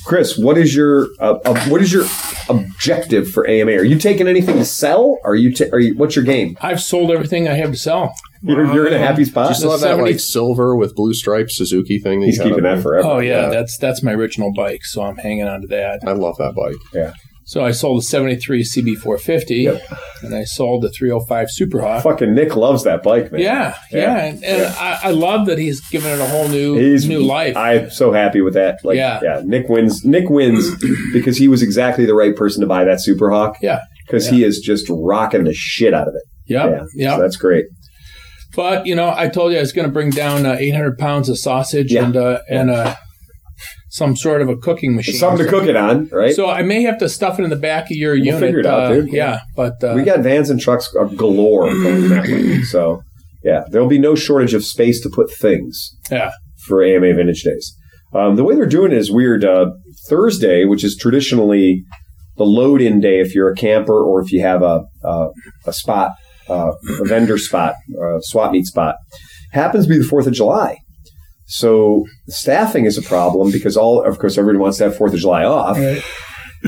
[0.07, 2.05] Chris, what is your uh, uh, what is your
[2.49, 3.73] objective for AMA?
[3.73, 5.19] Are you taking anything to sell?
[5.25, 5.55] Are you?
[5.55, 5.95] Ta- are you?
[5.95, 6.57] What's your game?
[6.61, 8.15] I've sold everything I have to sell.
[8.43, 9.55] You're, you're in a happy Do you spot.
[9.55, 12.21] still have that 70 like silver with blue stripes Suzuki thing?
[12.21, 12.83] That He's you had keeping up that there?
[12.83, 13.07] forever.
[13.09, 13.49] Oh yeah, Yeah.
[13.51, 16.01] that's that's my original bike, so I'm hanging on to that.
[16.07, 17.15] I love that bike.
[17.51, 19.83] So I sold the '73 CB450, Yep.
[20.23, 22.01] and I sold the 305 Superhawk.
[22.05, 23.41] Fucking Nick loves that bike, man.
[23.41, 24.25] Yeah, yeah, Yeah.
[24.27, 27.57] and, and I, I love that he's given it a whole new He's new life.
[27.57, 28.79] I'm so happy with that.
[28.85, 29.19] Like, yeah.
[29.21, 29.43] Yeah.
[29.45, 30.05] Nick wins.
[30.05, 30.71] Nick wins
[31.13, 33.55] because he was exactly the right person to buy that Superhawk.
[33.61, 33.81] Yeah.
[34.07, 36.23] because he is just rocking the shit out of it.
[36.47, 37.17] yep, yeah, yep.
[37.17, 37.65] So that's great.
[38.55, 41.29] But you know, I told you I was going to bring down uh, 800 pounds
[41.29, 42.05] of sausage Yeah.
[42.05, 42.95] and uh, and uh,
[43.91, 45.17] some sort of a cooking machine.
[45.17, 46.35] Something to cook it on, right?
[46.35, 48.41] So I may have to stuff it in the back of your unit.
[48.41, 49.13] figure it out, uh, dude.
[49.13, 52.63] Yeah, but uh, we got vans and trucks galore going that way.
[52.63, 53.03] So
[53.43, 56.31] yeah, there'll be no shortage of space to put things yeah,
[56.67, 57.77] for AMA Vintage Days.
[58.15, 59.45] Um, the way they're doing it is weird.
[59.45, 59.73] Uh,
[60.09, 61.83] Thursday, which is traditionally
[62.37, 65.29] the load-in day if you're a camper or if you have a a,
[65.67, 66.13] a spot,
[66.49, 68.97] uh, a vendor spot, a swap meet spot,
[69.53, 70.79] happens to be the Fourth of July.
[71.53, 75.19] So staffing is a problem because all, of course, everybody wants to have Fourth of
[75.19, 76.01] July off, Right.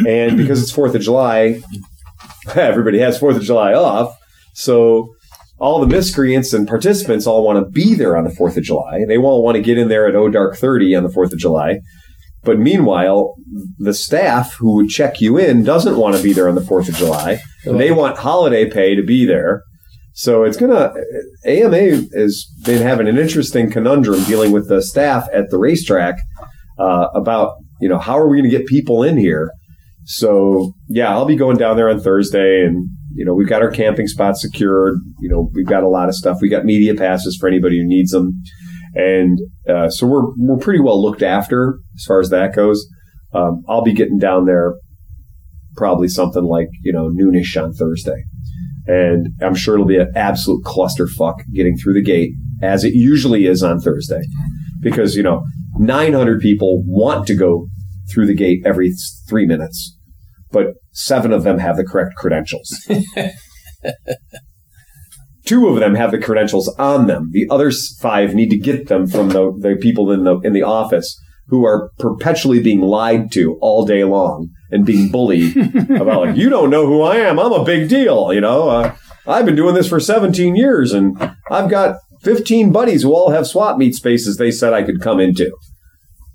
[0.07, 1.63] and because it's Fourth of July,
[2.55, 4.17] everybody has Fourth of July off.
[4.55, 5.09] So
[5.61, 9.05] all the miscreants and participants all want to be there on the Fourth of July.
[9.07, 11.39] They all want to get in there at oh dark thirty on the Fourth of
[11.39, 11.79] July.
[12.43, 13.37] But meanwhile,
[13.79, 16.89] the staff who would check you in doesn't want to be there on the Fourth
[16.89, 17.39] of July.
[17.65, 19.63] They want holiday pay to be there.
[20.15, 20.93] So it's gonna
[21.47, 26.17] AMA has been having an interesting conundrum dealing with the staff at the racetrack
[26.79, 29.51] uh, about you know how are we going to get people in here.
[30.05, 33.71] So yeah, I'll be going down there on Thursday, and you know we've got our
[33.71, 34.99] camping spot secured.
[35.21, 36.39] You know we've got a lot of stuff.
[36.41, 38.33] We got media passes for anybody who needs them,
[38.95, 42.87] and uh, so we're we're pretty well looked after as far as that goes.
[43.35, 44.75] Um, I'll be getting down there
[45.77, 48.25] probably something like you know noonish on Thursday,
[48.87, 52.33] and I'm sure it'll be an absolute clusterfuck getting through the gate
[52.63, 54.23] as it usually is on Thursday,
[54.81, 55.45] because you know
[55.79, 57.69] 900 people want to go
[58.13, 58.93] through the gate every
[59.29, 59.97] three minutes,
[60.51, 62.69] but seven of them have the correct credentials.
[65.45, 67.31] Two of them have the credentials on them.
[67.33, 70.63] The other five need to get them from the, the people in the in the
[70.63, 71.19] office
[71.49, 75.57] who are perpetually being lied to all day long and being bullied
[75.90, 77.39] about like you don't know who I am.
[77.39, 78.32] I'm a big deal.
[78.32, 78.97] You know, uh,
[79.27, 83.47] I've been doing this for 17 years and I've got 15 buddies who all have
[83.47, 85.55] swap meet spaces they said I could come into.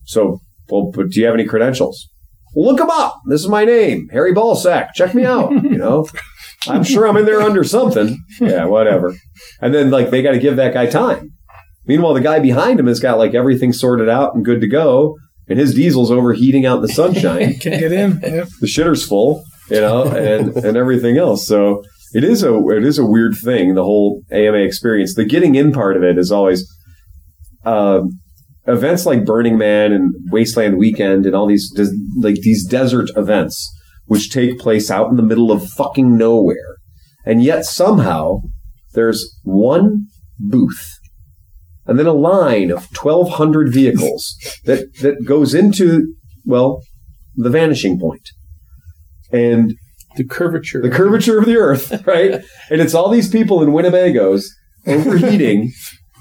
[0.05, 0.39] So,
[0.69, 2.07] well, but do you have any credentials?
[2.55, 3.19] Well, look them up.
[3.27, 4.93] This is my name, Harry Ballsack.
[4.93, 5.51] Check me out.
[5.51, 6.07] You know,
[6.67, 8.23] I'm sure I'm in there under something.
[8.39, 9.15] Yeah, whatever.
[9.61, 11.31] And then like they got to give that guy time.
[11.85, 15.17] Meanwhile, the guy behind him has got like everything sorted out and good to go,
[15.47, 17.55] and his diesel's overheating out in the sunshine.
[17.61, 18.19] Can't get in.
[18.21, 18.47] Yep.
[18.61, 21.47] the shitter's full, you know, and and everything else.
[21.47, 21.83] So
[22.13, 23.75] it is a it is a weird thing.
[23.75, 25.15] The whole AMA experience.
[25.15, 26.67] The getting in part of it is always.
[27.65, 28.19] Um,
[28.65, 33.73] events like Burning Man and Wasteland Weekend and all these des- like these desert events,
[34.05, 36.77] which take place out in the middle of fucking nowhere,
[37.25, 38.41] And yet somehow
[38.93, 40.07] there's one
[40.39, 40.96] booth
[41.87, 44.35] and then a line of 1,200 vehicles
[44.65, 46.13] that, that goes into,
[46.45, 46.81] well,
[47.35, 48.29] the vanishing point.
[49.31, 49.75] And
[50.15, 50.81] The curvature.
[50.81, 52.33] the curvature of the earth, right?
[52.69, 54.43] and it's all these people in Winnebagos
[54.85, 55.71] overheating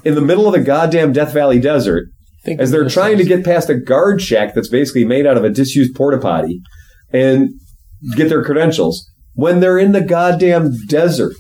[0.05, 2.09] in the middle of the goddamn Death Valley desert
[2.45, 5.45] Think as they're trying to get past a guard shack that's basically made out of
[5.45, 6.61] a disused porta potty
[7.13, 7.51] and
[8.17, 11.35] get their credentials when they're in the goddamn desert.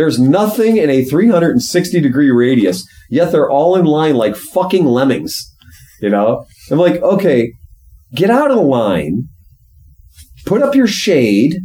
[0.00, 5.54] There's nothing in a 360 degree radius, yet they're all in line like fucking lemmings.
[6.00, 6.46] You know?
[6.70, 7.52] I'm like, okay,
[8.14, 9.28] get out of line,
[10.46, 11.56] put up your shade,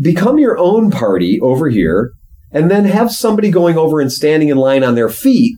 [0.00, 2.10] become your own party over here,
[2.50, 5.54] and then have somebody going over and standing in line on their feet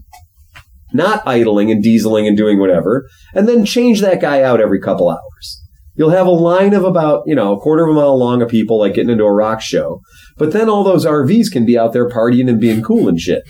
[0.93, 5.09] not idling and dieseling and doing whatever, and then change that guy out every couple
[5.09, 5.64] hours.
[5.97, 8.49] You'll have a line of about, you know, a quarter of a mile long of
[8.49, 10.01] people like getting into a rock show.
[10.37, 13.43] But then all those RVs can be out there partying and being cool and shit.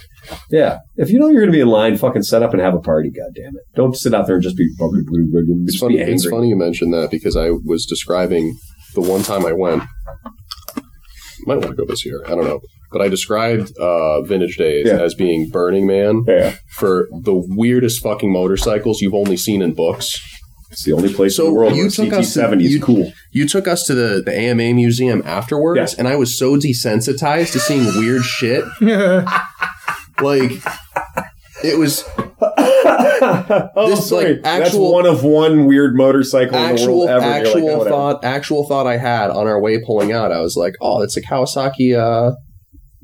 [0.51, 0.79] Yeah.
[0.97, 2.81] If you know you're going to be in line, fucking set up and have a
[2.81, 3.61] party, goddammit.
[3.75, 5.97] Don't sit out there and just be, It's funny.
[5.99, 8.55] It's funny you mentioned that because I was describing
[8.95, 9.83] the one time I went.
[11.47, 12.23] Might want to go this year.
[12.27, 12.61] I don't know,
[12.93, 15.01] but I described uh, Vintage Days Yeah.
[15.03, 16.55] as being Burning Man Yeah.
[16.77, 20.19] for the weirdest fucking motorcycles you've only seen in books.
[20.75, 22.83] It's the only place So in the world you where took us to- CT70 is
[22.83, 23.13] cool.
[23.33, 25.99] You took us to the, the AMA museum afterwards, Yeah.
[26.01, 28.65] and I was so desensitized to seeing weird shit.
[30.21, 30.53] Like,
[31.65, 34.35] it was oh, This, sorry.
[34.35, 37.39] like, That's one of one weird motorcycle in the actual world ever.
[37.49, 40.31] You're like, oh, thought actual thought I had on our way pulling out.
[40.31, 41.97] I was like, oh, it's a Kawasaki.
[41.99, 42.37] Uh,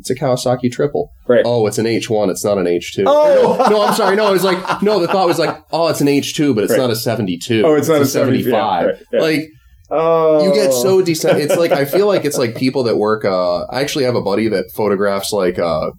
[0.00, 1.12] it's a Kawasaki triple.
[1.28, 1.42] Right.
[1.44, 2.28] Oh, it's an H one.
[2.28, 3.04] It's not an H two.
[3.06, 3.66] Oh!
[3.70, 4.16] no, I'm sorry.
[4.16, 4.98] No, I was like, no.
[4.98, 6.80] The thought was like, oh, it's an H two, but it's Right.
[6.80, 7.62] not a seventy two.
[7.64, 8.50] Oh, it's not a 75.
[8.52, 9.20] yeah, right, yeah.
[9.20, 9.48] Like
[9.92, 10.44] Oh.
[10.44, 11.38] you get so decent.
[11.38, 13.24] It's like I feel like it's like people that work.
[13.24, 15.90] Uh, I actually have a buddy that photographs like uh,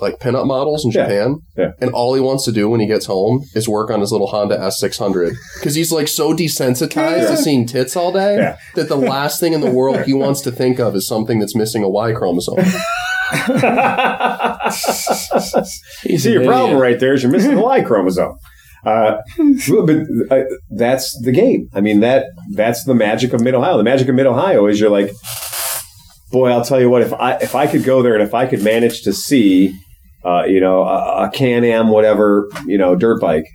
[0.00, 1.04] like pinup models in Yeah.
[1.04, 1.70] Japan, Yeah.
[1.80, 4.26] and all he wants to do when he gets home is work on his little
[4.26, 8.56] Honda S six hundred because he's like so desensitized to seeing tits all day Yeah.
[8.74, 11.54] that the last thing in the world he wants to think of is something that's
[11.56, 12.56] missing a Y chromosome.
[16.04, 18.36] You see, your problem right there is you're missing the Y chromosome.
[18.84, 19.96] Uh, but
[20.30, 21.68] uh, that's the game.
[21.74, 23.78] I mean that that's the magic of Mid Ohio.
[23.78, 25.10] The magic of Mid Ohio is you're like,
[26.30, 27.00] boy, I'll tell you what.
[27.02, 29.74] If I if I could go there and if I could manage to see,
[30.24, 33.46] uh, you know, a, a Can Am whatever, you know, dirt bike,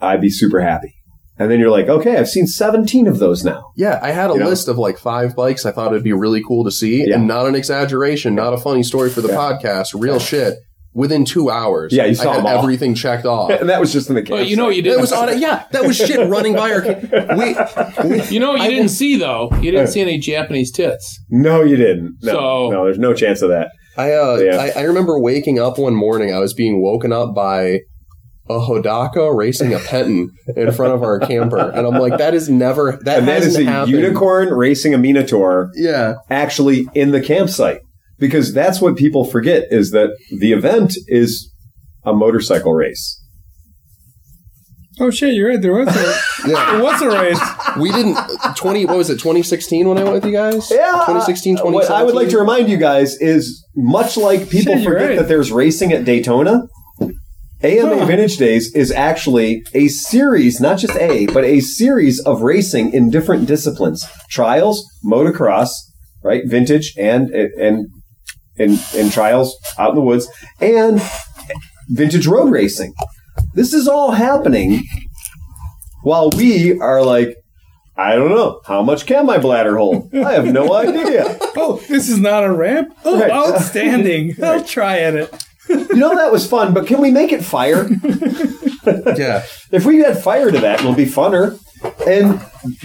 [0.00, 0.94] I'd be super happy.
[1.38, 3.72] And then you're like, okay, I've seen 17 of those now.
[3.74, 4.46] Yeah, I had a You know?
[4.48, 7.14] list of like five bikes I thought it'd be really cool to see, Yeah.
[7.14, 9.36] and not an exaggeration, not a funny story for the Yeah.
[9.36, 10.58] podcast, real shit.
[10.92, 13.50] Within two hours, Yeah, you saw I had everything checked off.
[13.60, 14.38] And that was just in the campsite.
[14.46, 14.94] But you know what you did.
[14.94, 15.38] It was on it.
[15.38, 16.82] Yeah, that was shit running by our.
[16.82, 16.96] ca-
[18.02, 19.50] We, we You know what you I didn't will- see though.
[19.62, 21.20] You didn't see any Japanese tits.
[21.30, 22.16] No, you didn't.
[22.22, 23.70] No, So- no, there's no chance of that.
[23.96, 24.56] I, uh, Yeah.
[24.56, 26.32] I I remember waking up one morning.
[26.32, 27.80] I was being woken up by
[28.48, 32.48] a Hodaka racing a Penton in front of our camper, and I'm like, that is
[32.48, 33.92] never that And that is hasn't a happened.
[33.96, 37.80] unicorn racing a Minotaur Yeah, actually in the campsite
[38.18, 40.10] because that's what people forget is that
[40.40, 41.52] the event is
[42.04, 43.16] a motorcycle race.
[44.98, 45.62] Oh shit, you're right.
[45.62, 46.72] There was a yeah.
[46.72, 47.40] there was a race.
[47.78, 48.18] We didn't
[48.56, 48.84] twenty.
[48.84, 49.14] What was it?
[49.14, 50.70] 2016 when I went with you guys.
[50.70, 54.74] Yeah, 2016, uh, What I would like to remind you guys is much like people
[54.74, 55.18] Shit, forget right.
[55.18, 56.62] that there's racing at Daytona.
[57.62, 58.04] AMA Huh.
[58.06, 63.10] Vintage Days is actually a series, not just a, but a series of racing in
[63.10, 65.68] different disciplines: trials, motocross,
[66.24, 67.88] right, vintage, and and
[68.58, 70.26] and and trials out in the woods,
[70.60, 71.02] and
[71.90, 72.94] vintage road racing.
[73.54, 74.84] This is all happening
[76.02, 77.36] while we are like,
[78.00, 80.14] I don't know how much can my bladder hold.
[80.14, 81.36] I have no idea.
[81.56, 82.94] Oh, this is not a ramp.
[83.04, 83.30] Oh, Right.
[83.30, 84.36] outstanding!
[84.42, 85.46] I'll try at it.
[85.68, 87.88] You know that was fun, but can we make it fire?
[89.16, 91.58] Yeah, If we add fire to that, it'll be funner.
[92.06, 92.40] And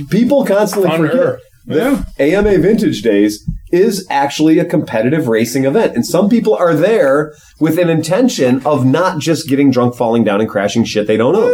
[0.10, 1.10] people constantly Funner.
[1.10, 5.96] forget that AMA Vintage Days is actually a competitive racing event.
[5.96, 10.40] And some people are there with an intention of not just getting drunk, falling down,
[10.40, 11.54] and crashing shit they don't own.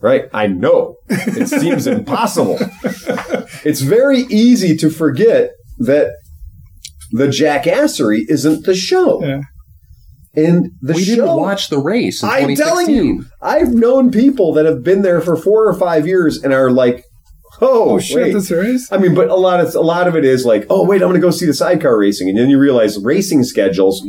[0.00, 0.24] Right?
[0.32, 0.96] I know.
[1.08, 2.58] It seems impossible.
[3.64, 6.10] It's very easy to forget that
[7.12, 9.24] the jackassery isn't the show.
[9.24, 9.42] Yeah.
[10.34, 12.22] And the we show didn't watch the race.
[12.22, 16.42] I'm telling you, I've known people that have been there for four or five years
[16.42, 17.04] and are like,
[17.68, 18.90] "Oh, Oh shit, wait." this race.
[18.92, 21.08] I mean, but a lot of a lot of it is like, "Oh, wait, I'm
[21.08, 24.02] going to go see the sidecar racing," and then you realize racing schedules,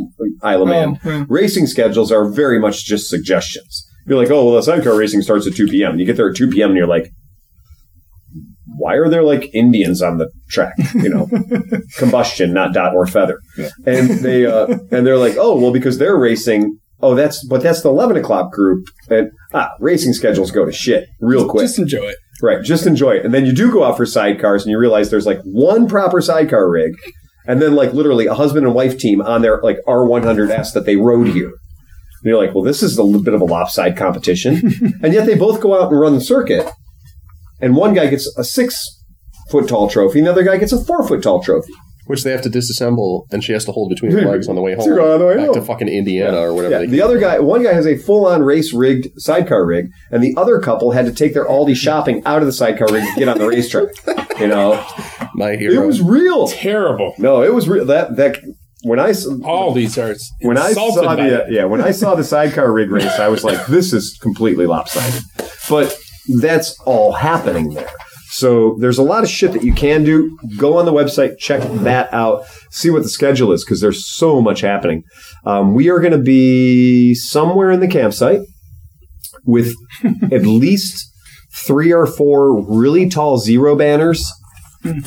[0.43, 1.25] Isle of Man, Oh, yeah.
[1.29, 3.85] racing schedules are very much just suggestions.
[4.07, 6.35] You're like, "Oh, well, the sidecar racing starts at 2 p.m." You get there at
[6.35, 6.69] 2 p.m.
[6.71, 7.11] and you're like,
[8.77, 10.73] why are there like Indians on the track?
[10.95, 11.27] You know,
[11.97, 13.39] combustion, not dot or feather.
[13.85, 16.77] And they uh, and they're like, oh well, because they're racing.
[17.03, 21.09] Oh, that's but that's the eleven o'clock group, and ah, racing schedules go to shit
[21.19, 21.65] real quick.
[21.65, 22.15] Just enjoy it.
[22.41, 23.25] Right, just enjoy it.
[23.25, 26.21] And then you do go out for sidecars and you realize there's like one proper
[26.21, 26.93] sidecar rig
[27.47, 30.95] and then like literally a husband and wife team on their like R100S that they
[30.95, 31.49] rode here.
[31.49, 34.55] And you're like, well, this is a little bit of a lopside competition.
[35.03, 36.69] and yet they both go out and run the circuit.
[37.59, 39.03] And one guy gets a six
[39.49, 41.73] foot tall trophy and the other guy gets a four foot tall trophy.
[42.11, 44.61] Which they have to disassemble, and she has to hold between her legs on the
[44.61, 44.87] way home.
[44.99, 45.53] On the way back home.
[45.55, 46.73] to fucking Indiana or whatever.
[46.73, 49.89] Yeah, they the other guy, one guy has a full on race rigged sidecar rig,
[50.11, 53.03] and the other couple had to take their Aldi shopping out of the sidecar rig
[53.03, 53.87] to get on the racetrack.
[54.39, 54.85] You know,
[55.33, 55.81] My hero.
[55.83, 56.47] it was real.
[56.47, 57.13] Terrible.
[57.17, 57.85] No, it was real.
[57.85, 58.37] That that
[58.83, 61.53] when when I s- All these are when I insulted saw by the uh, it.
[61.53, 65.23] yeah when I saw the sidecar rig race, I was like, this is completely lopsided.
[65.69, 65.97] But
[66.41, 67.89] that's all happening there.
[68.41, 70.35] So there's a lot of shit that you can do.
[70.57, 74.41] Go on the website, check that out, see what the schedule is because there's so
[74.41, 75.03] much happening.
[75.45, 78.41] Um, we are going to be somewhere in the campsite
[79.45, 79.75] with
[80.31, 81.07] at least
[81.67, 84.27] three or four really tall zero banners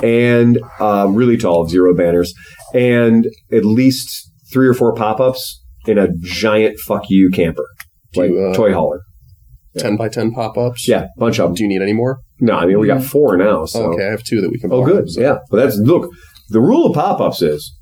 [0.00, 2.32] and um, really tall zero banners
[2.72, 7.66] and at least three or four pop-ups in a giant fuck you camper
[8.14, 9.00] like you, uh, toy hauler
[9.78, 10.86] 10 by 10 pop ups.
[10.86, 12.20] yeah bunch of them Do you need any more?
[12.40, 13.06] No i mean we got hmm.
[13.06, 15.38] four now so okay, I have two that we can oh borrow, good so- yeah
[15.50, 16.10] but that's look
[16.48, 17.76] the rule of pop-ups is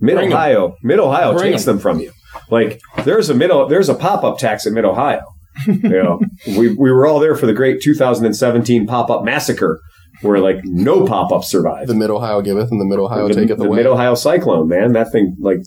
[0.00, 1.74] mid ohio mid ohio takes 'em.
[1.74, 2.12] them from you
[2.50, 5.22] like there's a middle there's a pop-up tax at mid ohio
[5.66, 6.20] you know
[6.58, 9.80] we, we were all there for the great 2017 pop-up massacre
[10.22, 13.58] where like no pop-ups survived The Mid Ohio giveth and the Mid Ohio the, taketh
[13.58, 13.78] the away.
[13.78, 14.92] Mid Ohio Cyclone, man.
[14.92, 15.58] That thing, like,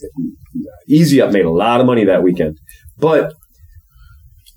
[0.88, 2.58] Easy Up made a lot of money that weekend.
[2.98, 3.34] But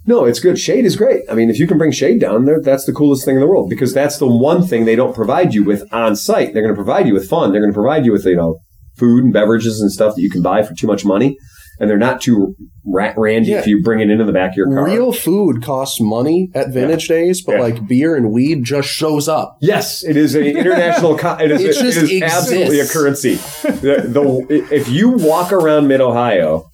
[0.06, 0.58] no, it's good.
[0.58, 1.24] Shade is great.
[1.30, 3.48] I mean, if you can bring shade down there, that's the coolest thing in the
[3.48, 6.54] world because that's the one thing they don't provide you with on site.
[6.54, 7.52] They're going to provide you with fun.
[7.52, 8.60] They're going to provide you with, you know,
[8.98, 11.38] food and beverages and stuff that you can buy for too much money.
[11.80, 12.56] And they're not too
[12.86, 13.60] rat randy Yeah.
[13.60, 14.86] if you bring it into the back of your car.
[14.86, 17.62] Real food costs money at vintage days, but Yeah.
[17.62, 19.58] like beer and weed just shows up.
[19.62, 21.18] Yes, it is an international.
[21.18, 23.36] Co- it is, It just it is absolutely a currency.
[23.64, 26.70] The, the, if you walk around Mid Ohio,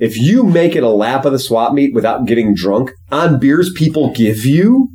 [0.00, 3.70] if you make it a lap of the swap meet without getting drunk on beers
[3.76, 4.88] people give you,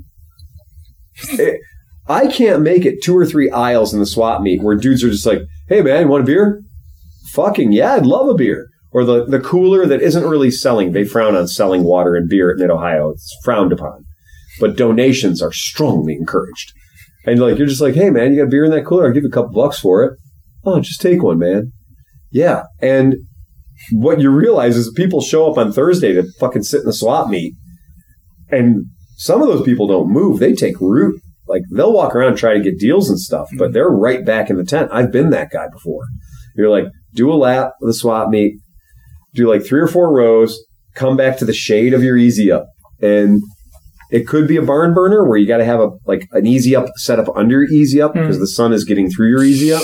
[1.33, 1.61] it-
[2.07, 5.09] I can't make it two or three aisles in the swap meet where dudes are
[5.09, 6.61] just like, "Hey man, you want a beer?
[7.31, 10.91] Fucking yeah, I'd love a beer." Or the the cooler that isn't really selling.
[10.91, 13.09] They frown on selling water and beer at Mid Ohio.
[13.09, 14.03] It's frowned upon,
[14.59, 16.71] but donations are strongly encouraged.
[17.25, 19.07] And like you're just like, hey man, you got beer in that cooler?
[19.07, 20.13] I'll give you a couple bucks for it.
[20.63, 21.71] Oh, just take one, man.
[22.31, 22.63] Yeah.
[22.81, 23.15] And
[23.91, 27.29] what you realize is people show up on Thursday to fucking sit in the swap
[27.29, 27.53] meet.
[28.49, 28.85] And
[29.17, 30.39] some of those people don't move.
[30.39, 31.19] They take root.
[31.47, 34.49] Like they'll walk around and try to get deals and stuff, but they're right back
[34.49, 34.89] in the tent.
[34.91, 36.03] I've been that guy before.
[36.55, 38.55] You're like, do a lap of the swap meet,
[39.33, 40.59] do like three or four rows,
[40.95, 42.67] come back to the shade of your easy up.
[42.99, 43.41] And
[44.09, 46.75] it could be a barn burner where you got to have a like an easy
[46.75, 48.21] up set up under your easy up hmm.
[48.21, 49.83] because the sun is getting through your easy up,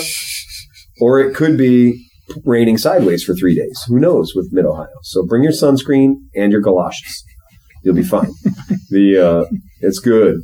[1.00, 2.08] or it could be
[2.44, 3.82] raining sideways for three days.
[3.88, 4.88] Who knows with Mid Ohio?
[5.02, 7.24] So bring your sunscreen and your galoshes.
[7.82, 8.30] You'll be fine.
[8.90, 10.42] the uh, it's good.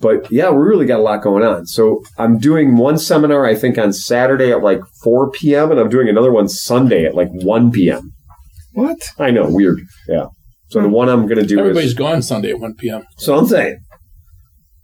[0.00, 1.66] But yeah, we really got a lot going on.
[1.66, 5.88] So I'm doing one seminar, I think, on Saturday at like 4 p.m., and I'm
[5.88, 8.12] doing another one Sunday at like 1 p.m.
[8.72, 8.98] What?
[9.18, 9.80] I know, weird.
[10.08, 10.26] Yeah.
[10.68, 11.94] So the one I'm going to do Everybody's is.
[11.94, 13.04] gone Sunday at 1 p.m.
[13.16, 13.78] So I'm saying,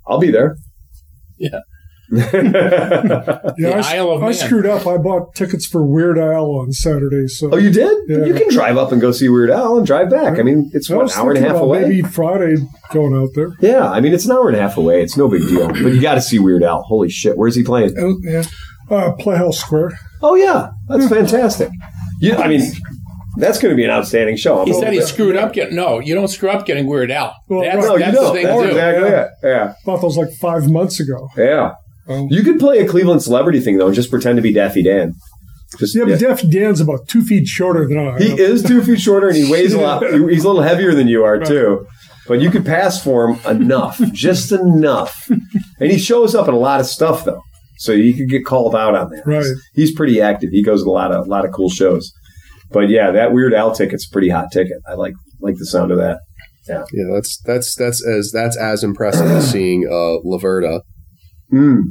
[0.06, 0.56] I'll be there.
[1.38, 1.60] Yeah.
[2.12, 2.30] Yeah,
[3.56, 4.86] The I, s- Isle of I screwed up.
[4.86, 7.26] I bought tickets for Weird Al on Saturday.
[7.28, 7.96] So oh, you did?
[8.08, 8.24] Yeah.
[8.24, 10.38] You can drive up and go see Weird Al and drive back.
[10.38, 11.82] I mean, it's I what, an hour and a half away.
[11.82, 12.56] Maybe Friday
[12.92, 13.50] going out there.
[13.60, 15.02] Yeah, I mean, it's an hour and a half away.
[15.02, 15.68] It's no big deal.
[15.68, 16.82] But you got to see Weird Al.
[16.82, 17.36] Holy shit.
[17.36, 17.94] Where's he playing?
[17.98, 18.42] Oh, yeah.
[18.90, 19.98] Uh, Playhouse Square.
[20.22, 20.70] Oh, yeah.
[20.88, 21.70] That's fantastic.
[22.20, 22.60] Yeah, I mean,
[23.36, 24.60] that's going to be an outstanding show.
[24.60, 25.06] I'm He said he there.
[25.06, 25.76] screwed up getting.
[25.76, 27.34] No, you don't screw up getting Weird Al.
[27.48, 28.26] Well, that's no, No, you that's don't.
[28.26, 28.70] the thing That's to do.
[28.70, 29.22] exactly Yeah.
[29.22, 29.30] it.
[29.44, 29.74] Yeah.
[29.84, 31.28] Thought that was like five months ago.
[31.36, 31.74] Yeah.
[32.08, 32.26] Oh.
[32.30, 35.12] You could play a Cleveland celebrity thing, though, and just pretend to be Daffy Dan.
[35.78, 36.14] Just, Yeah, yeah.
[36.16, 38.20] but Daffy Dan's about two feet shorter than I am.
[38.20, 40.02] He is two feet shorter and he weighs a lot.
[40.30, 41.86] He's a little heavier than you are too.
[42.26, 45.28] But you could pass for him enough, just enough.
[45.78, 47.40] And he shows up in a lot of stuff though,
[47.78, 49.22] so you could get called out on that.
[49.26, 49.46] Right.
[49.74, 50.50] He's pretty active.
[50.50, 52.12] He goes to a lot of a lot of cool shows.
[52.70, 54.78] But yeah, that Weird Al ticket's a pretty hot ticket.
[54.88, 56.18] I like like the sound of that.
[56.68, 56.82] Yeah,
[57.14, 60.80] that's that's that's as that's as impressive as seeing uh Laverda.
[61.52, 61.82] Mm.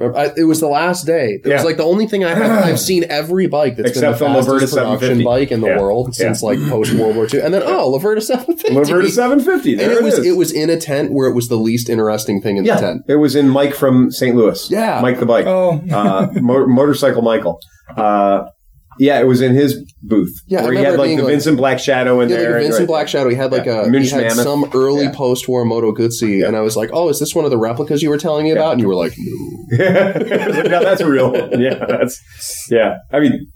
[0.00, 1.40] I, it was the last day.
[1.42, 1.54] It Yeah.
[1.56, 2.64] was like the only thing I have.
[2.64, 5.66] I've seen every bike that's Except been the the fastest Laverda production bike in the
[5.66, 5.80] Yeah.
[5.80, 6.46] world since Yeah.
[6.50, 7.40] like post World War II.
[7.40, 8.74] And then oh, Laverda 750.
[8.76, 9.74] Laverda 750.
[9.74, 10.26] There And it was is.
[10.26, 12.80] it was in a tent where it was the least interesting thing in yeah, the
[12.80, 13.02] tent.
[13.08, 14.36] it was in Mike from St.
[14.36, 14.70] Louis.
[14.70, 15.00] Yeah.
[15.02, 15.46] Mike the bike.
[15.46, 17.58] Oh, uh, mo- motorcycle Michael.
[17.96, 18.44] Uh,
[18.98, 21.56] yeah, it was in his booth Yeah, I where he had like the like- Vincent
[21.56, 22.52] Black Shadow in Yeah, there.
[22.52, 23.28] like Vincent right- Black Shadow.
[23.30, 23.82] He had like Yeah.
[23.84, 24.44] a Munch he had Mammoth.
[24.44, 25.12] some early Yeah.
[25.12, 28.10] post-war Moto Guzzi, and I was like, "Oh, is this one of the replicas you
[28.10, 31.30] were telling me about?" And you were like, "No." Like, no, that's a real.
[31.32, 32.20] one." Yeah, that's
[32.70, 32.98] yeah.
[33.12, 33.46] I mean,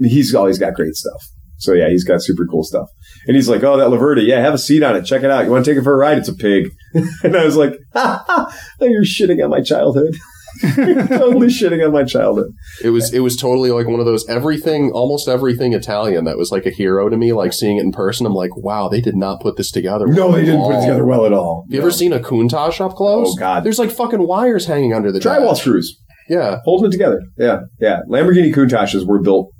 [0.00, 1.22] he's always got great stuff.
[1.58, 2.88] So yeah, he's got super cool stuff.
[3.26, 5.04] And he's like, "Oh, that Laverda, yeah, have a seat on it.
[5.06, 5.44] Check it out.
[5.46, 6.18] You want to take it for a ride?
[6.18, 6.68] It's a pig."
[7.24, 10.16] and I was like, ha, ha, "You're shitting on my childhood.
[11.08, 12.52] Totally shitting on my childhood."
[12.82, 16.50] It was it was totally like one of those everything, almost everything Italian that was
[16.50, 17.32] like a hero to me.
[17.32, 20.28] Like seeing it in person, I'm like, "Wow, they did not put this together." No,
[20.28, 21.64] well they didn't put it together well at all.
[21.68, 23.28] Have you ever seen a Countach up close?
[23.32, 23.64] Oh, God.
[23.64, 25.60] there's like fucking wires hanging under the drywall dash.
[25.60, 26.00] screws?
[26.28, 27.20] Yeah, holding it together.
[27.38, 28.00] Yeah, yeah.
[28.10, 29.50] Lamborghini Countachs were built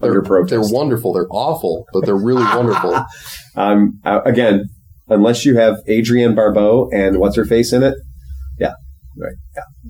[0.00, 0.50] they're under protest.
[0.50, 1.12] they're wonderful.
[1.12, 3.02] They're awful, but they're really wonderful.
[3.54, 4.64] Um, uh, again,
[5.08, 7.94] unless you have Adrienne Barbeau and what's her face in it.
[8.58, 8.72] Yeah,
[9.18, 9.32] right.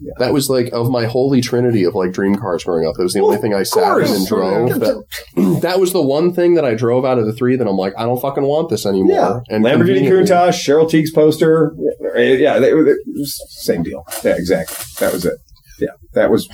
[0.00, 2.94] Yeah, That was like of my holy trinity of like dream cars growing up.
[2.96, 4.10] That was the Well, only thing I of sat in course.
[4.16, 4.68] and drove.
[4.80, 5.04] That,
[5.62, 7.94] that was the one thing that I drove out of the three that I'm like,
[7.98, 9.42] I don't fucking want this anymore.
[9.48, 9.54] yeah.
[9.54, 11.74] And Lamborghini conveniently- Countach, Cheryl Tiegs poster.
[12.14, 12.94] Yeah, they, they,
[13.48, 14.04] same deal.
[14.24, 14.76] Yeah, exactly.
[15.00, 15.34] That was it.
[15.78, 16.48] Yeah, that was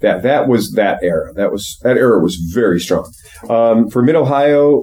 [0.00, 0.22] that.
[0.22, 1.32] That was that era.
[1.34, 3.08] That was that era was very strong.
[3.48, 4.82] Um, for Mid Ohio,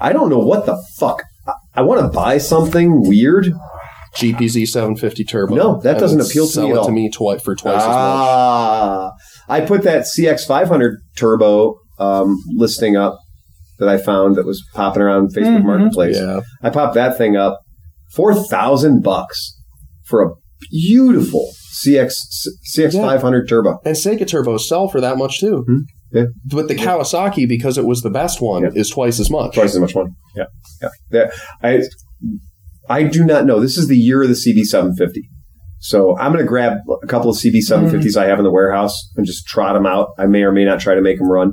[0.00, 1.24] I don't know what the fuck.
[1.46, 3.52] I, I want to buy something weird.
[4.16, 5.54] GPZ 750 turbo.
[5.54, 6.86] No, that I doesn't appeal to sell me at it all.
[6.86, 7.94] to me twi- for twice as much.
[7.96, 9.12] ah,
[9.48, 13.18] I put that CX500 turbo um, listing up
[13.78, 15.64] that I found that was popping around Facebook Mhm.
[15.66, 16.16] Marketplace.
[16.16, 16.40] Yeah.
[16.62, 17.60] I popped that thing up,
[18.12, 19.54] four thousand bucks
[20.06, 20.30] for a
[20.70, 21.48] beautiful
[21.84, 22.14] CX
[22.74, 23.78] CX500 turbo.
[23.84, 25.64] And Seca turbos sell for that much too.
[25.66, 25.78] Hmm.
[26.12, 26.24] Yeah.
[26.46, 28.70] But the Kawasaki, because it was the best one, Yeah.
[28.74, 29.54] is twice as much.
[29.54, 30.10] Twice as much money.
[30.34, 30.44] Yeah,
[30.82, 30.88] yeah.
[31.10, 31.32] That,
[31.62, 31.82] I
[32.88, 33.60] I do not know.
[33.60, 35.22] This is the year of the CB750.
[35.80, 39.24] So I'm going to grab a couple of CB750s I have in the warehouse and
[39.24, 40.08] just trot them out.
[40.18, 41.52] I may or may not try to make them run.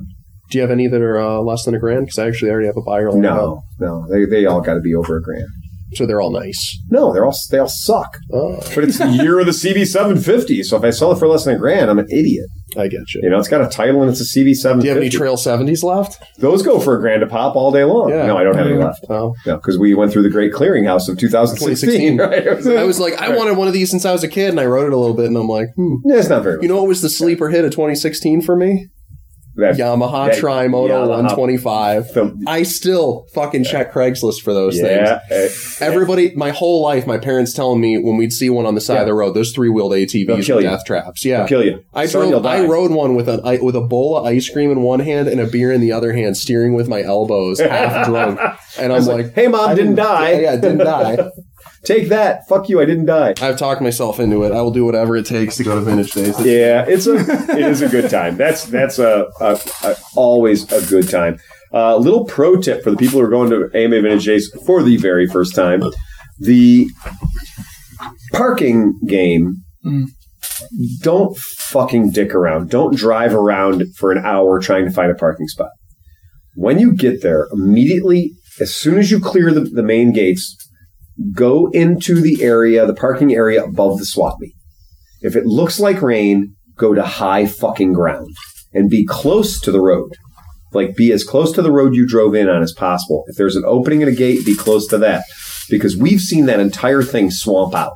[0.50, 2.06] Do you have any that are uh, less than a grand?
[2.06, 3.10] Because I actually already have a buyer.
[3.12, 5.48] No, no, they, they all got to be over a grand.
[5.94, 6.78] So they're all nice.
[6.90, 8.18] No, they're all they all suck.
[8.34, 10.64] Oh, But it's the year of the CB750.
[10.66, 12.48] So if I sell it for less than a grand, I'm an idiot.
[12.78, 13.22] I get you.
[13.24, 14.80] You know, it's got a title and it's a CB750.
[14.82, 16.22] Do you have any Trail 70s left?
[16.40, 18.10] Those go for a grand a pop all day long.
[18.10, 18.26] Yeah.
[18.26, 19.06] No, I don't have any left.
[19.10, 19.36] Oh.
[19.46, 22.18] No, because we went through the great clearinghouse of 2016.
[22.18, 22.18] 2016.
[22.26, 22.78] Right?
[22.80, 24.66] I was like, I wanted one of these since I was a kid, and I
[24.66, 25.96] wrote it a little bit, and I'm like, hmm.
[26.06, 26.64] Yeah, it's not very much.
[26.64, 28.88] You know what was the sleeper hit of 2016 for me?
[29.58, 32.14] That- Yamaha that Trimoto Yamaha 125.
[32.14, 35.10] the- I still fucking check Craigslist for those things.
[35.32, 35.48] yeah,
[35.80, 38.96] Everybody, my whole life, my parents telling me when we'd see one on the side
[38.96, 39.00] Yeah.
[39.02, 41.24] of the road, those three wheeled ATVs with death traps.
[41.24, 41.80] Yeah, I'll kill you.
[41.94, 42.46] I Son, drove.
[42.46, 45.40] I rode one with a with a bowl of ice cream in one hand and
[45.40, 48.40] a beer in the other hand, steering with my elbows, half drunk.
[48.78, 51.18] And I'm was like, like, "Hey, Mom, I didn't die." Yeah, yeah, didn't die.
[51.86, 52.48] Take that.
[52.48, 52.82] Fuck you.
[52.82, 53.36] I didn't die.
[53.42, 54.52] I've talked myself into it.
[54.52, 56.40] I will do whatever it takes to go to Vintage Days.
[56.44, 58.38] Yeah, it's a it is a good time.
[58.38, 61.38] That's that's a, a, a always a good time.
[61.74, 64.52] A uh, little pro tip for the people who are going to AMA Vintage Days
[64.66, 65.84] for the very first time:
[66.40, 66.88] the
[68.32, 69.56] parking game.
[71.02, 72.70] Don't fucking dick around.
[72.70, 75.70] Don't drive around for an hour trying to find a parking spot.
[76.56, 78.32] When you get there, immediately,
[78.62, 80.56] as soon as you clear the, the main gates,
[81.34, 84.56] go into the area, the parking area above the swap meet.
[85.22, 88.36] If it looks like rain, go to high fucking ground
[88.74, 90.12] and be close to the road.
[90.74, 93.24] Like be as close to the road you drove in on as possible.
[93.28, 95.24] If there's an opening in a gate, be close to that
[95.70, 97.94] because we've seen that entire thing swamp out.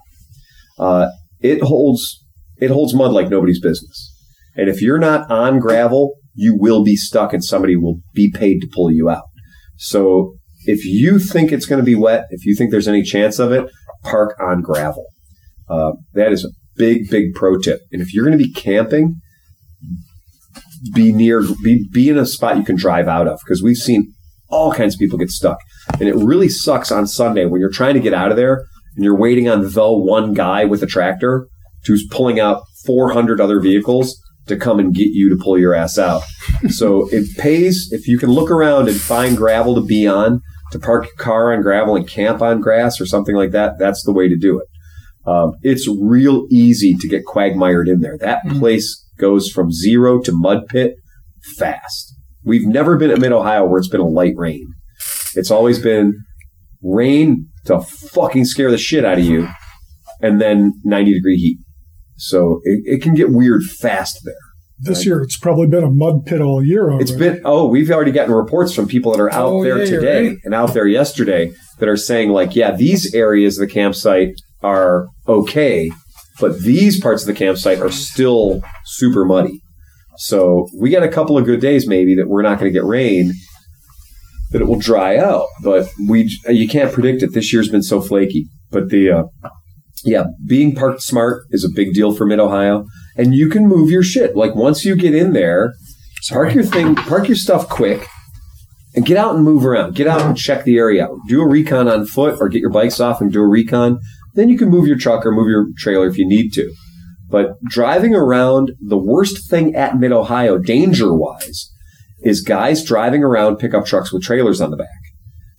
[0.78, 1.10] Uh,
[1.42, 2.24] it holds
[2.58, 4.14] it holds mud like nobody's business.
[4.56, 8.60] And if you're not on gravel, you will be stuck and somebody will be paid
[8.62, 9.26] to pull you out.
[9.78, 10.36] So
[10.70, 13.52] if you think it's going to be wet, if you think there's any chance of
[13.52, 13.70] it,
[14.04, 15.08] park on gravel.
[15.68, 17.82] Uh, that is a big, big pro tip.
[17.92, 19.16] And if you're going to be camping,
[20.94, 24.14] be near, be, be in a spot you can drive out of because we've seen
[24.48, 25.58] all kinds of people get stuck.
[26.00, 28.64] And it really sucks on Sunday when you're trying to get out of there
[28.96, 31.48] and you're waiting on the one guy with a tractor
[31.86, 35.98] who's pulling out 400 other vehicles to come and get you to pull your ass
[35.98, 36.22] out.
[36.70, 40.42] so it pays if you can look around and find gravel to be on,
[40.72, 43.74] to park your car on gravel and camp on grass or something like that.
[43.80, 44.68] That's the way to do it.
[45.30, 48.18] Um, it's real easy to get quagmired in there.
[48.18, 50.96] That place goes from zero to mud pit
[51.58, 52.16] fast.
[52.44, 54.74] We've never been at Mid Ohio where it's been a light rain.
[55.36, 56.14] It's always been
[56.82, 59.48] rain to fucking scare the shit out of you,
[60.22, 61.60] and then 90 degree heat.
[62.18, 64.36] So it, it can get weird fast there.
[64.82, 66.90] This year, it's probably been a mud pit all year.
[66.90, 67.04] Already.
[67.04, 69.86] It's been oh, we've already gotten reports from people that are out Oh, there yeah,
[69.86, 70.38] today right.
[70.46, 75.08] and out there yesterday that are saying like, yeah, these areas of the campsite are
[75.28, 75.92] okay,
[76.40, 79.60] but these parts of the campsite are still super muddy.
[80.18, 82.86] So we got a couple of good days maybe that we're not going to get
[82.86, 83.34] rain,
[84.52, 85.48] that it will dry out.
[85.64, 87.34] But we you can't predict it.
[87.34, 88.48] This year's been so flaky.
[88.72, 89.24] But the uh,
[90.04, 92.86] yeah, being parked smart is a big deal for Mid Ohio,
[93.20, 94.36] and you can move your shit.
[94.36, 95.74] Like once you get in there,
[96.30, 98.08] park your thing, park your stuff quick,
[98.96, 99.94] and get out and move around.
[99.96, 101.18] Get out and check the area out.
[101.28, 104.00] Do a recon on foot, or get your bikes off and do a recon.
[104.36, 106.74] Then you can move your truck or move your trailer if you need to.
[107.30, 111.70] But driving around, the worst thing at Mid Ohio, danger wise,
[112.24, 114.88] is guys driving around pickup trucks with trailers on the back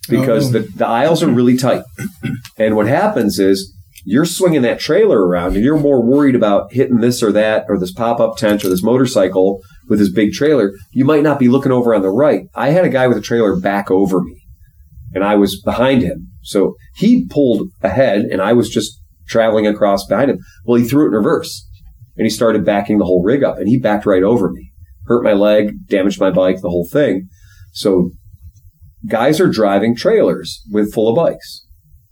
[0.09, 0.59] oh, because Oh.
[0.59, 1.83] the, the aisles are really tight.
[2.57, 6.99] And what happens is you're swinging that trailer around and you're more worried about hitting
[6.99, 10.73] this or that or this pop up tent or this motorcycle with this big trailer.
[10.91, 12.45] You might not be looking over on the right.
[12.55, 14.41] I had a guy with a trailer back over me
[15.13, 16.29] and I was behind him.
[16.41, 20.39] So he pulled ahead and I was just traveling across behind him.
[20.65, 21.67] Well, he threw it in reverse
[22.17, 24.71] and he started backing the whole rig up and he backed right over me,
[25.05, 27.27] hurt my leg, damaged my bike, the whole thing.
[27.73, 28.11] So
[29.07, 31.65] guys are driving trailers with full of bikes.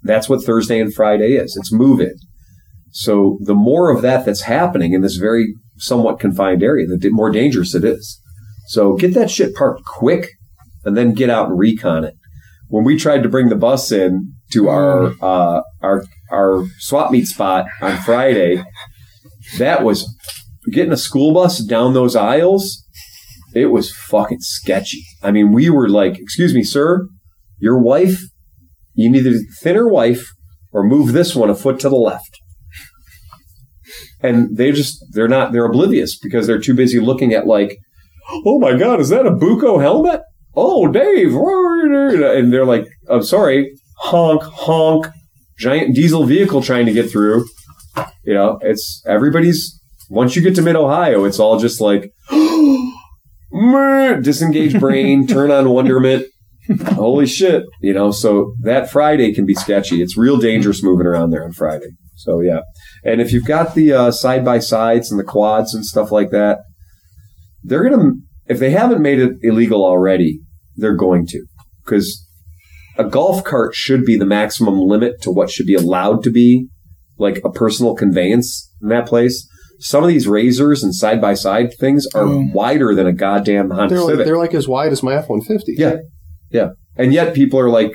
[0.04, 1.56] That's what Thursday and Friday is.
[1.58, 2.02] It's move.
[2.92, 7.30] So the more of that that's happening in this very somewhat confined area, the more
[7.30, 8.22] dangerous it is.
[8.68, 10.30] So get that shit parked quick
[10.84, 12.16] and then get out and recon it.
[12.68, 17.26] When we tried to bring the bus in to our uh, our our swap meet
[17.26, 18.64] spot on Friday,
[19.58, 20.08] that was
[20.72, 22.86] getting a school bus down those aisles.
[23.56, 25.04] It was fucking sketchy.
[25.24, 27.08] I mean, we were like, "Excuse me, sir,
[27.58, 28.22] your wife,
[29.02, 30.30] you need a thinner wife
[30.72, 32.40] or move this one a foot to the left."
[34.22, 37.78] And they just they're not they're oblivious because they're too busy looking at like,
[38.46, 40.22] "Oh my god, is that a Buco helmet?"
[40.56, 45.08] Oh, Dave, and they're like, "I'm sorry, honk, honk."
[45.58, 47.46] Giant diesel vehicle trying to get through.
[48.24, 49.78] You know, it's everybody's.
[50.10, 52.12] Once you get to Mid Ohio, it's all just like
[54.22, 56.28] disengage brain, turn on wonderment.
[56.94, 58.12] Holy shit, you know.
[58.12, 60.02] So that Friday can be sketchy.
[60.02, 61.88] It's real dangerous moving around there on Friday.
[62.16, 62.62] So yeah,
[63.04, 66.32] and if you've got the uh, side by sides and the quads and stuff like
[66.32, 66.60] that,
[67.64, 68.12] they're gonna.
[68.48, 70.42] If they haven't made it illegal already,
[70.76, 71.46] they're going to
[71.86, 72.26] because
[72.98, 76.68] a golf cart should be the maximum limit to what should be allowed to be
[77.18, 79.48] like a personal conveyance in that place.
[79.82, 82.48] Some of these razors and side by side things are Oh.
[82.54, 84.26] wider than a goddamn Honda They're like, Civic.
[84.26, 85.76] they're like as wide as my F one fifty.
[85.78, 85.98] Yeah.
[86.52, 87.94] Yeah, and yet people are like,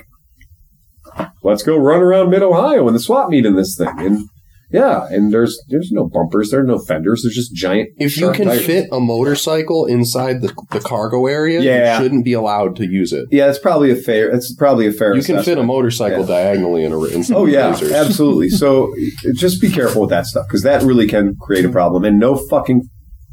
[1.42, 4.28] "Let's go run around Mid Ohio in the swap meet in this thing." And
[4.70, 7.90] yeah, and there's there's no bumpers, there's no fenders, there's just giant.
[7.98, 8.64] If you can tires.
[8.66, 11.96] fit a motorcycle inside the, the cargo area, Yeah.
[11.98, 13.26] you shouldn't be allowed to use it.
[13.30, 14.30] yeah, it's probably a fair.
[14.30, 15.14] It's probably a fair.
[15.14, 16.26] You can fit a motorcycle Yeah.
[16.26, 17.92] diagonally in a in some Oh yeah, razors.
[17.92, 18.48] absolutely.
[18.48, 18.92] So
[19.36, 22.04] just be careful with that stuff because that really can create a problem.
[22.04, 22.82] And no fucking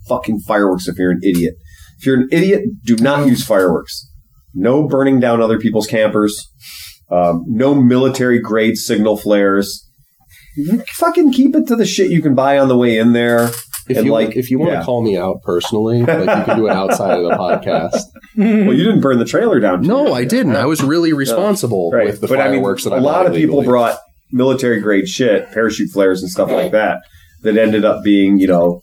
[0.08, 1.56] fucking fireworks if you're an idiot.
[1.98, 4.11] If you're an idiot, do not use fireworks.
[4.54, 6.48] No burning down other people's campers.
[7.10, 9.88] Um, no military grade signal flares.
[10.56, 13.50] You fucking keep it to the shit you can buy on the way in there.
[13.90, 14.80] If And you like- if you want yeah.
[14.80, 18.02] to call me out personally, like you can do it outside of the podcast.
[18.38, 19.82] Well, you didn't burn the trailer down.
[19.82, 20.56] No, I didn't.
[20.56, 22.06] I was really responsible Right.
[22.08, 23.98] with the but I mean, fireworks that I a lot bought of people brought
[24.32, 27.02] military grade shit, parachute flares and stuff like that,
[27.44, 28.82] that ended up being, you know.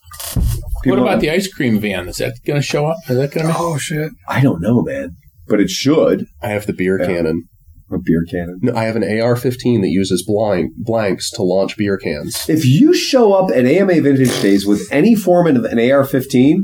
[0.84, 2.08] What about the ice cream van?
[2.08, 2.98] Is that going to show up?
[3.08, 3.54] Is that going to?
[3.56, 4.12] Oh shit!
[4.28, 5.16] I don't know, man,
[5.48, 6.26] but it should.
[6.42, 7.06] I have the beer Yeah.
[7.06, 7.44] cannon.
[7.90, 8.58] A beer cannon.
[8.60, 12.44] No, I have an AR-15 that uses blind blanks to launch beer cans.
[12.46, 16.60] If you show up at AMA Vintage Days with any form of an AR-15,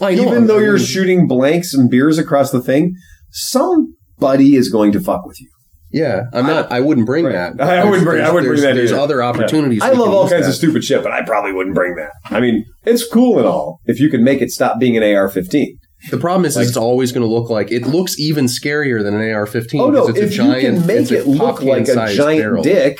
[0.00, 2.94] I even though I you're shooting blanks and beers across the thing,
[3.30, 5.48] somebody is going to fuck with you.
[5.92, 6.70] yeah, I'm not.
[6.70, 7.54] I wouldn't bring Right.
[7.56, 7.60] that.
[7.60, 9.00] I wouldn't bring- I wouldn't bring that There's either.
[9.00, 9.80] other opportunities.
[9.82, 10.50] I love all kinds that.
[10.50, 12.10] of stupid shit, but I probably wouldn't bring that.
[12.26, 15.72] I mean, it's cool and all if you can make it stop being an AR-15.
[16.10, 19.02] The problem is, Like- is it's always going to look like it looks even scarier
[19.02, 19.80] than an AR-15.
[19.80, 20.06] Oh no!
[20.08, 22.62] it's If a giant, you can make it look like a giant barrel.
[22.62, 22.98] dick,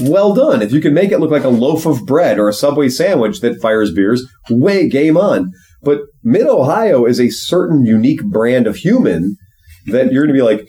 [0.00, 0.60] well done.
[0.62, 3.40] If you can make it look like a loaf of bread or a Subway sandwich
[3.40, 5.50] that fires beers, way game on.
[5.82, 9.36] But Mid Ohio is a certain unique brand of human
[9.86, 10.68] that you're going to be like,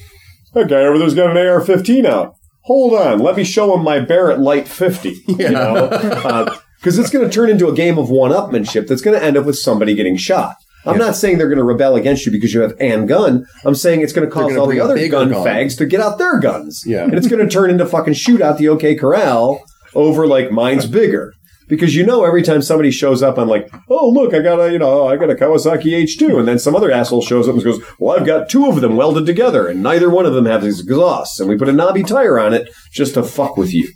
[0.54, 2.36] that guy over there's got an AR-15 out.
[2.66, 5.16] Hold on, let me show him my Barrett Light 50.
[5.28, 9.20] You know, uh, because it's going to turn into a game of one-upmanship that's going
[9.20, 10.56] to end up with somebody getting shot.
[10.86, 13.46] I'm not saying they're going to rebel against you because you have an gun.
[13.66, 15.46] I'm saying it's going to cause all the other gun gun.
[15.46, 16.84] fags to get out their guns.
[16.86, 17.04] Yeah.
[17.04, 20.86] And it's going to turn into fucking shoot out the OK Corral over like mine's
[20.86, 21.34] bigger.
[21.68, 24.72] Because you know every time somebody shows up, I'm like, oh look, I got a
[24.72, 27.64] you know I got a Kawasaki H2, and then some other asshole shows up and
[27.64, 30.66] goes, well I've got two of them welded together, and neither one of them has
[30.80, 33.88] exhausts, and we put a knobby tire on it just to fuck with you.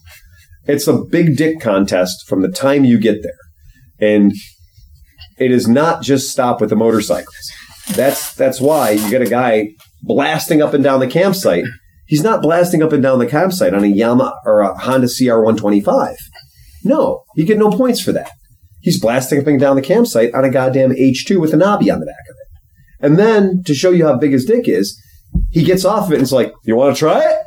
[0.66, 4.34] It's a big dick contest from the time you get there, and
[5.44, 7.52] it is not just stop with the motorcycles.
[7.96, 9.70] That's that's why you get a guy
[10.02, 11.66] blasting up and down the campsite.
[12.06, 16.16] He's not blasting up and down the campsite on a Yamaha or a Honda CR125.
[16.84, 18.32] No, you get no points for that.
[18.82, 22.00] He's blasting up and down the campsite on a goddamn H2 with a knobby on
[22.00, 23.06] the back of it.
[23.06, 25.02] And then to show you how big his dick is,
[25.52, 27.38] he gets off of it and is like, "You want to try it?"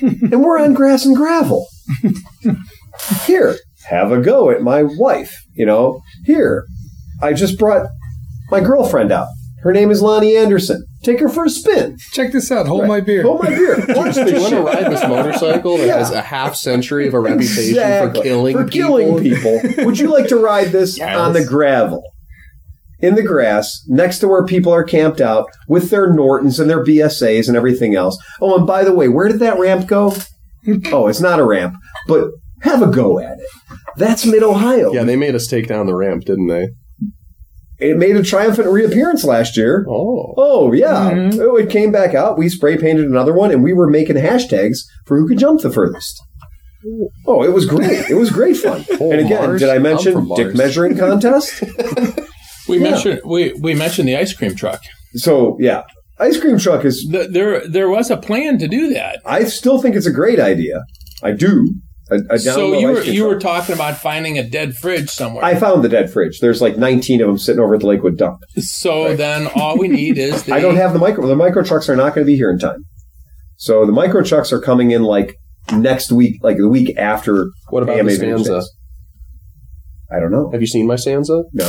[0.32, 1.66] and we're on grass and gravel.
[3.26, 3.56] Here,
[3.88, 5.34] have a go at my wife.
[5.54, 6.66] You know, here,
[7.22, 7.86] I just brought
[8.50, 9.28] my girlfriend out.
[9.62, 10.84] Her name is Loni Anderson.
[11.02, 11.96] Take her for a spin.
[12.12, 12.66] Check this out.
[12.66, 13.22] Hold my beer.
[13.22, 13.76] Hold my beer.
[13.88, 15.98] Watch Do this you want to ride this motorcycle that Yeah.
[15.98, 18.20] has a half century of a reputation Exactly.
[18.20, 18.98] for killing For people?
[18.98, 19.84] killing people.
[19.84, 22.02] Would you like to ride this on the gravel?
[23.00, 26.82] In the grass, next to where people are camped out with their Nortons and their
[26.84, 28.18] BSAs and everything else.
[28.40, 30.14] Oh, and by the way, where did that ramp go?
[30.92, 31.74] oh, it's not a ramp,
[32.08, 32.28] but
[32.62, 33.46] have a go at it.
[33.96, 34.92] That's mid Ohio.
[34.92, 36.70] Yeah, they made us take down the ramp, didn't they?
[37.80, 39.84] It made a triumphant reappearance last year.
[39.88, 40.34] Oh.
[40.36, 41.40] Oh yeah, mm-hmm.
[41.40, 42.36] oh, it came back out.
[42.38, 45.70] We spray painted another one, and we were making hashtags for who could jump the
[45.70, 46.20] furthest.
[47.26, 48.08] Oh, it was great!
[48.08, 48.84] It was great fun.
[49.00, 49.60] Oh, and again, Mars?
[49.60, 51.62] did I mention dick measuring contest?
[52.68, 52.90] We Yeah.
[52.90, 54.80] mentioned we, we mentioned the ice cream truck.
[55.14, 55.82] so yeah,
[56.18, 57.06] ice cream truck is.
[57.10, 59.20] The, there there was a plan to do that.
[59.26, 60.84] I still think it's a great idea.
[61.22, 61.74] I do.
[62.10, 65.44] A, a So down-low you were you were talking about finding a dead fridge somewhere.
[65.44, 66.40] I found the dead fridge.
[66.40, 68.40] There's like 19 of them sitting over at the Lakewood dump.
[68.58, 71.26] so then all we need is the I don't have the micro.
[71.26, 72.84] The micro trucks are not going to be here in time.
[73.56, 75.34] So the micro trucks are coming in like
[75.72, 77.50] next week, like the week after.
[77.70, 78.66] What about AMA the Vintage Stanza?
[80.10, 80.50] I don't know.
[80.50, 81.42] Have you seen my Stanza?
[81.52, 81.66] No.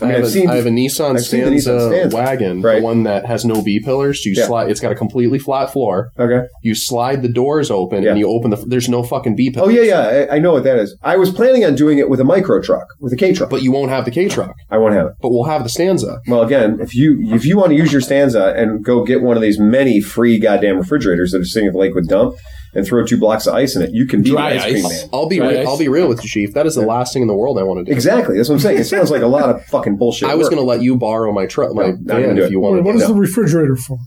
[0.00, 0.48] I I, have, I've a, seen.
[0.50, 2.16] I have a Nissan I've Stanza, Nissan Stanza.
[2.16, 2.76] wagon, Right.
[2.78, 4.24] the one that has no B pillars.
[4.24, 4.46] You Yeah.
[4.46, 4.70] slide.
[4.70, 6.10] It's got a completely flat floor.
[6.18, 6.46] okay.
[6.62, 8.10] You slide the doors open, Yeah.
[8.10, 8.56] and you open the.
[8.66, 9.68] There's no fucking B pillars.
[9.68, 10.26] Oh yeah, yeah.
[10.30, 10.96] I, I know what that is.
[11.02, 13.50] I was planning on doing it with a micro truck, with a K truck.
[13.50, 14.54] But you won't have the K truck.
[14.70, 15.12] I won't have it.
[15.20, 16.18] But we'll have the Stanza.
[16.28, 19.36] Well, again, if you if you want to use your stanza and go get one
[19.36, 22.34] of these many free goddamn refrigerators that are sitting at the Lakewood dump
[22.74, 24.86] and throw two blocks of ice in it, you can be Dry an ice cream
[24.86, 25.00] ice.
[25.02, 25.10] man.
[25.12, 25.36] I'll be.
[25.38, 25.66] Dry Re- ice.
[25.66, 26.54] I'll be real with you, Chief.
[26.54, 27.92] That is the last thing in the world I want to do.
[27.94, 28.36] Exactly.
[28.36, 28.78] That's what I'm saying.
[28.78, 30.28] It sounds like a lot of fucking bullshit.
[30.28, 30.52] I was work.
[30.52, 32.52] going to let you borrow my truck, my No, not gonna van, do if it.
[32.52, 32.84] you Wait, wanted.
[32.84, 33.08] what is no.
[33.08, 33.98] the refrigerator for?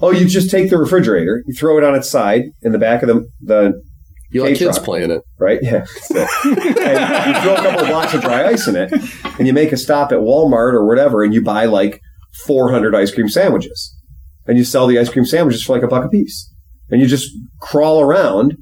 [0.00, 3.02] Oh, you just take the refrigerator, you throw it on its side in the back
[3.02, 3.82] of the the
[4.32, 4.84] you let kids K-truck.
[4.84, 5.22] play in it.
[5.38, 5.60] right?
[5.62, 5.84] Yeah.
[6.10, 8.92] and you throw a couple of blocks of dry ice in it,
[9.38, 12.00] and you make a stop at Walmart or whatever, and you buy like
[12.44, 13.96] 400 ice cream sandwiches,
[14.46, 16.52] and you sell the ice cream sandwiches for like a buck a piece,
[16.90, 17.30] and you just
[17.60, 18.56] crawl around.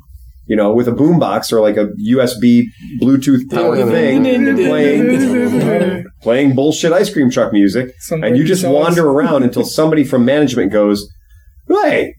[0.46, 2.64] You know, with a boombox or like a USB
[3.00, 4.24] Bluetooth powered thing,
[4.56, 10.02] playing playing bullshit ice cream truck music, Some and you just wander around until somebody
[10.02, 11.08] from management goes,
[11.68, 12.16] "Hey,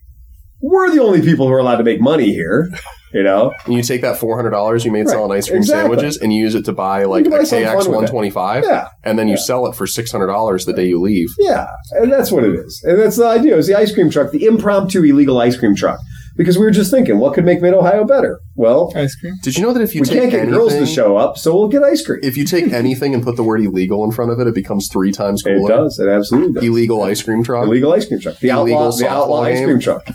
[0.63, 2.69] we're the only people who are allowed to make money here."
[3.13, 5.09] You know, And you take that four hundred dollars you made Right.
[5.09, 5.81] selling ice cream Exactly.
[5.97, 7.91] sandwiches and you use it to buy like a buy something fun KX with it.
[7.91, 10.85] one twenty five, yeah, and then you sell it for six hundred dollars the day
[10.87, 11.29] you leave.
[11.37, 12.81] Yeah, and that's what it is.
[12.83, 13.55] And that's the idea.
[13.55, 15.99] It's the ice cream truck, the impromptu illegal ice cream truck.
[16.35, 18.39] Because we were just thinking, what could make Mid Ohio better?
[18.55, 19.35] Well, Ice cream.
[19.43, 21.37] Did you know that if you we take can't get anything, girls to show up,
[21.37, 22.21] so we'll get ice cream.
[22.23, 24.89] if you take anything and put the word illegal in front of it, it becomes
[24.91, 25.57] three times cooler.
[25.71, 25.99] It does.
[25.99, 26.63] It absolutely does.
[26.63, 27.67] Illegal ice cream truck.
[27.67, 28.39] Illegal ice cream truck.
[28.39, 30.07] The Illegal outlaw, the outlaw ice cream truck.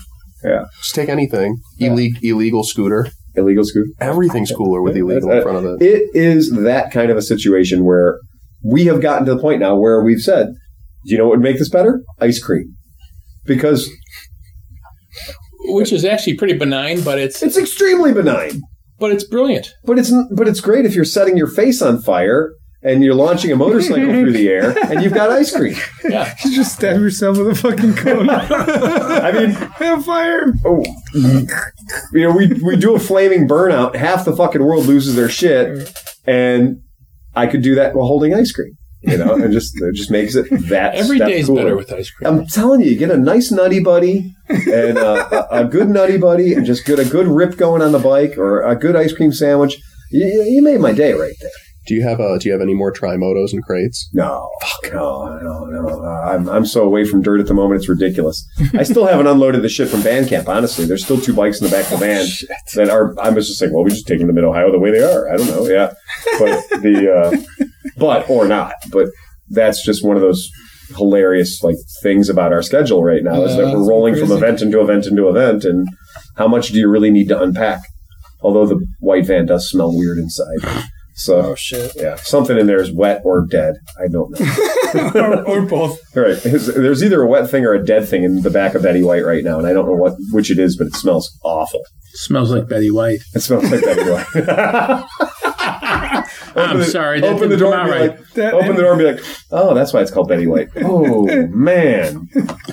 [0.43, 0.65] Yeah.
[0.77, 1.57] Just take anything.
[1.77, 1.89] Yeah.
[1.89, 3.09] Ille- illegal scooter.
[3.35, 3.87] Illegal scooter.
[3.99, 5.85] Everything's cooler with illegal in front of it.
[5.85, 8.19] It is that kind of a situation where
[8.63, 10.47] we have gotten to the point now where we've said,
[11.05, 12.01] do you know what would make this better?
[12.19, 12.75] Ice cream.
[13.45, 13.89] Because
[15.65, 18.61] which is actually pretty benign, but it's it's extremely benign.
[18.97, 19.73] but it's brilliant.
[19.83, 23.51] But it's but it's great if you're setting your face on fire and you're launching
[23.51, 25.75] a motorcycle through the air and you've got ice cream.
[26.09, 28.29] Yeah, You just stab yourself with a fucking cone.
[28.31, 30.53] I mean, Have fire.
[30.65, 30.83] oh,
[32.13, 35.91] you know, we we do a flaming burnout, half the fucking world loses their shit,
[36.25, 36.81] and
[37.35, 38.73] I could do that while holding ice cream.
[39.01, 41.63] You know, and just it just makes it that every step day's cooler.
[41.63, 42.27] better with ice cream.
[42.29, 46.17] I'm telling you, you get a nice nutty buddy and uh, a, a good nutty
[46.17, 49.13] buddy, and just get a good rip going on the bike or a good ice
[49.13, 49.77] cream sandwich.
[50.11, 51.51] You, you made my day right there.
[51.89, 54.11] Do you have uh, Do you have any more Trimotos and crates?
[54.13, 56.03] No, fuck no, no, no.
[56.03, 57.79] I'm I'm so away from dirt at the moment.
[57.79, 58.47] It's ridiculous.
[58.75, 60.47] I still haven't unloaded the shit from Bandcamp.
[60.47, 62.27] Honestly, there's still two bikes in the back of the van
[62.75, 63.19] that are.
[63.19, 65.01] I was just saying, well, we just take them to Mid Ohio the way they
[65.01, 65.33] are.
[65.33, 65.93] I don't know, yeah,
[66.37, 67.65] but the uh,
[67.97, 69.07] but or not, but
[69.49, 70.47] that's just one of those
[70.95, 74.61] hilarious like things about our schedule right now is that we're that's rolling from event
[74.61, 75.87] into event into event, and
[76.37, 77.79] how much do you really need to unpack?
[78.41, 80.83] Although the white van does smell weird inside.
[81.19, 81.91] So Oh shit.
[81.97, 83.75] yeah, something in there is wet or dead.
[84.01, 85.11] I don't know.
[85.15, 85.99] or, or both.
[86.15, 88.73] All right, There's- there's either a wet thing or a dead thing in the back
[88.73, 90.95] of Betty White right now, and I don't know what which it is, but it
[90.95, 91.81] smells awful.
[92.13, 93.19] Smells like Betty White.
[93.35, 94.25] It smells like Betty White.
[96.55, 98.09] I'm the- sorry, that open the door and be right.
[98.19, 100.69] like, That- open the door and be like, oh, that's why it's called Betty White.
[100.77, 102.27] Oh man,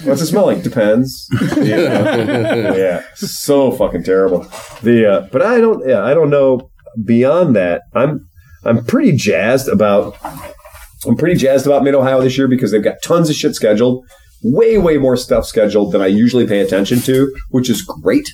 [0.04, 0.62] what's it smell like?
[0.62, 1.28] Depends.
[1.56, 3.02] Yeah, yeah.
[3.14, 4.46] so fucking terrible.
[4.82, 6.70] The uh, but I don't, yeah, I don't know.
[7.04, 8.25] Beyond that, I'm
[8.66, 10.16] I'm pretty jazzed about.
[11.06, 14.04] I'm pretty jazzed about Mid Ohio this year because they've got tons of shit scheduled,
[14.42, 18.28] way way more stuff scheduled than I usually pay attention to, which is great.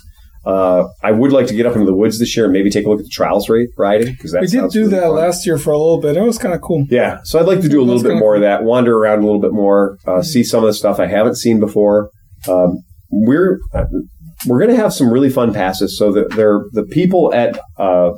[0.44, 2.84] Uh, I would like to get up into the woods this year and maybe take
[2.84, 5.14] a look at the trials rate riding because We did do really that fun.
[5.14, 6.16] last year for a little bit.
[6.16, 6.84] It was kind of cool.
[6.90, 9.26] Yeah, so I'd like to do a little bit more of that, wander around a
[9.26, 12.10] little bit more, uh, see some of the stuff I haven't seen before.
[12.48, 12.78] Um,
[13.10, 13.84] we're uh,
[14.48, 15.96] we're going to have some really fun passes.
[15.96, 18.10] So that they're the people at uh,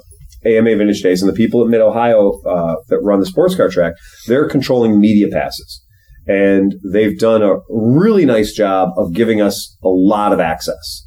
[0.47, 3.69] AMA Vintage Days and the people at Mid Ohio uh, that run the sports car
[3.69, 3.95] track,
[4.27, 5.83] they're controlling media passes,
[6.27, 11.07] and they've done a really nice job of giving us a lot of access.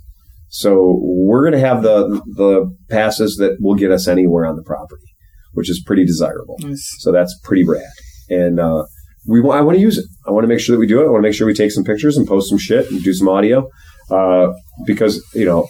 [0.50, 4.64] So we're going to have the the passes that will get us anywhere on the
[4.64, 5.06] property,
[5.54, 6.56] which is pretty desirable.
[6.60, 6.88] Nice.
[7.00, 7.84] So that's pretty rad.
[8.30, 8.86] And uh,
[9.28, 10.06] we wa- I want to use it.
[10.26, 11.06] I want to make sure that we do it.
[11.06, 13.14] I want to make sure we take some pictures and post some shit and do
[13.14, 13.70] some audio
[14.10, 14.54] uh,
[14.86, 15.68] because you know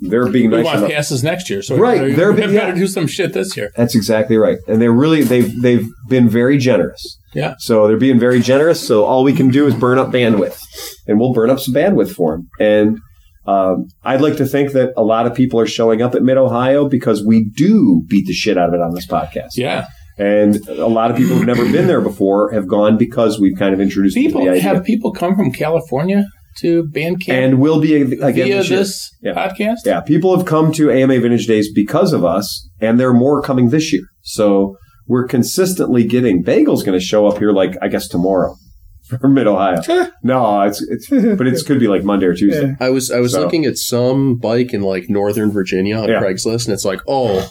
[0.00, 0.64] they're being We nice.
[0.64, 2.72] want enough- passes next year, so Right, we they're- better, yeah.
[2.74, 3.70] do some shit this year.
[3.76, 4.58] That's exactly right.
[4.68, 7.18] And they're really they've they've been very generous.
[7.34, 7.54] Yeah.
[7.58, 8.80] So they're being very generous.
[8.86, 10.60] So all we can do is burn up bandwidth,
[11.06, 12.48] and we'll burn up some bandwidth for them.
[12.58, 12.98] And
[13.46, 16.36] um, I'd like to think that a lot of people are showing up at Mid
[16.36, 19.56] Ohio because we do beat the shit out of it on this podcast.
[19.56, 19.86] Yeah,
[20.18, 23.72] And a lot of people who've never been there before have gone because we've kind
[23.72, 26.26] of introduced people have people come from California
[26.60, 28.78] to band camp and will be again via this year.
[28.80, 29.34] this Yeah.
[29.34, 29.78] podcast.
[29.86, 33.42] Yeah, people have come to AMA Vintage Days because of us, and there are more
[33.42, 34.02] coming this year.
[34.22, 34.76] So
[35.06, 38.54] we're consistently getting Bagel's going to show up here, like I guess tomorrow
[39.20, 39.80] from Mid Ohio.
[40.22, 42.68] no, it's it's, but it could be like Monday or Tuesday.
[42.68, 42.74] Yeah.
[42.86, 46.20] I was I was So- looking at some bike in like Northern Virginia on Yeah.
[46.20, 47.48] Craigslist, and it's like, oh,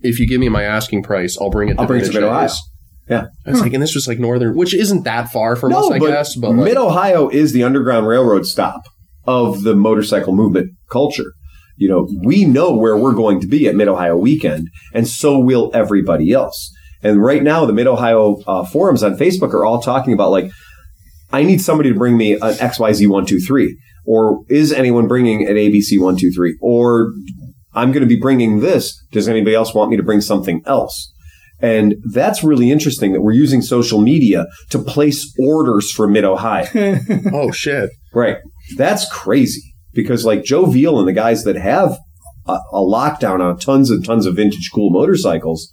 [0.00, 1.74] if you give me my asking price, I'll bring it.
[1.74, 2.48] To I'll bring it to Mid Ohio.
[3.08, 3.26] Yeah.
[3.46, 5.98] I was thinking this was like Northern, which isn't that far from No, us, I
[5.98, 6.36] but, guess.
[6.36, 8.82] But like, Mid Ohio is the Underground Railroad stop
[9.24, 11.32] of the motorcycle movement culture.
[11.76, 15.38] You know, we know where we're going to be at Mid Ohio weekend, and so
[15.38, 16.72] will everybody else.
[17.02, 20.50] And right now, the Mid Ohio uh, forums on Facebook are all talking about like,
[21.32, 25.46] I need somebody to bring me an XYZ one two three, or is anyone bringing
[25.46, 27.12] an ABC one two three, or
[27.74, 28.98] I'm going to be bringing this.
[29.12, 31.12] Does anybody else want me to bring something else?
[31.60, 36.66] And that's really interesting that we're using social media to place orders for Mid Ohio.
[37.32, 38.38] oh shit, Right.
[38.76, 41.98] That's crazy because like Joe Veal and the guys that have
[42.46, 45.70] a, a lockdown on tons and tons of vintage cool motorcycles,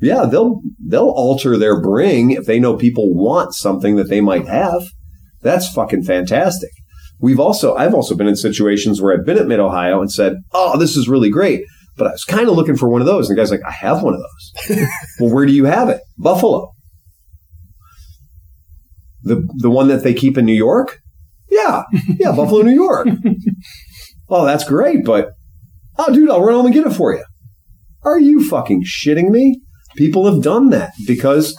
[0.00, 4.46] yeah, they'll they'll alter their bring if they know people want something that they might
[4.46, 4.82] have.
[5.42, 6.70] That's fucking fantastic.
[7.20, 10.38] We've also I've also been in situations where I've been at Mid Ohio and said,
[10.52, 11.64] "Oh, this is really great."
[11.96, 13.28] But I was kind of looking for one of those.
[13.28, 14.78] And the guy's like, I have one of those.
[15.20, 16.00] well, where do you have it?
[16.18, 16.72] Buffalo.
[19.22, 20.98] The the one that they keep in New York?
[21.48, 21.84] Yeah.
[22.18, 23.08] Yeah, Buffalo, New York.
[24.28, 25.30] Oh, that's great, but
[25.98, 27.24] oh dude, I'll run home and get it for you.
[28.02, 29.60] Are you fucking shitting me?
[29.96, 31.56] People have done that because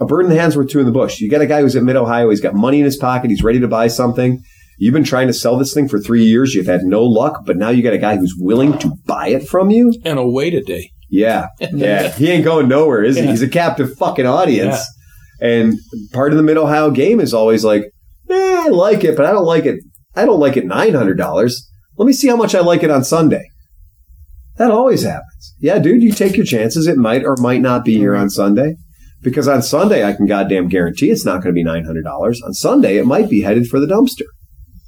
[0.00, 1.20] a bird in the hand's worth two in the bush.
[1.20, 3.42] You got a guy who's at Mid Ohio, he's got money in his pocket, he's
[3.42, 4.42] ready to buy something.
[4.82, 7.56] You've been trying to sell this thing for three years, you've had no luck, but
[7.56, 9.92] now you got a guy who's willing to buy it from you?
[10.04, 10.90] And a wait a day.
[11.08, 11.46] Yeah.
[11.60, 12.08] Yeah.
[12.16, 13.24] he ain't going nowhere, is he?
[13.28, 14.84] He's a captive fucking audience.
[15.40, 15.78] And
[16.12, 17.84] part of the Mid Ohio game is always like,
[18.28, 19.78] eh, I like it, but I don't like it.
[20.16, 21.54] I don't like it $900.
[21.96, 23.44] Let me see how much I like it on Sunday.
[24.56, 25.54] That always happens.
[25.60, 26.88] Yeah, dude, you take your chances.
[26.88, 28.74] It might or might not be here on Sunday.
[29.22, 32.04] Because on Sunday, I can goddamn guarantee it's not going to be $900.
[32.44, 34.26] On Sunday, it might be headed for the dumpster.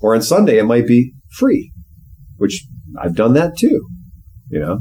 [0.05, 1.72] Or on Sunday, it might be free,
[2.36, 2.66] which
[3.01, 3.86] I've done that too.
[4.51, 4.81] You know?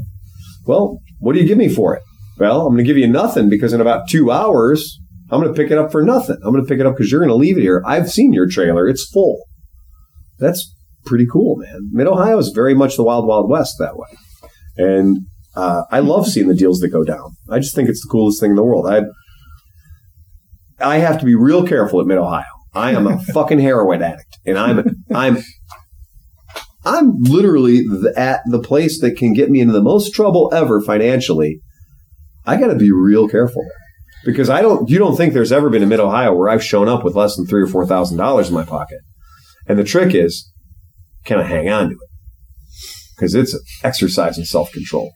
[0.66, 2.02] Well, what do you give me for it?
[2.36, 5.58] Well, I'm going to give you nothing because in about two hours, I'm going to
[5.58, 6.36] pick it up for nothing.
[6.44, 7.82] I'm going to pick it up because you're going to leave it here.
[7.86, 8.86] I've seen your trailer.
[8.86, 9.46] It's full.
[10.40, 10.74] That's
[11.06, 11.88] pretty cool, man.
[11.90, 14.08] Mid Ohio is very much the wild, wild west that way.
[14.76, 15.20] And
[15.56, 17.30] uh, I love seeing the deals that go down.
[17.48, 18.86] I just think it's the coolest thing in the world.
[18.86, 19.04] I
[20.78, 22.53] I have to be real careful at Mid Ohio.
[22.74, 25.38] I am a fucking heroin addict, and I'm I'm
[26.84, 27.84] I'm literally
[28.16, 31.60] at the place that can get me into the most trouble ever financially.
[32.44, 33.64] I got to be real careful
[34.24, 34.88] because I don't.
[34.90, 37.36] You don't think there's ever been a Mid Ohio where I've shown up with less
[37.36, 38.98] than three or four thousand dollars in my pocket?
[39.66, 40.52] And the trick is,
[41.24, 42.10] can I hang on to it?
[43.16, 45.12] Because it's an exercise in self control.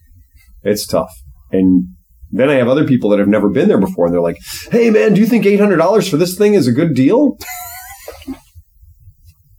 [0.63, 1.13] It's tough.
[1.53, 1.89] And
[2.31, 4.39] then I have other people that have never been there before, and they're like,
[4.71, 7.39] "Hey, man, do you think eight hundred dollars for this thing is a good deal?"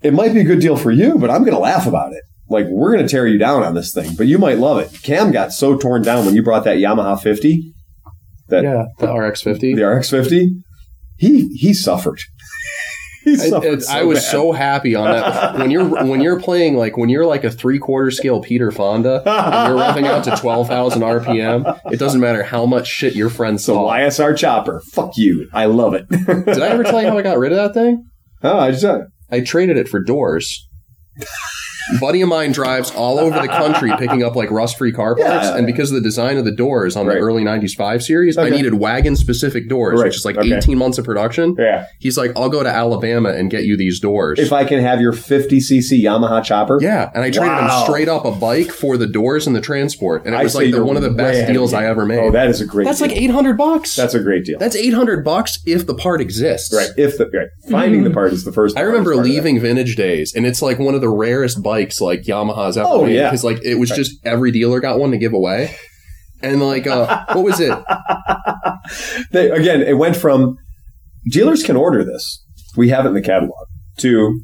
[0.01, 2.23] it might be a good deal for you, but I'm going to laugh about it.
[2.49, 4.91] Like we're going to tear you down on this thing, but you might love it.
[5.03, 7.73] Cam got so torn down when you brought that Yamaha 50,
[8.47, 9.75] that Yeah, the RX fifty.
[9.75, 10.63] the RX 50.
[11.17, 12.19] He he suffered.
[13.25, 14.31] I, so I was bad.
[14.31, 17.79] so happy on that when you're when you're playing like when you're like a three
[17.79, 21.79] quarter scale Peter Fonda and you're revving out to twelve thousand RPM.
[21.91, 23.89] It doesn't matter how much shit your friends saw.
[23.89, 24.81] YSR chopper.
[24.93, 25.49] Fuck you.
[25.53, 26.07] I love it.
[26.09, 28.05] Did I ever tell you how I got rid of that thing?
[28.43, 28.85] oh, I just
[29.31, 30.67] I traded it for doors.
[31.99, 35.47] Buddy of mine drives all over the country picking up like rust free car parts,
[35.47, 35.57] Yeah.
[35.57, 37.15] and because of the design of the doors on Right.
[37.15, 40.05] the early '90s five series, I needed wagon specific doors, Right.
[40.07, 40.53] which is like Okay.
[40.55, 41.55] 18 months of production.
[41.57, 41.85] yeah.
[41.99, 45.01] He's like, "I'll go to Alabama and get you these doors." If I can have
[45.01, 47.79] your 50cc Yamaha chopper, yeah, and I traded Wow.
[47.79, 50.55] him straight up a bike for the doors and the transport, and it I was
[50.55, 52.19] like the, one of the best deals I ever made.
[52.19, 52.83] Oh, that is a great.
[52.83, 52.89] Deal.
[52.91, 53.95] That's like 800 bucks.
[53.95, 54.59] That's a great deal.
[54.59, 56.73] That's 800 bucks if the part exists.
[56.73, 56.89] right.
[56.97, 58.13] If the right, finding the mm.
[58.13, 58.77] part is the first.
[58.77, 59.49] I remember hardest part of that.
[59.49, 63.05] leaving Vintage Days, and it's like one of the rarest bikes like Yamaha's ever Oh,
[63.05, 63.15] made.
[63.15, 63.29] yeah.
[63.29, 65.75] because like it was just every dealer got one to give away,
[66.41, 67.77] and like uh, what was it?
[69.31, 70.55] They, again, it went from
[71.31, 72.43] dealers can order this.
[72.75, 73.67] We have it in the catalog.
[73.99, 74.41] To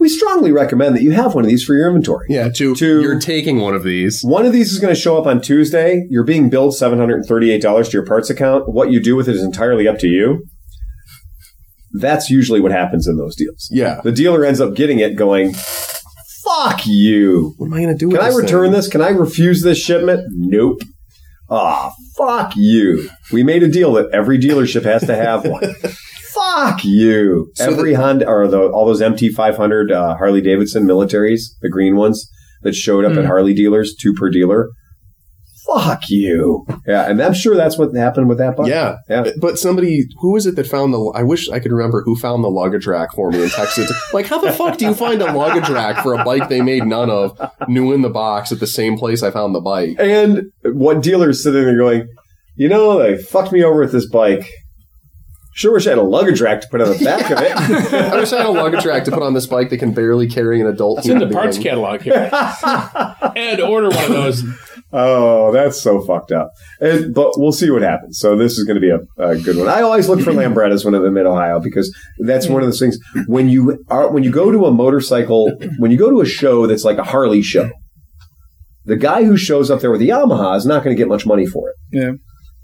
[0.00, 2.26] we strongly recommend that you have one of these for your inventory.
[2.30, 4.22] Yeah, to, To- you're taking one of these.
[4.22, 6.06] One of these is going to show up on Tuesday.
[6.08, 8.64] You're being billed $738 to your parts account.
[8.72, 10.42] What you do with it is entirely up to you.
[11.92, 13.68] That's usually what happens in those deals.
[13.70, 14.00] Yeah.
[14.02, 15.54] The dealer ends up getting it going,
[16.50, 17.54] fuck you.
[17.56, 18.10] What am I going to do?
[18.10, 18.72] Can I return thing?
[18.72, 18.88] this?
[18.88, 20.26] Can I refuse this shipment?
[20.30, 20.80] Nope.
[21.48, 23.08] Ah, fuck you.
[23.32, 25.74] We made a deal that every dealership has to have one.
[26.34, 27.50] fuck you.
[27.54, 32.30] So every Honda or the, all those MT500 uh, Harley Davidson militaries, the green ones
[32.62, 34.68] that showed up at Harley dealers, two per dealer.
[35.66, 36.66] Fuck you.
[36.86, 38.68] Yeah, and I'm sure that's what happened with that bike.
[38.68, 38.96] Yeah.
[39.08, 39.30] Yeah.
[39.40, 42.42] But somebody, who was it that found the, I wish I could remember who found
[42.42, 43.92] the luggage rack for me in Texas.
[44.12, 46.84] like, how the fuck do you find a luggage rack for a bike they made
[46.86, 47.38] none of,
[47.68, 49.96] new in the box at the same place I found the bike?
[49.98, 52.08] And what dealers sitting there going,
[52.56, 54.48] you know, they fucked me over with this bike.
[55.52, 57.52] Sure wish I had a luggage rack to put on the back of it.
[57.92, 60.28] I wish I had a luggage rack to put on this bike that can barely
[60.28, 61.00] carry an adult.
[61.00, 62.30] It's in the parts catalog here.
[63.36, 64.44] and order one of those.
[64.92, 66.50] Oh, that's so fucked up.
[66.80, 68.18] But we'll see what happens.
[68.18, 69.68] So this is going to be a, a good one.
[69.68, 72.80] I always look for Lambrettas when I'm in Mid Ohio because that's one of those
[72.80, 76.26] things when you are when you go to a motorcycle when you go to a
[76.26, 77.70] show that's like a Harley show.
[78.86, 81.24] The guy who shows up there with the Yamaha is not going to get much
[81.26, 81.76] money for it.
[81.92, 82.12] Yeah.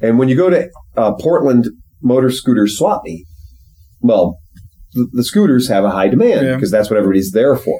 [0.01, 1.69] And when you go to uh, Portland
[2.03, 3.25] Motor Scooters Swap Meet,
[4.01, 4.39] well,
[4.95, 6.55] the, the scooters have a high demand Yeah.
[6.55, 7.79] because that's what everybody's there for.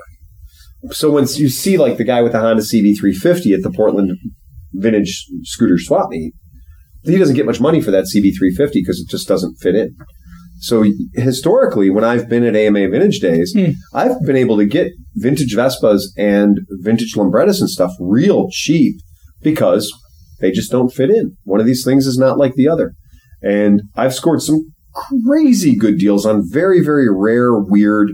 [0.91, 4.17] So when you see like the guy with the Honda CB350 at the Portland
[4.73, 6.35] Vintage Scooter Swap Meet,
[7.05, 9.97] he doesn't get much money for that CB350 because it just doesn't fit in.
[10.59, 10.85] So
[11.15, 13.73] historically, when I've been at AMA Vintage Days, Hmm.
[13.93, 18.97] I've been able to get vintage Vespas and vintage Lambrettas and stuff real cheap
[19.43, 19.93] because
[20.41, 21.37] they just don't fit in.
[21.45, 22.93] One of these things is not like the other.
[23.43, 24.73] And I've scored some
[25.27, 28.11] crazy good deals on very, very rare, weird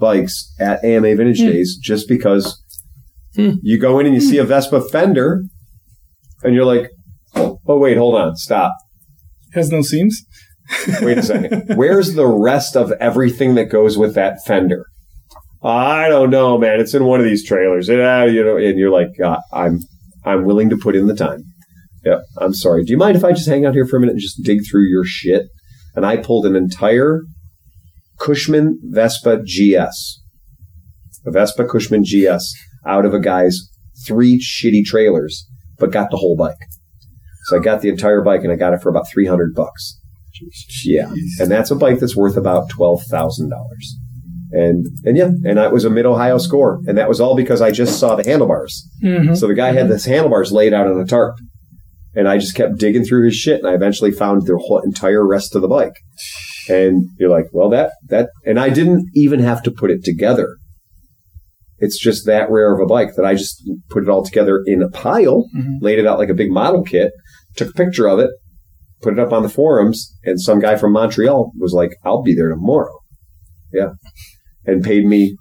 [0.00, 2.56] bikes at AMA Vintage Days just because
[3.36, 3.52] Hmm.
[3.62, 5.44] you go in and you see a Vespa fender
[6.42, 6.90] and you're like,
[7.36, 8.72] oh, wait, hold on, stop.
[9.54, 10.20] Has no seams.
[11.02, 11.76] Wait a second.
[11.76, 14.84] Where's the rest of everything that goes with that fender?
[15.62, 16.80] I don't know, man.
[16.80, 17.88] It's in one of these trailers.
[17.88, 19.78] Yeah, you know, and you're like, uh, I'm,
[20.24, 21.42] I'm willing to put in the time.
[22.04, 22.20] Yep.
[22.38, 22.84] I'm sorry.
[22.84, 24.60] Do you mind if I just hang out here for a minute and just dig
[24.68, 25.46] through your shit?
[25.94, 27.22] And I pulled an entire
[28.20, 30.22] Cushman Vespa GS,
[31.26, 32.54] a Vespa Cushman GS
[32.86, 33.68] out of a guy's
[34.06, 35.46] three shitty trailers,
[35.78, 36.56] but got the whole bike.
[37.46, 39.98] So I got the entire bike and I got it for about 300 bucks.
[40.84, 43.96] Yeah, and that's a bike that's worth about twelve thousand dollars.
[44.52, 47.60] And and yeah, and that was a mid Ohio score, and that was all because
[47.60, 48.88] I just saw the handlebars.
[49.02, 49.34] Mm-hmm.
[49.34, 51.36] So the guy had this handlebars laid out on a tarp,
[52.14, 55.26] and I just kept digging through his shit, and I eventually found the whole entire
[55.26, 55.94] rest of the bike.
[56.70, 60.56] And you're like, well, that that, and I didn't even have to put it together.
[61.78, 64.82] It's just that rare of a bike that I just put it all together in
[64.82, 65.78] a pile, Mhm.
[65.80, 67.12] laid it out like a big model kit,
[67.56, 68.30] took a picture of it,
[69.02, 72.34] put it up on the forums, and some guy from Montreal was like, I'll be
[72.34, 72.98] there tomorrow.
[73.72, 73.92] Yeah.
[74.66, 75.36] And paid me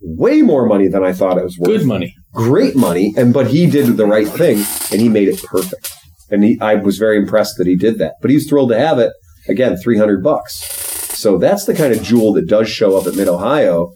[0.00, 1.68] way more money than I thought it was worth.
[1.68, 2.14] Good money.
[2.32, 3.12] Great money.
[3.16, 5.90] And, but he did the right thing and he made it perfect.
[6.30, 8.14] And he, I was very impressed that he did that.
[8.22, 9.12] But he's thrilled to have it.
[9.48, 10.54] Again, 300 bucks.
[11.18, 13.92] So that's the kind of jewel that does show up at Mid Ohio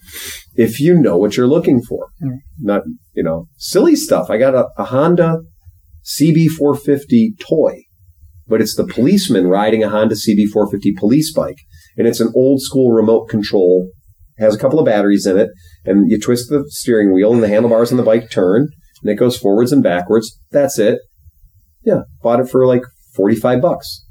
[0.55, 2.09] if you know what you're looking for.
[2.23, 2.39] Mm.
[2.59, 4.31] Not, you know, silly stuff.
[4.31, 5.41] I got a, a Honda
[6.05, 7.83] CB450 toy,
[8.47, 11.59] but it's the policeman riding a Honda CB450 police bike,
[11.97, 13.91] and it's an old school remote control.
[14.39, 15.51] Has a couple of batteries in it,
[15.85, 18.69] and you twist the steering wheel, and the handlebars on the bike turn,
[19.03, 20.39] and it goes forwards and backwards.
[20.53, 21.01] That's it.
[21.85, 22.83] Yeah, bought it for like
[23.15, 24.05] forty-five bucks.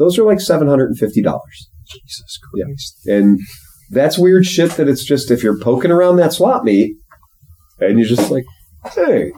[0.00, 1.68] Those are like seven hundred and fifty dollars.
[1.86, 2.64] Jesus Yeah.
[2.64, 3.06] Christ.
[3.06, 3.38] And
[3.90, 6.96] that's weird shit that it's just if you're poking around that swap meet
[7.80, 8.44] and you're just like,
[8.94, 9.32] hey,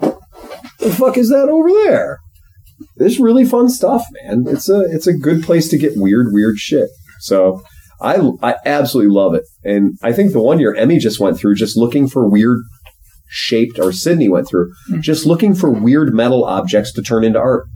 [0.79, 2.21] the fuck is that over there?
[2.97, 4.45] This really fun stuff, man.
[4.47, 6.89] It's a it's a good place to get weird, weird shit.
[7.19, 7.65] So
[8.01, 9.43] I I absolutely love it.
[9.65, 12.61] And I think the one year Emmy just went through just looking for weird
[13.29, 15.01] shaped or Sydney went through hmm.
[15.01, 17.67] just looking for weird metal objects to turn into art.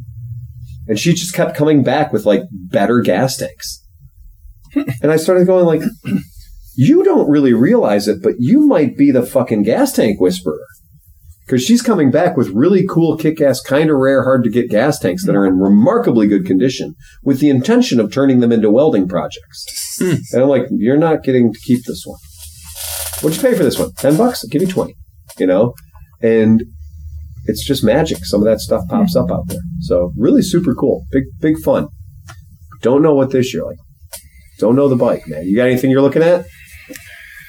[0.89, 3.83] And she just kept coming back with like better gas tanks.
[5.03, 5.81] And I started going like,
[6.77, 10.61] you don't really realize it, but you might be the fucking gas tank whisperer.
[11.47, 14.69] Because she's coming back with really cool, kick ass, kind of rare, hard to get
[14.69, 18.71] gas tanks that are in remarkably good condition with the intention of turning them into
[18.71, 19.97] welding projects.
[19.99, 20.17] Hmm.
[20.33, 22.19] And I'm like, you're not getting to keep this one.
[23.21, 23.93] What'd you pay for this one?
[23.93, 24.45] 10 bucks?
[24.49, 24.95] Give you 20.
[25.39, 25.75] You know?
[26.21, 26.65] And
[27.47, 28.25] it's just magic.
[28.25, 29.61] Some of that stuff pops up out there.
[29.81, 31.05] So really super cool.
[31.11, 31.89] Big, big fun.
[32.83, 33.79] Don't know what this year like.
[34.59, 35.47] Don't know the bike, man.
[35.47, 36.47] You got anything you're looking at?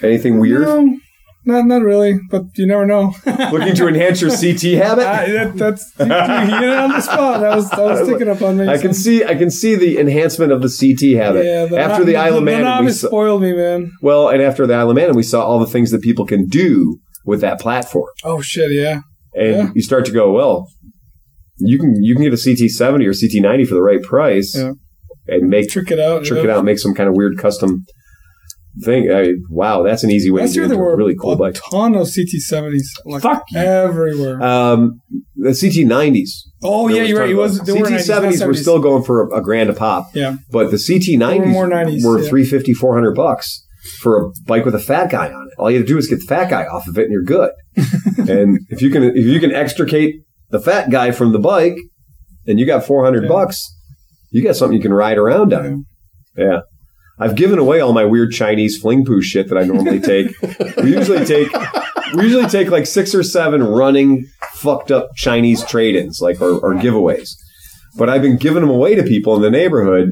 [0.04, 0.68] Anything weird?
[0.68, 0.98] No,
[1.46, 3.16] not not really, but you never know.
[3.26, 5.06] Looking to enhance your CT habit?
[5.06, 7.44] Uh, I, that, that's you, you it on the spot.
[7.44, 8.68] I was I was thinking up on me.
[8.68, 11.46] I can see I can see the enhancement of the CT habit.
[11.46, 13.94] Yeah, the, after the Isle of the Man, we saw, spoiled me, man.
[14.02, 16.48] well, and after the Isle of Man, we saw all the things that people can
[16.48, 19.02] do with that platform, Oh shit, yeah.
[19.34, 19.70] And Yeah.
[19.76, 20.68] you start to go, well,
[21.60, 24.56] you can you can get a CT seventy or CT ninety for the right price,
[24.56, 24.74] Yeah.
[25.28, 26.24] and make Trick it out.
[26.24, 27.84] trick you it out, make some kind of weird custom
[28.84, 29.10] thing.
[29.12, 31.36] I, wow, that's an easy way Last to get there were a really cool a
[31.36, 31.58] bike.
[31.72, 34.42] ton of CT70s, like Fuck everywhere.
[34.42, 35.02] Um,
[35.36, 36.48] the CT nineties.
[36.64, 37.30] oh yeah, you're right.
[37.32, 40.10] It was CT seventies were still going for a, a grand a pop.
[40.14, 40.38] yeah.
[40.52, 41.20] But the CT
[41.56, 42.30] were nineties 90s, were yeah.
[42.30, 43.64] 350, 400 bucks
[44.02, 45.54] for a bike with a fat guy on it.
[45.60, 47.24] All you have to do is get the fat guy off of it, and you're
[47.24, 47.52] good.
[48.30, 50.16] and if you can, if you can extricate
[50.50, 51.78] the fat guy from the bike,
[52.46, 53.30] and you got four hundred Yeah.
[53.30, 53.76] bucks,
[54.32, 55.86] you got something you can ride around on.
[56.38, 56.62] Yeah.
[57.20, 60.40] I've given away all my weird Chinese fling poo shit that I normally take.
[60.84, 61.50] we usually take
[62.16, 66.76] we usually take like six or seven running fucked up Chinese trade-ins, like or, or
[66.76, 67.30] giveaways.
[67.98, 70.12] But I've been giving them away to people in the neighborhood.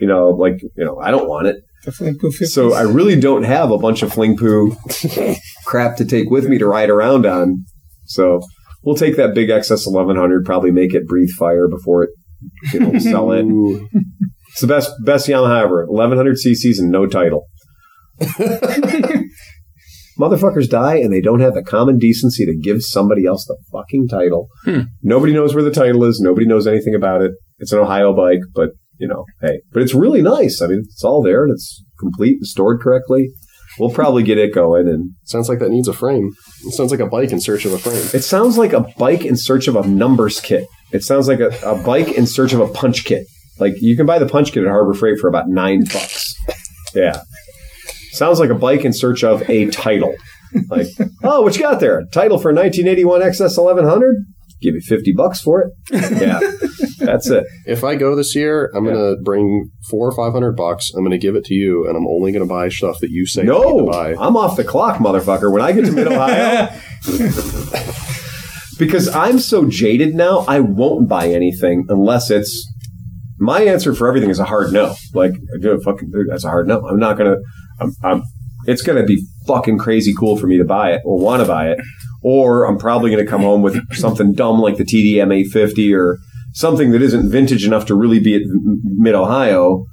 [0.00, 2.48] You know, like you know, I don't want it, The Flame Poo 50s.
[2.48, 4.76] so I really don't have a bunch of fling poo
[5.66, 7.64] crap to take with me to ride around on.
[8.04, 8.40] So
[8.82, 12.10] we'll take that big XS 1100, probably make it breathe fire before it,
[12.72, 13.46] you know, sell it.
[14.52, 15.86] It's the best best Yamaha ever.
[15.86, 17.46] 1100 cc's and no title.
[20.18, 24.08] Motherfuckers die and they don't have the common decency to give somebody else the fucking
[24.08, 24.48] title.
[24.64, 24.80] Hmm.
[25.02, 26.20] Nobody knows where the title is.
[26.20, 27.30] Nobody knows anything about it.
[27.58, 28.70] It's an Ohio bike, but
[29.00, 30.60] you know, hey, but it's really nice.
[30.62, 33.30] I mean, it's all there and it's complete and stored correctly.
[33.78, 36.32] We'll probably get it going and Sounds like that needs a frame.
[36.66, 38.04] It sounds like a bike in search of a frame.
[38.12, 40.66] it sounds like a bike in search of a numbers kit.
[40.92, 43.26] It sounds like a, a bike in search of a punch kit.
[43.58, 46.34] Like you can buy the punch kit at Harbor Freight for about nine bucks.
[46.94, 47.22] Yeah.
[48.12, 50.14] Sounds like a bike in search of a title.
[50.68, 50.88] Like,
[51.22, 52.02] oh, what you got there?
[52.12, 54.16] Title for 1981 XS 1100?
[54.60, 55.72] Give you 50 bucks for it.
[56.20, 56.40] Yeah.
[56.98, 57.46] That's it.
[57.66, 60.90] If I go this year, I'm gonna bring four or five hundred bucks.
[60.94, 63.40] I'm gonna give it to you, and I'm only gonna buy stuff that you say
[63.42, 63.90] to No.
[64.18, 65.50] I'm off the clock, motherfucker.
[65.50, 66.68] When I get to Mid Ohio,
[68.78, 72.70] because I'm so jaded now, I won't buy anything unless it's
[73.38, 74.94] my answer for everything is a hard no.
[75.14, 76.86] Like, dude, fucking, that's a hard no.
[76.86, 77.36] I'm not gonna.
[77.80, 77.92] I'm.
[78.02, 78.22] I'm
[78.66, 81.70] it's gonna be fucking crazy cool for me to buy it or want to buy
[81.70, 81.78] it,
[82.22, 86.18] or I'm probably gonna come home with something dumb like the TDM 850 or
[86.52, 88.42] something that isn't vintage enough to really be at
[88.84, 89.84] Mid Ohio,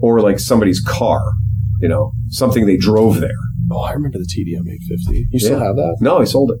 [0.00, 1.20] or like somebody's car.
[1.80, 3.30] You know, something they drove there.
[3.70, 5.26] Oh, I remember the TDM 850.
[5.30, 5.64] You still Yeah.
[5.66, 5.98] have that?
[6.00, 6.58] No, I sold it.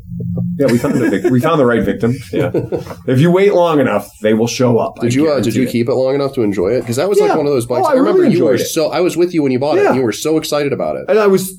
[0.58, 2.14] Yeah, we found the vic- we found the right victim.
[2.32, 2.50] Yeah,
[3.06, 4.98] if you wait long enough, they will show up.
[5.00, 5.70] I Did you uh, did you it.
[5.70, 6.80] keep it long enough to enjoy it?
[6.80, 7.28] Because that was Yeah.
[7.28, 7.86] like one of those bikes.
[7.86, 8.58] Oh, I I remember really you were it.
[8.58, 8.90] so.
[8.90, 9.86] I was with you when you bought it.
[9.86, 11.04] And You were so excited about it.
[11.08, 11.50] And I was,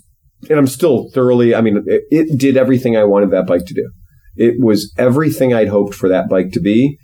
[0.49, 1.53] and I'm still thoroughly.
[1.53, 3.89] I mean, it, it did everything I wanted that bike to do.
[4.35, 6.97] It was everything I'd hoped for that bike to be.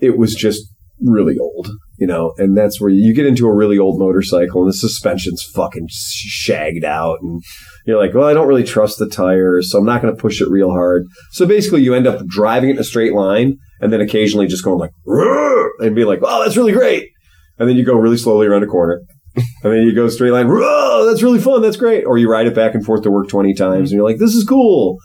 [0.00, 0.62] It was just
[1.04, 1.68] really old,
[1.98, 5.42] you know, and that's where you get into a really old motorcycle and the suspension's
[5.42, 7.42] fucking shagged out and
[7.86, 10.40] you're like, well, I don't really trust the tires, so I'm not going to push
[10.40, 11.04] it real hard.
[11.32, 14.64] So basically you end up driving it in a straight line and then occasionally just
[14.64, 14.92] going like,
[15.80, 17.08] and be like, oh, that's really great.
[17.58, 19.02] And then you go really slowly around a corner.
[19.64, 22.04] And then you go straight line, "Whoa, that's really fun, that's great.
[22.04, 24.34] Or you ride it back and forth to work 20 times and you're like, this
[24.34, 24.98] is cool.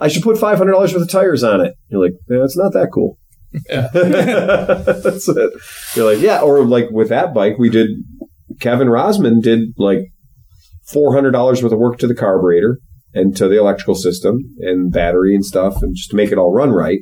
[0.00, 1.74] I should put $500 worth of tires on it.
[1.88, 3.18] You're like, yeah, it's not that cool.
[3.68, 5.52] That's it.
[5.96, 7.88] You're like, yeah, or like with that bike, we did.
[8.60, 10.00] Kevin Rosman did like
[10.86, 12.78] four hundred dollars worth of work to the carburetor
[13.14, 16.52] and to the electrical system and battery and stuff, and just to make it all
[16.52, 17.00] run right.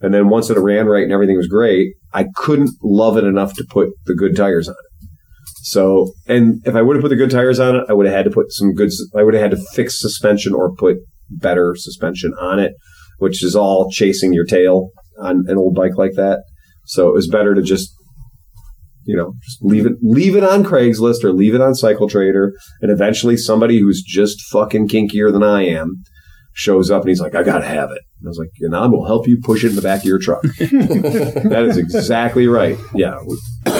[0.00, 3.54] And then once it ran right and everything was great, I couldn't love it enough
[3.54, 4.87] to put the good tires on it.
[5.62, 8.14] So, and if I would have put the good tires on it, I would have
[8.14, 8.90] had to put some good.
[9.16, 10.98] I would have had to fix suspension or put
[11.30, 12.72] better suspension on it,
[13.18, 14.90] which is all chasing your tail
[15.20, 16.40] on an old bike like that.
[16.84, 17.92] So it was better to just,
[19.04, 22.54] you know, just leave it, leave it on Craigslist or leave it on Cycle Trader,
[22.80, 26.02] and eventually somebody who's just fucking kinkier than I am
[26.58, 28.86] shows up and he's like, "I gotta have it." And I was like, "And I
[28.86, 32.76] will help you push it in the back of your truck." that is exactly right.
[32.94, 33.18] Yeah.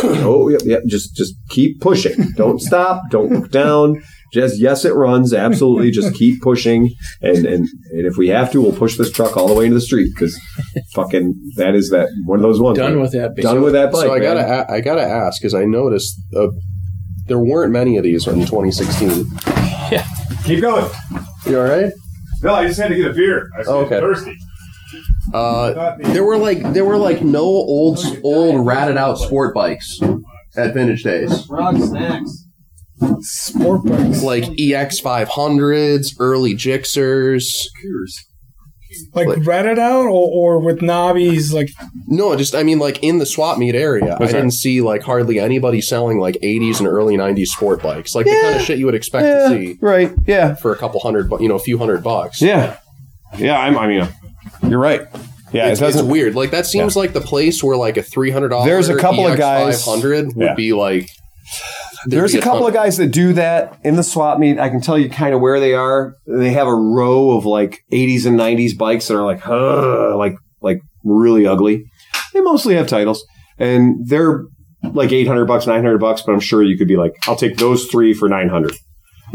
[0.01, 0.79] Oh, yeah, yeah.
[0.87, 2.33] Just, just keep pushing.
[2.37, 3.03] Don't stop.
[3.11, 4.01] Don't look down.
[4.33, 5.33] Just yes, it runs.
[5.33, 5.91] Absolutely.
[5.91, 6.91] Just keep pushing.
[7.23, 9.75] And, and and if we have to, we'll push this truck all the way into
[9.75, 10.39] the street because
[10.93, 12.79] fucking that is that one of those ones.
[12.79, 13.01] Done right?
[13.01, 13.35] with that.
[13.37, 14.03] Done with that bike.
[14.03, 14.37] so I man.
[14.37, 16.49] gotta a- I gotta ask because I noticed uh,
[17.27, 19.25] there weren't many of these in 2016.
[19.91, 20.07] Yeah.
[20.45, 20.89] keep going.
[21.47, 21.93] You all right?
[22.43, 23.49] No, I just had to get a beer.
[23.55, 24.01] I was Oh, okay.
[24.01, 24.37] thirsty.
[25.35, 30.01] Uh, there were like there were like no old old ratted out sport bikes
[30.57, 31.47] at Vintage Days.
[31.51, 32.45] Rock snacks.
[33.21, 34.23] Sport bikes.
[34.23, 37.67] Like EX 500s, early Gixxers.
[39.15, 41.71] Like Like- ratted out or, or with knobbies, like
[42.07, 45.39] No, just I mean like in the swap meet area, I didn't see like hardly
[45.39, 48.87] anybody selling like 80s and early 90s sport bikes, like the kind of shit you
[48.87, 50.13] would expect Yeah, to see right.
[50.27, 50.55] Yeah.
[50.55, 52.41] for a couple hundred, bu- you know, a few hundred bucks.
[52.43, 52.79] Yeah.
[53.37, 53.59] Yeah.
[53.59, 54.09] I'm, I mean,
[54.69, 55.03] you're right.
[55.53, 55.69] Yeah.
[55.69, 56.01] It's, it doesn't.
[56.05, 56.35] it's weird.
[56.35, 58.67] Like that seems like the place where like a three hundred dollars.
[58.67, 60.55] There's a couple of guys- 500 would Yeah.
[60.55, 61.11] be like.
[62.11, 64.59] There's a couple of guys that do that in the swap meet.
[64.59, 66.15] I can tell you kind of where they are.
[66.27, 70.37] They have a row of like 80s and 90s bikes that are like, huh, like,
[70.61, 71.85] like really ugly.
[72.33, 73.25] They mostly have titles
[73.59, 74.45] and they're
[74.93, 77.87] like 800 bucks, 900 bucks, but I'm sure you could be like, I'll take those
[77.87, 78.75] three for 900,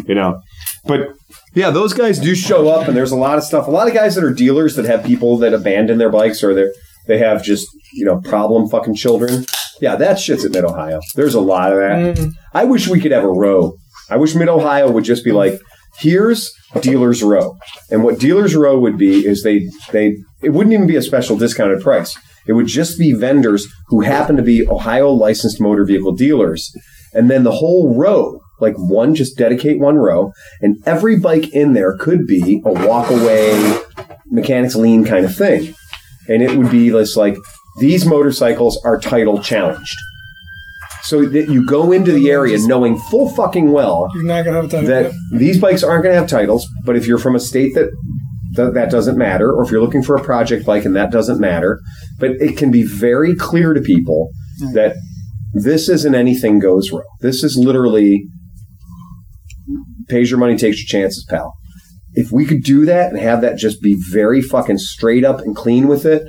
[0.06, 0.42] you know?
[0.86, 1.14] But
[1.54, 3.68] yeah, those guys do show up and there's a lot of stuff.
[3.68, 6.54] A lot of guys that are dealers that have people that abandon their bikes or
[6.54, 6.68] they
[7.08, 9.46] they have just, you know, problem fucking children.
[9.84, 11.02] Yeah, that shit's at Mid Ohio.
[11.14, 12.16] There's a lot of that.
[12.16, 12.32] Mm.
[12.54, 13.76] I wish we could have a row.
[14.10, 15.60] I wish Mid Ohio would just be like,
[16.00, 17.58] here's Dealers Row.
[17.92, 21.36] And what Dealers Row would be is they they it wouldn't even be a special
[21.36, 22.18] discounted price.
[22.48, 26.74] It would just be vendors who happen to be Ohio licensed motor vehicle dealers.
[27.14, 30.32] And then the whole row, like one, just dedicate one row,
[30.62, 33.82] and every bike in there could be a walk away
[34.28, 35.76] mechanics lean kind of thing.
[36.30, 37.36] And it would be this like
[37.80, 39.98] these motorcycles are title challenged.
[41.04, 44.72] So that you go into the area knowing full fucking well you're not gonna have
[44.72, 44.86] time.
[44.86, 47.90] that these bikes aren't going to have titles, but if you're from a state that
[48.56, 51.42] th- that doesn't matter, or if you're looking for a project bike and that doesn't
[51.42, 51.80] matter,
[52.20, 54.30] but it can be very clear to people
[54.74, 54.96] that
[55.54, 57.02] this isn't anything goes row.
[57.20, 58.26] This is literally
[60.08, 61.54] pays your money, takes your chances, pal.
[62.14, 65.56] If we could do that and have that just be very fucking straight up and
[65.56, 66.24] clean with it,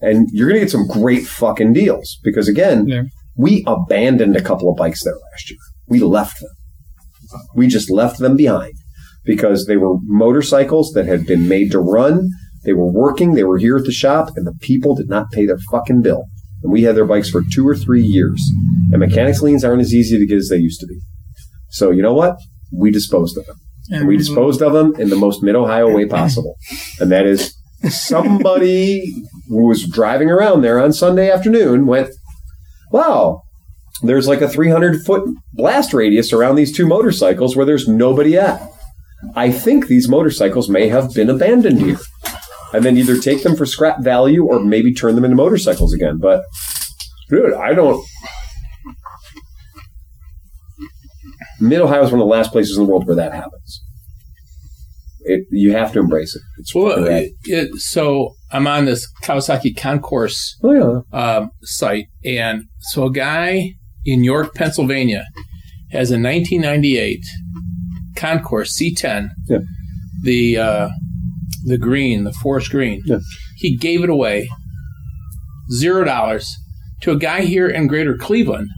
[0.00, 3.02] and you're going to get some great fucking deals because again, Yeah.
[3.36, 5.58] we abandoned a couple of bikes there last year.
[5.88, 6.50] We left them.
[7.54, 8.74] We just left them behind
[9.24, 12.28] because they were motorcycles that had been made to run.
[12.64, 13.34] They were working.
[13.34, 16.24] They were here at the shop, and the people did not pay their fucking bill.
[16.62, 18.38] And we had their bikes for two or three years.
[18.92, 20.98] And mechanics liens aren't as easy to get as they used to be.
[21.70, 22.36] So you know what?
[22.72, 23.56] We disposed of them.
[23.92, 26.56] And we disposed of them in the most mid Ohio way possible.
[27.00, 27.56] And that is
[27.88, 29.12] somebody
[29.48, 32.10] who was driving around there on Sunday afternoon went,
[32.90, 33.42] wow,
[34.02, 38.60] there's like a 300 foot blast radius around these two motorcycles where there's nobody at.
[39.34, 41.98] I think these motorcycles may have been abandoned here.
[42.72, 46.18] And then either take them for scrap value or maybe turn them into motorcycles again.
[46.18, 46.44] But,
[47.28, 48.02] dude, I don't.
[51.60, 53.82] Mid Ohio is one of the last places in the world where that happens.
[55.22, 56.42] It, you have to embrace it.
[56.58, 62.64] It's Well, it, it, so I'm on this Kawasaki Concours oh yeah, um, site, and
[62.92, 63.74] so a guy
[64.04, 65.24] in York, Pennsylvania,
[65.92, 67.20] has a 1998
[68.16, 69.58] Concours C10, Yeah.
[70.22, 70.88] the uh,
[71.64, 73.02] the green, the forest green.
[73.04, 73.18] Yeah.
[73.58, 74.48] He gave it away
[75.72, 76.56] zero dollars
[77.02, 78.68] to a guy here in Greater Cleveland.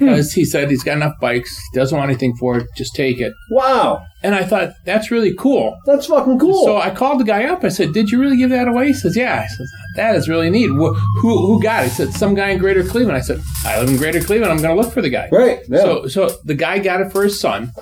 [0.00, 0.06] Hmm.
[0.06, 3.32] Because he said he's got enough bikes, doesn't want anything for it, just take it.
[3.50, 5.76] wow, And I thought that's really cool.
[5.86, 6.64] that's fucking cool.
[6.64, 7.62] So I called the guy up.
[7.64, 9.66] I said, "Did you really give that away?" He says, "Yeah." I said,
[9.96, 10.68] "That is really neat.
[10.70, 13.78] Wh- Who who got it?" He said, "Some guy in Greater Cleveland." I said, "I
[13.80, 14.50] live in Greater Cleveland.
[14.52, 15.78] I'm going to look for the guy." right, yeah.
[15.82, 17.72] So so the guy got it for his son.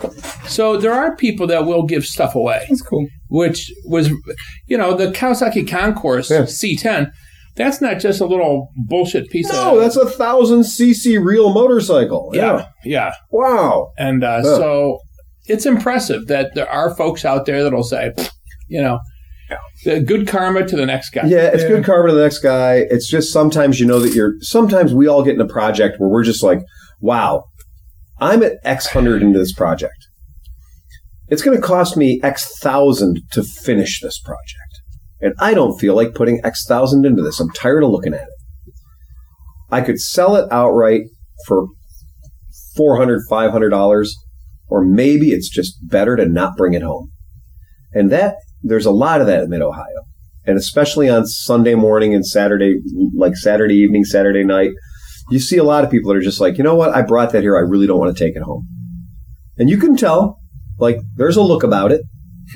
[0.46, 3.06] So there are people that will give stuff away, That's cool.
[3.28, 4.08] which was,
[4.66, 6.42] you know, the Kawasaki Concours Yeah.
[6.42, 7.10] C10.
[7.58, 9.80] That's not just a little bullshit piece No, of.
[9.82, 12.30] that's a thousand cc real motorcycle.
[12.32, 13.12] yeah, yeah.
[13.30, 13.90] Wow.
[13.98, 14.56] And uh, Yeah.
[14.56, 14.98] so
[15.46, 18.12] it's impressive that there are folks out there that'll say,
[18.68, 18.98] you know,
[19.84, 21.22] the good karma to the next guy.
[21.26, 21.68] Yeah, it's Yeah.
[21.70, 22.86] good karma to the next guy.
[22.90, 24.34] It's just sometimes you know that you're.
[24.40, 26.60] Sometimes we all get in a project where we're just like,
[27.00, 27.44] "Wow,
[28.20, 29.94] I'm at X hundred into this project.
[31.28, 34.67] It's going to cost me X thousand to finish this project,
[35.20, 37.40] and I don't feel like putting X thousand into this.
[37.40, 38.74] I'm tired of looking at it.
[39.70, 41.02] I could sell it outright
[41.46, 41.66] for
[42.76, 44.14] 400 500 dollars,
[44.68, 47.10] or maybe it's just better to not bring it home.
[47.92, 50.08] And that there's a lot of that in Mid Ohio
[50.48, 52.76] and especially on Sunday morning and Saturday,
[53.14, 54.70] like Saturday evening, Saturday night,
[55.30, 57.32] you see a lot of people that are just like, you know what, I brought
[57.32, 57.54] that here.
[57.54, 58.66] I really don't want to take it home.
[59.58, 60.38] And you can tell,
[60.78, 62.00] like, there's a look about it.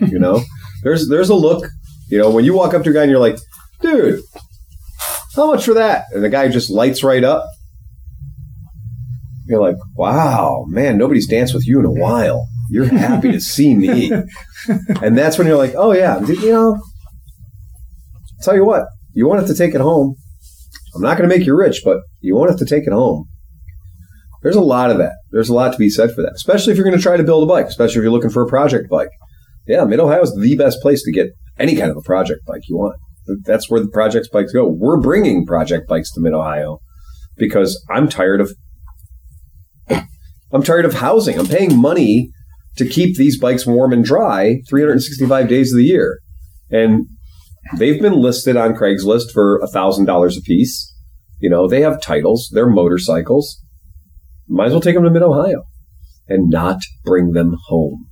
[0.00, 0.40] You know,
[0.82, 1.66] there's there's a look.
[2.12, 3.38] You know, when you walk up to a guy and you're like,
[3.80, 4.20] dude,
[5.34, 6.04] how much for that?
[6.12, 7.46] And the guy just lights right up.
[9.46, 12.46] You're like, wow, man, nobody's danced with you in a while.
[12.68, 14.12] You're happy to see me.
[15.02, 16.80] And that's when you're like, oh yeah, you know,
[18.42, 20.14] tell you what, you won't have to take it home.
[20.94, 23.26] I'm not going to make you rich, but you won't have to take it home.
[24.42, 25.14] There's a lot of that.
[25.32, 27.24] There's a lot to be said for that, especially if you're going to try to
[27.24, 29.10] build a bike, especially if you're looking for a project bike.
[29.66, 32.62] Yeah, Mid Ohio is the best place to get any kind of a project bike
[32.68, 32.96] you want.
[33.44, 34.68] That's where the project bikes go.
[34.68, 36.80] We're bringing project bikes to Mid Ohio
[37.36, 38.52] because I'm tired of
[40.52, 41.38] I'm tired of housing.
[41.38, 42.30] I'm paying money
[42.76, 46.18] to keep these bikes warm and dry 365 days of the year.
[46.70, 47.06] And
[47.78, 50.94] they've been listed on Craigslist for $1,000 a piece.
[51.38, 53.62] You know, they have titles, they're motorcycles.
[54.48, 55.64] Might as well take them to Mid Ohio
[56.28, 58.10] and not bring them home.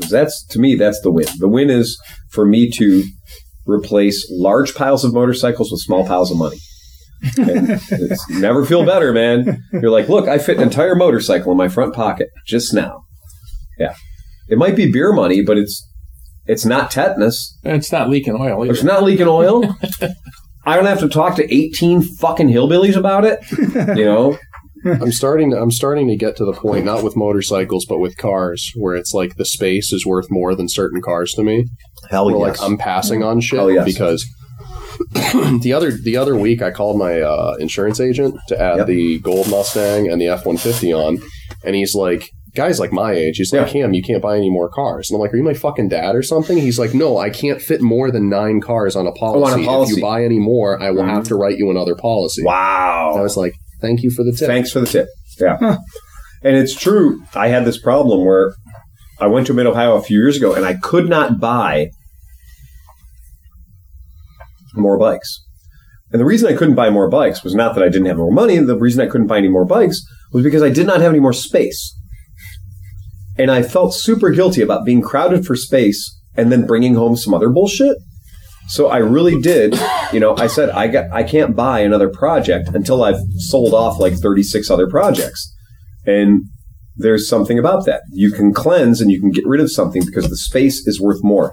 [0.00, 1.26] 'Cause That's, to me, that's the win.
[1.38, 1.98] The win is
[2.30, 3.04] for me to
[3.66, 6.58] replace large piles of motorcycles with small piles of money.
[7.38, 9.62] And it's never feel better, man.
[9.72, 13.02] You're like, look, I fit an entire motorcycle in my front pocket just now.
[13.78, 13.94] Yeah.
[14.48, 15.86] It might be beer money, but it's
[16.46, 17.56] it's not tetanus.
[17.64, 18.72] And it's not leaking oil either.
[18.72, 19.62] It's not leaking oil.
[20.66, 23.38] I don't have to talk to 18 fucking hillbillies about it.
[23.96, 24.38] You know?
[24.84, 25.52] I'm starting.
[25.52, 29.12] I'm starting to get to the point, not with motorcycles, but with cars, where it's
[29.14, 31.66] like the space is worth more than certain cars to me.
[32.10, 32.60] Hell Where yes.
[32.60, 33.84] like I'm passing on shit Oh, yes.
[33.84, 34.24] because
[35.62, 38.86] the other the other week I called my uh, insurance agent to add Yep.
[38.86, 41.18] the gold Mustang and the F one fifty on,
[41.64, 42.28] and he's like.
[42.54, 43.72] Guys like my age, he's like, Yeah.
[43.72, 45.08] Cam, you can't buy any more cars.
[45.10, 46.58] And I'm like, Are you my fucking dad or something?
[46.58, 49.62] He's like, No, I can't fit more than nine cars on a policy.
[49.62, 49.94] If policy.
[49.96, 51.08] you buy any more, I will Mhm.
[51.14, 52.42] have to write you another policy.
[52.44, 53.14] wow.
[53.16, 54.46] I was like, Thank you for the tip.
[54.46, 55.08] Thanks for the tip.
[55.38, 55.76] Yeah.
[56.42, 57.22] And it's true.
[57.34, 58.54] I had this problem where
[59.20, 61.90] I went to Mid Ohio a few years ago and I could not buy
[64.74, 65.44] more bikes.
[66.10, 68.32] And the reason I couldn't buy more bikes was not that I didn't have more
[68.32, 68.56] money.
[68.58, 70.02] The reason I couldn't buy any more bikes
[70.32, 71.98] was because I did not have any more space.
[73.38, 77.34] And I felt super guilty about being crowded for space and then bringing home some
[77.34, 77.96] other bullshit.
[78.68, 79.74] So I really did,
[80.12, 83.98] you know, I said I got I can't buy another project until I've sold off
[83.98, 85.54] like 36 other projects.
[86.06, 86.44] And
[86.96, 88.02] there's something about that.
[88.10, 91.22] You can cleanse and you can get rid of something because the space is worth
[91.22, 91.52] more.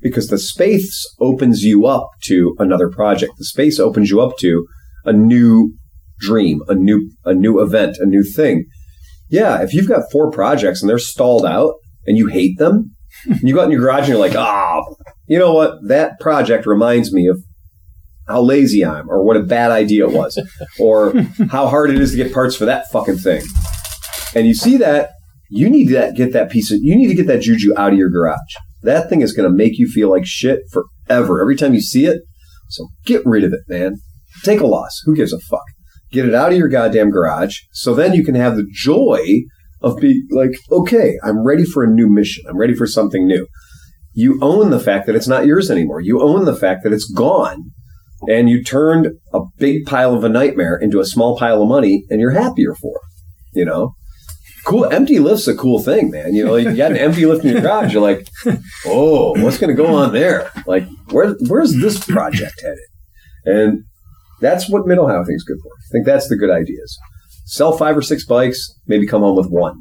[0.00, 3.32] Because the space opens you up to another project.
[3.38, 4.66] The space opens you up to
[5.04, 5.74] a new
[6.20, 8.66] dream, a new a new event, a new thing.
[9.28, 11.74] Yeah, if you've got four projects and they're stalled out
[12.06, 12.94] and you hate them,
[13.42, 14.80] you go out in your garage and you're like, ah,
[15.26, 15.78] you know what?
[15.88, 17.42] That project reminds me of
[18.26, 20.40] how lazy I am, or what a bad idea it was,
[20.80, 21.12] or
[21.50, 23.42] how hard it is to get parts for that fucking thing.
[24.34, 25.10] And you see that,
[25.48, 27.98] you need to get that piece of, you need to get that juju out of
[27.98, 28.38] your garage.
[28.82, 31.40] That thing is going to make you feel like shit forever.
[31.40, 32.22] Every time you see it.
[32.68, 33.96] So get rid of it, man.
[34.42, 35.00] Take a loss.
[35.04, 35.64] Who gives a fuck?
[36.12, 37.58] Get it out of your goddamn garage.
[37.72, 39.42] So then you can have the joy
[39.82, 42.44] of being like, okay, I'm ready for a new mission.
[42.48, 43.46] I'm ready for something new.
[44.12, 46.00] You own the fact that it's not yours anymore.
[46.00, 47.70] You own the fact that it's gone.
[48.28, 52.04] And you turned a big pile of a nightmare into a small pile of money
[52.10, 53.58] and you're happier for it.
[53.58, 53.94] You know?
[54.64, 54.86] Cool.
[54.86, 56.34] Empty lift's a cool thing, man.
[56.34, 57.92] You know, you got an empty lift in your garage.
[57.92, 58.26] You're like,
[58.84, 60.50] oh, what's going to go on there?
[60.66, 62.78] Like, where, where's this project headed?
[63.44, 63.84] And
[64.40, 65.70] that's what Mid Ohio thinks good for.
[65.70, 66.98] I think that's the good ideas.
[67.44, 69.80] Sell five or six bikes, maybe come home with one.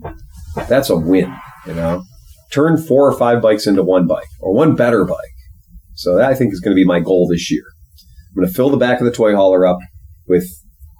[0.69, 1.35] That's a win,
[1.65, 2.03] you know?
[2.51, 5.17] Turn four or five bikes into one bike or one better bike.
[5.95, 7.63] So that I think is going to be my goal this year.
[8.35, 9.77] I'm going to fill the back of the toy hauler up
[10.27, 10.45] with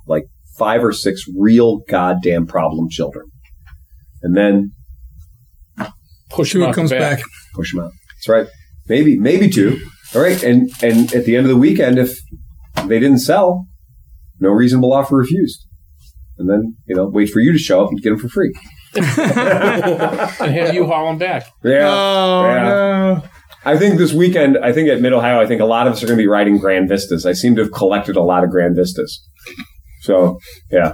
[0.07, 0.24] like
[0.57, 3.26] five or six real goddamn problem children.
[4.22, 4.72] And then
[6.30, 7.18] Push him Two out comes back.
[7.20, 7.26] back.
[7.53, 7.91] push them out.
[8.18, 8.48] That's right.
[8.88, 9.80] Maybe, maybe two.
[10.16, 10.41] All right.
[10.44, 12.18] And, and at the end of the weekend, if
[12.88, 13.68] they didn't sell,
[14.40, 15.66] no reasonable offer refused.
[16.38, 18.53] And then, you know, wait for you to show up and get them for free.
[18.95, 21.45] and have you haul them back.
[21.64, 21.88] Yeah.
[21.90, 22.64] Oh Yeah.
[22.64, 23.24] no!
[23.66, 26.04] I think this weekend, I think at Mid Ohio, I think a lot of us
[26.04, 27.26] are going to be riding Grand Vistas.
[27.26, 29.28] I seem to have collected a lot of Grand Vistas.
[30.02, 30.38] So,
[30.72, 30.94] yeah.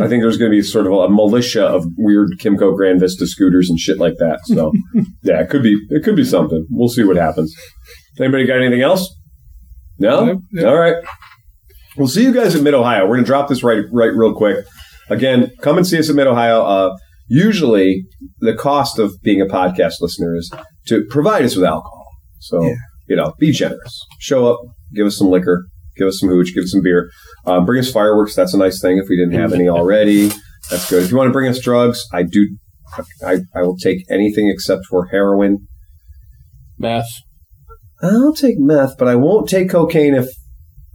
[0.00, 3.26] I think there's going to be sort of a militia of weird Kymco Grand Vista
[3.26, 4.40] scooters and shit like that.
[4.44, 4.72] So,
[5.22, 6.66] yeah, it could be, it could be something.
[6.70, 7.54] We'll see what happens.
[8.18, 9.14] Anybody got anything else?
[9.98, 10.40] No?
[10.52, 10.66] Nope.
[10.66, 10.96] All right.
[11.98, 13.02] We'll see you guys at Mid Ohio.
[13.02, 14.64] We're going to drop this right, right real quick.
[15.10, 16.62] Again, come and see us at Mid Ohio.
[16.62, 16.96] Uh,
[17.28, 18.06] usually
[18.40, 20.50] the cost of being a podcast listener is
[20.86, 22.05] to provide us with alcohol.
[22.48, 22.74] So,
[23.08, 24.06] you know, be generous.
[24.20, 24.60] Show up,
[24.94, 25.66] give us some liquor,
[25.96, 27.10] give us some hooch, give us some beer.
[27.44, 28.34] Um, bring us fireworks.
[28.34, 30.30] That's a nice thing if we didn't have any already.
[30.70, 31.02] That's good.
[31.02, 32.56] If you want to bring us drugs, I do.
[33.24, 35.66] I, I will take anything except for heroin.
[36.78, 37.08] Meth.
[38.02, 40.28] I'll take meth, but I won't take cocaine if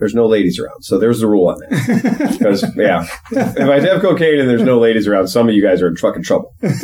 [0.01, 0.81] there's no ladies around.
[0.83, 2.31] So there's the rule on that.
[2.41, 5.81] Because yeah, if I have cocaine and there's no ladies around, some of you guys
[5.81, 6.53] are in fucking trouble.
[6.61, 6.81] That's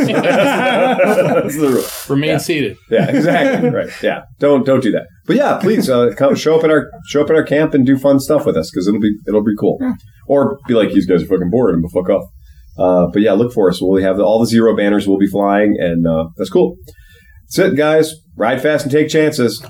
[1.58, 2.16] the rule.
[2.16, 2.38] Remain Yeah.
[2.38, 2.78] seated.
[2.90, 3.70] Yeah, exactly.
[3.70, 3.90] right.
[4.04, 4.22] Yeah.
[4.40, 5.08] Don't don't do that.
[5.26, 7.86] But yeah, please uh, come show up at our show up at our camp and
[7.86, 9.80] do fun stuff with us because it'll be it'll be cool.
[10.28, 12.30] Or be like these guys are fucking bored and we'll fuck off.
[12.78, 13.82] Uh, but yeah, look for us.
[13.82, 15.08] We'll have the, all the zero banners.
[15.08, 16.78] will be flying, and uh, that's cool.
[17.48, 18.14] That's it, guys.
[18.36, 19.66] Ride fast and take chances.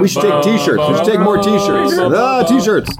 [0.00, 0.82] We should take t-shirts.
[0.88, 1.94] We should take more t-shirts.
[1.98, 2.90] Ah, t-shirts.